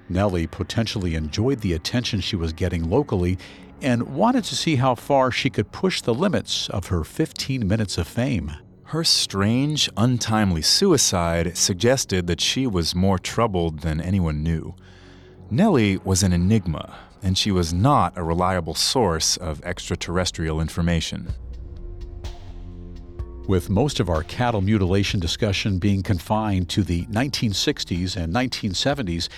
Nellie 0.09 0.47
potentially 0.47 1.15
enjoyed 1.15 1.61
the 1.61 1.73
attention 1.73 2.21
she 2.21 2.37
was 2.37 2.53
getting 2.53 2.91
locally 2.91 3.39
and 3.81 4.15
wanted 4.15 4.45
to 4.45 4.57
see 4.57 4.77
how 4.77 4.95
far 4.95 5.31
she 5.31 5.51
could 5.51 5.73
push 5.73 6.03
the 6.03 6.15
limits 6.15 6.69
of 6.71 6.89
her 6.89 7.05
15 7.05 7.67
minutes 7.67 7.99
of 7.99 8.07
fame. 8.07 8.53
Her 8.85 9.05
strange, 9.05 9.89
untimely 9.97 10.63
suicide 10.63 11.57
suggested 11.57 12.27
that 12.27 12.41
she 12.41 12.67
was 12.67 12.95
more 12.95 13.19
troubled 13.19 13.81
than 13.81 14.01
anyone 14.01 14.43
knew. 14.43 14.75
Nellie 15.51 15.97
was 15.99 16.23
an 16.23 16.33
enigma, 16.33 16.99
and 17.23 17.39
she 17.39 17.51
was 17.51 17.73
not 17.73 18.17
a 18.17 18.23
reliable 18.23 18.75
source 18.75 19.37
of 19.37 19.63
extraterrestrial 19.65 20.61
information. 20.61 21.29
With 23.49 23.71
most 23.71 24.01
of 24.01 24.09
our 24.09 24.23
cattle 24.23 24.61
mutilation 24.61 25.19
discussion 25.19 25.79
being 25.79 26.03
confined 26.03 26.69
to 26.71 26.83
the 26.83 27.07
1960s 27.07 28.17
and 28.17 28.33
1970s, 28.33 29.29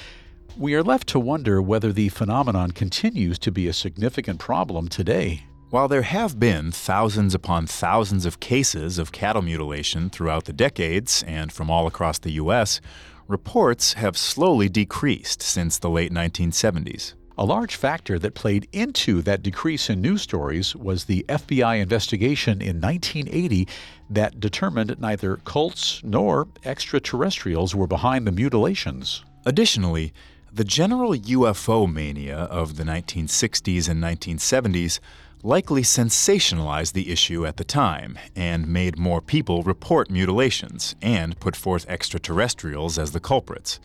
we 0.56 0.74
are 0.74 0.82
left 0.82 1.08
to 1.08 1.18
wonder 1.18 1.60
whether 1.60 1.92
the 1.92 2.10
phenomenon 2.10 2.70
continues 2.70 3.38
to 3.40 3.50
be 3.50 3.66
a 3.66 3.72
significant 3.72 4.38
problem 4.38 4.88
today. 4.88 5.44
While 5.70 5.88
there 5.88 6.02
have 6.02 6.38
been 6.38 6.70
thousands 6.70 7.34
upon 7.34 7.66
thousands 7.66 8.26
of 8.26 8.38
cases 8.38 8.98
of 8.98 9.10
cattle 9.10 9.42
mutilation 9.42 10.10
throughout 10.10 10.44
the 10.44 10.52
decades 10.52 11.24
and 11.26 11.50
from 11.50 11.70
all 11.70 11.86
across 11.86 12.18
the 12.18 12.32
U.S., 12.32 12.80
reports 13.26 13.94
have 13.94 14.16
slowly 14.16 14.68
decreased 14.68 15.42
since 15.42 15.78
the 15.78 15.90
late 15.90 16.12
1970s. 16.12 17.14
A 17.36 17.44
large 17.44 17.74
factor 17.74 18.16
that 18.20 18.36
played 18.36 18.68
into 18.72 19.20
that 19.22 19.42
decrease 19.42 19.90
in 19.90 20.00
news 20.00 20.22
stories 20.22 20.76
was 20.76 21.04
the 21.04 21.24
FBI 21.28 21.80
investigation 21.80 22.62
in 22.62 22.80
1980 22.80 23.66
that 24.08 24.38
determined 24.38 24.94
neither 25.00 25.38
cults 25.38 26.00
nor 26.04 26.46
extraterrestrials 26.64 27.74
were 27.74 27.88
behind 27.88 28.24
the 28.24 28.32
mutilations. 28.32 29.24
Additionally, 29.44 30.12
the 30.52 30.62
general 30.62 31.12
UFO 31.12 31.92
mania 31.92 32.38
of 32.38 32.76
the 32.76 32.84
1960s 32.84 33.88
and 33.88 34.00
1970s 34.00 35.00
likely 35.42 35.82
sensationalized 35.82 36.92
the 36.92 37.10
issue 37.10 37.44
at 37.44 37.56
the 37.56 37.64
time 37.64 38.16
and 38.36 38.68
made 38.68 38.96
more 38.96 39.20
people 39.20 39.64
report 39.64 40.08
mutilations 40.08 40.94
and 41.02 41.40
put 41.40 41.56
forth 41.56 41.84
extraterrestrials 41.88 42.96
as 42.96 43.10
the 43.10 43.18
culprits. 43.18 43.80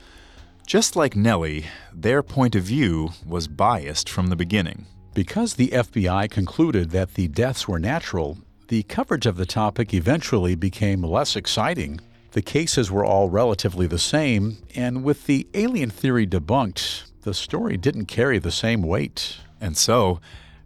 Just 0.69 0.95
like 0.95 1.15
Nellie, 1.15 1.65
their 1.91 2.21
point 2.21 2.55
of 2.55 2.61
view 2.61 3.09
was 3.25 3.47
biased 3.47 4.07
from 4.07 4.27
the 4.27 4.35
beginning. 4.35 4.85
Because 5.15 5.55
the 5.55 5.69
FBI 5.69 6.29
concluded 6.29 6.91
that 6.91 7.15
the 7.15 7.27
deaths 7.27 7.67
were 7.67 7.79
natural, 7.79 8.37
the 8.67 8.83
coverage 8.83 9.25
of 9.25 9.35
the 9.35 9.47
topic 9.47 9.95
eventually 9.95 10.53
became 10.53 11.01
less 11.01 11.35
exciting. 11.35 11.99
The 12.33 12.43
cases 12.43 12.91
were 12.91 13.03
all 13.03 13.31
relatively 13.31 13.87
the 13.87 13.97
same, 13.97 14.59
and 14.75 15.03
with 15.03 15.25
the 15.25 15.47
alien 15.55 15.89
theory 15.89 16.27
debunked, 16.27 17.05
the 17.23 17.33
story 17.33 17.75
didn't 17.75 18.05
carry 18.05 18.37
the 18.37 18.51
same 18.51 18.83
weight. 18.83 19.37
And 19.59 19.75
so, 19.75 20.21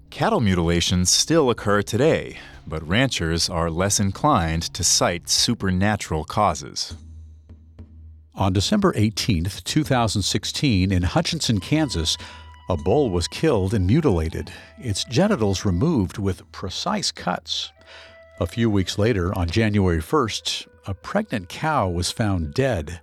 cattle 0.10 0.42
mutilations 0.42 1.12
still 1.12 1.50
occur 1.50 1.82
today, 1.82 2.40
but 2.68 2.86
ranchers 2.86 3.50
are 3.50 3.72
less 3.72 4.02
inclined 4.02 4.64
to 4.74 4.84
cite 4.84 5.30
supernatural 5.30 6.26
causes. 6.26 6.94
On 8.36 8.52
December 8.52 8.94
18, 8.96 9.44
2016, 9.44 10.92
in 10.92 11.04
Hutchinson, 11.04 11.60
Kansas, 11.60 12.18
a 12.68 12.76
bull 12.76 13.12
was 13.12 13.28
killed 13.28 13.76
and 13.76 13.86
mutilated, 13.86 14.52
its 14.80 15.04
genitals 15.04 15.66
removed 15.66 16.18
with 16.18 16.52
precise 16.52 17.12
cuts. 17.12 17.72
A 18.40 18.48
few 18.48 18.72
weeks 18.72 18.98
later, 18.98 19.38
on 19.38 19.50
January 19.50 20.02
1st, 20.02 20.66
a 20.88 20.96
pregnant 20.96 21.48
cow 21.48 21.88
was 21.88 22.10
found 22.10 22.56
dead. 22.56 23.02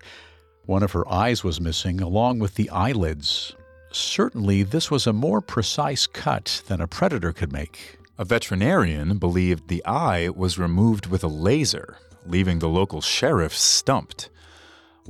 One 0.67 0.83
of 0.83 0.91
her 0.93 1.09
eyes 1.09 1.45
was 1.45 1.61
missing, 1.61 2.01
along 2.01 2.41
with 2.41 2.57
the 2.57 2.69
eyelids. 2.71 3.55
Certainly, 3.93 4.65
this 4.65 4.91
was 4.91 5.07
a 5.07 5.13
more 5.13 5.41
precise 5.41 6.09
cut 6.09 6.63
than 6.67 6.81
a 6.81 6.89
predator 6.89 7.33
could 7.33 7.53
make. 7.53 7.99
A 8.19 8.25
veterinarian 8.25 9.19
believed 9.19 9.69
the 9.69 9.87
eye 9.87 10.29
was 10.29 10.59
removed 10.59 11.07
with 11.07 11.23
a 11.23 11.29
laser, 11.29 11.99
leaving 12.27 12.59
the 12.59 12.69
local 12.69 13.01
sheriff 13.01 13.57
stumped. 13.57 14.29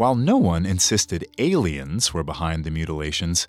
While 0.00 0.14
no 0.14 0.38
one 0.38 0.64
insisted 0.64 1.26
aliens 1.36 2.14
were 2.14 2.24
behind 2.24 2.64
the 2.64 2.70
mutilations, 2.70 3.46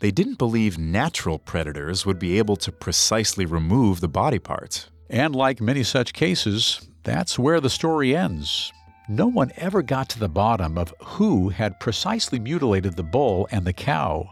they 0.00 0.10
didn't 0.10 0.36
believe 0.36 0.76
natural 0.76 1.38
predators 1.38 2.04
would 2.04 2.18
be 2.18 2.38
able 2.38 2.56
to 2.56 2.72
precisely 2.72 3.46
remove 3.46 4.00
the 4.00 4.08
body 4.08 4.40
parts. 4.40 4.90
And 5.08 5.32
like 5.36 5.60
many 5.60 5.84
such 5.84 6.12
cases, 6.12 6.88
that's 7.04 7.38
where 7.38 7.60
the 7.60 7.70
story 7.70 8.16
ends. 8.16 8.72
No 9.08 9.28
one 9.28 9.52
ever 9.56 9.80
got 9.80 10.08
to 10.08 10.18
the 10.18 10.28
bottom 10.28 10.76
of 10.76 10.92
who 11.04 11.50
had 11.50 11.78
precisely 11.78 12.40
mutilated 12.40 12.96
the 12.96 13.04
bull 13.04 13.46
and 13.52 13.64
the 13.64 13.72
cow. 13.72 14.28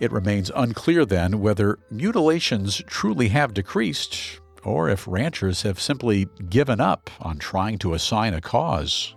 It 0.00 0.10
remains 0.10 0.50
unclear 0.52 1.04
then 1.04 1.38
whether 1.38 1.78
mutilations 1.92 2.82
truly 2.88 3.28
have 3.28 3.54
decreased 3.54 4.40
or 4.64 4.88
if 4.88 5.06
ranchers 5.06 5.62
have 5.62 5.78
simply 5.78 6.26
given 6.48 6.80
up 6.80 7.08
on 7.20 7.38
trying 7.38 7.78
to 7.78 7.94
assign 7.94 8.34
a 8.34 8.40
cause. 8.40 9.14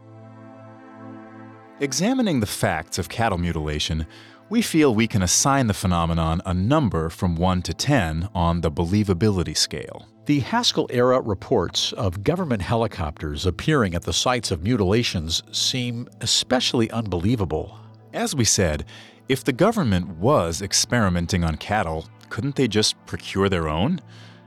Examining 1.81 2.41
the 2.41 2.45
facts 2.45 2.99
of 2.99 3.09
cattle 3.09 3.39
mutilation, 3.39 4.05
we 4.49 4.61
feel 4.61 4.93
we 4.93 5.07
can 5.07 5.23
assign 5.23 5.65
the 5.65 5.73
phenomenon 5.73 6.39
a 6.45 6.53
number 6.53 7.09
from 7.09 7.35
1 7.35 7.63
to 7.63 7.73
10 7.73 8.29
on 8.35 8.61
the 8.61 8.69
believability 8.69 9.57
scale. 9.57 10.05
The 10.27 10.41
Haskell 10.41 10.85
era 10.91 11.19
reports 11.19 11.91
of 11.93 12.23
government 12.23 12.61
helicopters 12.61 13.47
appearing 13.47 13.95
at 13.95 14.03
the 14.03 14.13
sites 14.13 14.51
of 14.51 14.61
mutilations 14.61 15.41
seem 15.51 16.07
especially 16.21 16.91
unbelievable. 16.91 17.79
As 18.13 18.35
we 18.35 18.45
said, 18.45 18.85
if 19.27 19.43
the 19.43 19.51
government 19.51 20.07
was 20.17 20.61
experimenting 20.61 21.43
on 21.43 21.57
cattle, 21.57 22.07
couldn't 22.29 22.57
they 22.57 22.67
just 22.67 22.95
procure 23.07 23.49
their 23.49 23.67
own? 23.67 24.01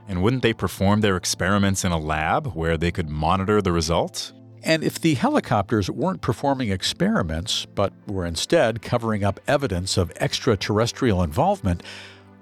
And 0.07 0.23
wouldn't 0.23 0.41
they 0.41 0.53
perform 0.53 1.01
their 1.01 1.17
experiments 1.17 1.83
in 1.83 1.91
a 1.91 1.99
lab 1.99 2.53
where 2.53 2.77
they 2.77 2.93
could 2.93 3.09
monitor 3.09 3.61
the 3.61 3.73
results? 3.73 4.31
And 4.65 4.83
if 4.83 4.99
the 4.99 5.13
helicopters 5.13 5.91
weren't 5.91 6.21
performing 6.21 6.71
experiments, 6.71 7.67
but 7.75 7.93
were 8.07 8.25
instead 8.25 8.81
covering 8.81 9.23
up 9.23 9.39
evidence 9.47 9.95
of 9.95 10.11
extraterrestrial 10.19 11.21
involvement, 11.21 11.83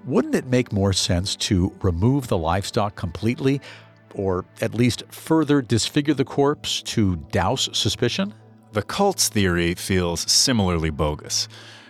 wouldn't 0.06 0.34
it 0.34 0.46
make 0.46 0.72
more 0.72 0.94
sense 0.94 1.36
to 1.36 1.74
remove 1.82 2.28
the 2.28 2.38
livestock 2.38 2.96
completely, 2.96 3.60
or 4.14 4.46
at 4.62 4.74
least 4.74 5.02
further 5.10 5.60
disfigure 5.60 6.14
the 6.14 6.24
corpse 6.24 6.80
to 6.82 7.16
douse 7.30 7.68
suspicion? 7.74 8.32
The 8.72 8.82
cult's 8.82 9.28
theory 9.28 9.74
feels 9.74 10.30
similarly 10.30 10.90
bogus. 10.90 11.46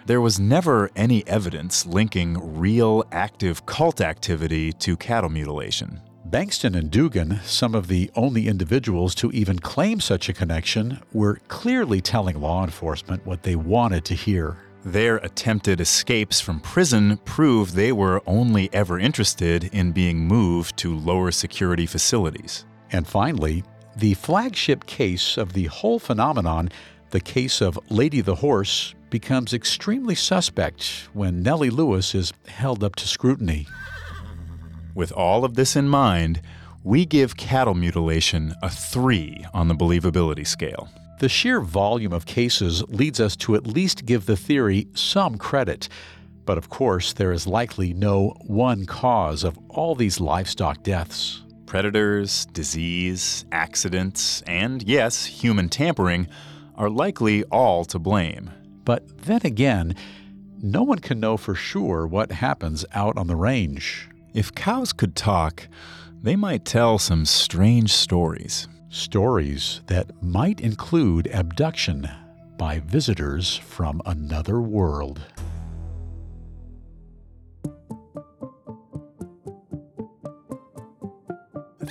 There 0.06 0.20
was 0.20 0.40
never 0.40 0.90
any 0.96 1.24
evidence 1.28 1.86
linking 1.86 2.58
real 2.58 3.04
active 3.12 3.66
cult 3.66 4.00
activity 4.00 4.72
to 4.72 4.96
cattle 4.96 5.30
mutilation. 5.30 6.00
Bankston 6.30 6.74
and 6.74 6.90
Dugan, 6.90 7.40
some 7.44 7.74
of 7.74 7.86
the 7.86 8.10
only 8.16 8.48
individuals 8.48 9.14
to 9.16 9.30
even 9.32 9.58
claim 9.58 10.00
such 10.00 10.28
a 10.28 10.32
connection, 10.32 10.98
were 11.12 11.38
clearly 11.48 12.00
telling 12.00 12.40
law 12.40 12.64
enforcement 12.64 13.26
what 13.26 13.42
they 13.42 13.56
wanted 13.56 14.06
to 14.06 14.14
hear. 14.14 14.56
Their 14.86 15.16
attempted 15.18 15.82
escapes 15.82 16.40
from 16.40 16.60
prison 16.60 17.18
prove 17.26 17.74
they 17.74 17.92
were 17.92 18.22
only 18.26 18.70
ever 18.72 18.98
interested 18.98 19.64
in 19.64 19.92
being 19.92 20.26
moved 20.26 20.78
to 20.78 20.96
lower 20.96 21.30
security 21.30 21.84
facilities. 21.84 22.64
And 22.90 23.06
finally, 23.06 23.62
the 23.96 24.14
flagship 24.14 24.86
case 24.86 25.36
of 25.36 25.52
the 25.52 25.66
whole 25.66 25.98
phenomenon, 25.98 26.70
the 27.10 27.20
case 27.20 27.60
of 27.60 27.78
Lady 27.90 28.22
the 28.22 28.36
Horse, 28.36 28.94
becomes 29.10 29.52
extremely 29.52 30.14
suspect 30.14 31.08
when 31.12 31.42
Nellie 31.42 31.70
Lewis 31.70 32.14
is 32.14 32.32
held 32.46 32.82
up 32.82 32.96
to 32.96 33.06
scrutiny. 33.06 33.66
With 34.94 35.10
all 35.12 35.44
of 35.44 35.54
this 35.54 35.74
in 35.74 35.88
mind, 35.88 36.40
we 36.84 37.04
give 37.04 37.36
cattle 37.36 37.74
mutilation 37.74 38.54
a 38.62 38.70
3 38.70 39.46
on 39.52 39.68
the 39.68 39.74
believability 39.74 40.46
scale. 40.46 40.88
The 41.18 41.28
sheer 41.28 41.60
volume 41.60 42.12
of 42.12 42.26
cases 42.26 42.82
leads 42.88 43.18
us 43.18 43.34
to 43.36 43.56
at 43.56 43.66
least 43.66 44.06
give 44.06 44.26
the 44.26 44.36
theory 44.36 44.86
some 44.94 45.36
credit. 45.36 45.88
But 46.44 46.58
of 46.58 46.68
course, 46.68 47.12
there 47.12 47.32
is 47.32 47.46
likely 47.46 47.92
no 47.92 48.36
one 48.42 48.86
cause 48.86 49.42
of 49.42 49.58
all 49.68 49.94
these 49.94 50.20
livestock 50.20 50.82
deaths. 50.82 51.42
Predators, 51.66 52.46
disease, 52.46 53.46
accidents, 53.50 54.42
and 54.42 54.82
yes, 54.82 55.24
human 55.24 55.68
tampering 55.68 56.28
are 56.76 56.90
likely 56.90 57.42
all 57.44 57.84
to 57.86 57.98
blame. 57.98 58.50
But 58.84 59.24
then 59.24 59.40
again, 59.44 59.96
no 60.62 60.82
one 60.82 60.98
can 60.98 61.18
know 61.18 61.36
for 61.36 61.54
sure 61.54 62.06
what 62.06 62.30
happens 62.30 62.84
out 62.92 63.16
on 63.16 63.26
the 63.26 63.36
range. 63.36 64.08
If 64.34 64.52
cows 64.52 64.92
could 64.92 65.14
talk, 65.14 65.68
they 66.20 66.34
might 66.34 66.64
tell 66.64 66.98
some 66.98 67.24
strange 67.24 67.92
stories. 67.92 68.66
Stories 68.88 69.80
that 69.86 70.10
might 70.20 70.60
include 70.60 71.28
abduction 71.28 72.10
by 72.58 72.80
visitors 72.80 73.56
from 73.56 74.02
another 74.04 74.60
world. 74.60 75.20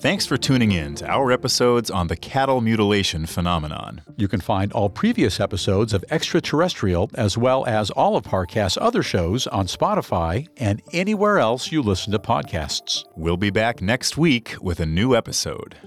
Thanks 0.04 0.26
for 0.26 0.36
tuning 0.36 0.74
in 0.74 0.95
to 0.95 1.10
our 1.10 1.32
episodes 1.32 1.89
on 1.89 2.08
the 2.08 2.18
cattle 2.18 2.60
mutilation 2.60 3.26
phenomenon. 3.26 4.01
You 4.18 4.28
can 4.28 4.41
find 4.41 4.74
all 4.74 4.89
previous 4.89 5.39
episodes 5.39 5.93
of 5.93 6.04
Extraterrestrial, 6.12 7.10
as 7.14 7.38
well 7.38 7.66
as 7.68 7.89
all 7.89 8.18
of 8.18 8.26
Parcast's 8.26 8.78
other 8.82 9.01
shows, 9.01 9.47
on 9.47 9.68
Spotify 9.68 10.45
and 10.58 10.82
anywhere 10.91 11.39
else 11.39 11.72
you 11.72 11.82
listen 11.82 12.12
to 12.12 12.20
podcasts. 12.20 13.06
We'll 13.16 13.38
be 13.38 13.49
back 13.49 13.82
next 13.82 14.18
week 14.18 14.56
with 14.60 14.82
a 14.82 14.86
new 14.86 15.16
episode. 15.16 15.78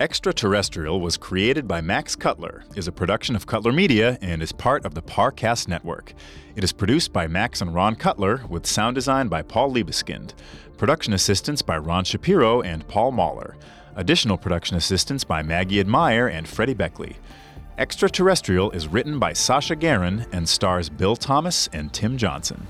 Extraterrestrial 0.00 1.00
was 1.02 1.18
created 1.18 1.68
by 1.68 1.82
Max 1.82 2.16
Cutler, 2.16 2.64
is 2.74 2.88
a 2.88 2.92
production 2.92 3.36
of 3.36 3.46
Cutler 3.46 3.70
Media, 3.70 4.18
and 4.22 4.42
is 4.42 4.50
part 4.50 4.86
of 4.86 4.94
the 4.94 5.02
Parcast 5.02 5.68
Network. 5.68 6.14
It 6.56 6.64
is 6.64 6.72
produced 6.72 7.12
by 7.12 7.26
Max 7.26 7.60
and 7.60 7.74
Ron 7.74 7.96
Cutler, 7.96 8.44
with 8.48 8.66
sound 8.66 8.94
design 8.94 9.28
by 9.28 9.42
Paul 9.42 9.72
Liebeskind. 9.72 10.32
Production 10.76 11.12
assistance 11.12 11.62
by 11.62 11.78
Ron 11.78 12.04
Shapiro 12.04 12.62
and 12.62 12.86
Paul 12.88 13.12
Mahler. 13.12 13.56
Additional 13.94 14.36
production 14.36 14.76
assistance 14.76 15.22
by 15.22 15.42
Maggie 15.42 15.78
Admire 15.78 16.26
and 16.26 16.48
Freddie 16.48 16.74
Beckley. 16.74 17.16
Extraterrestrial 17.78 18.70
is 18.72 18.88
written 18.88 19.18
by 19.18 19.32
Sasha 19.32 19.76
Garin 19.76 20.26
and 20.32 20.48
stars 20.48 20.88
Bill 20.88 21.14
Thomas 21.14 21.68
and 21.72 21.92
Tim 21.92 22.16
Johnson. 22.16 22.66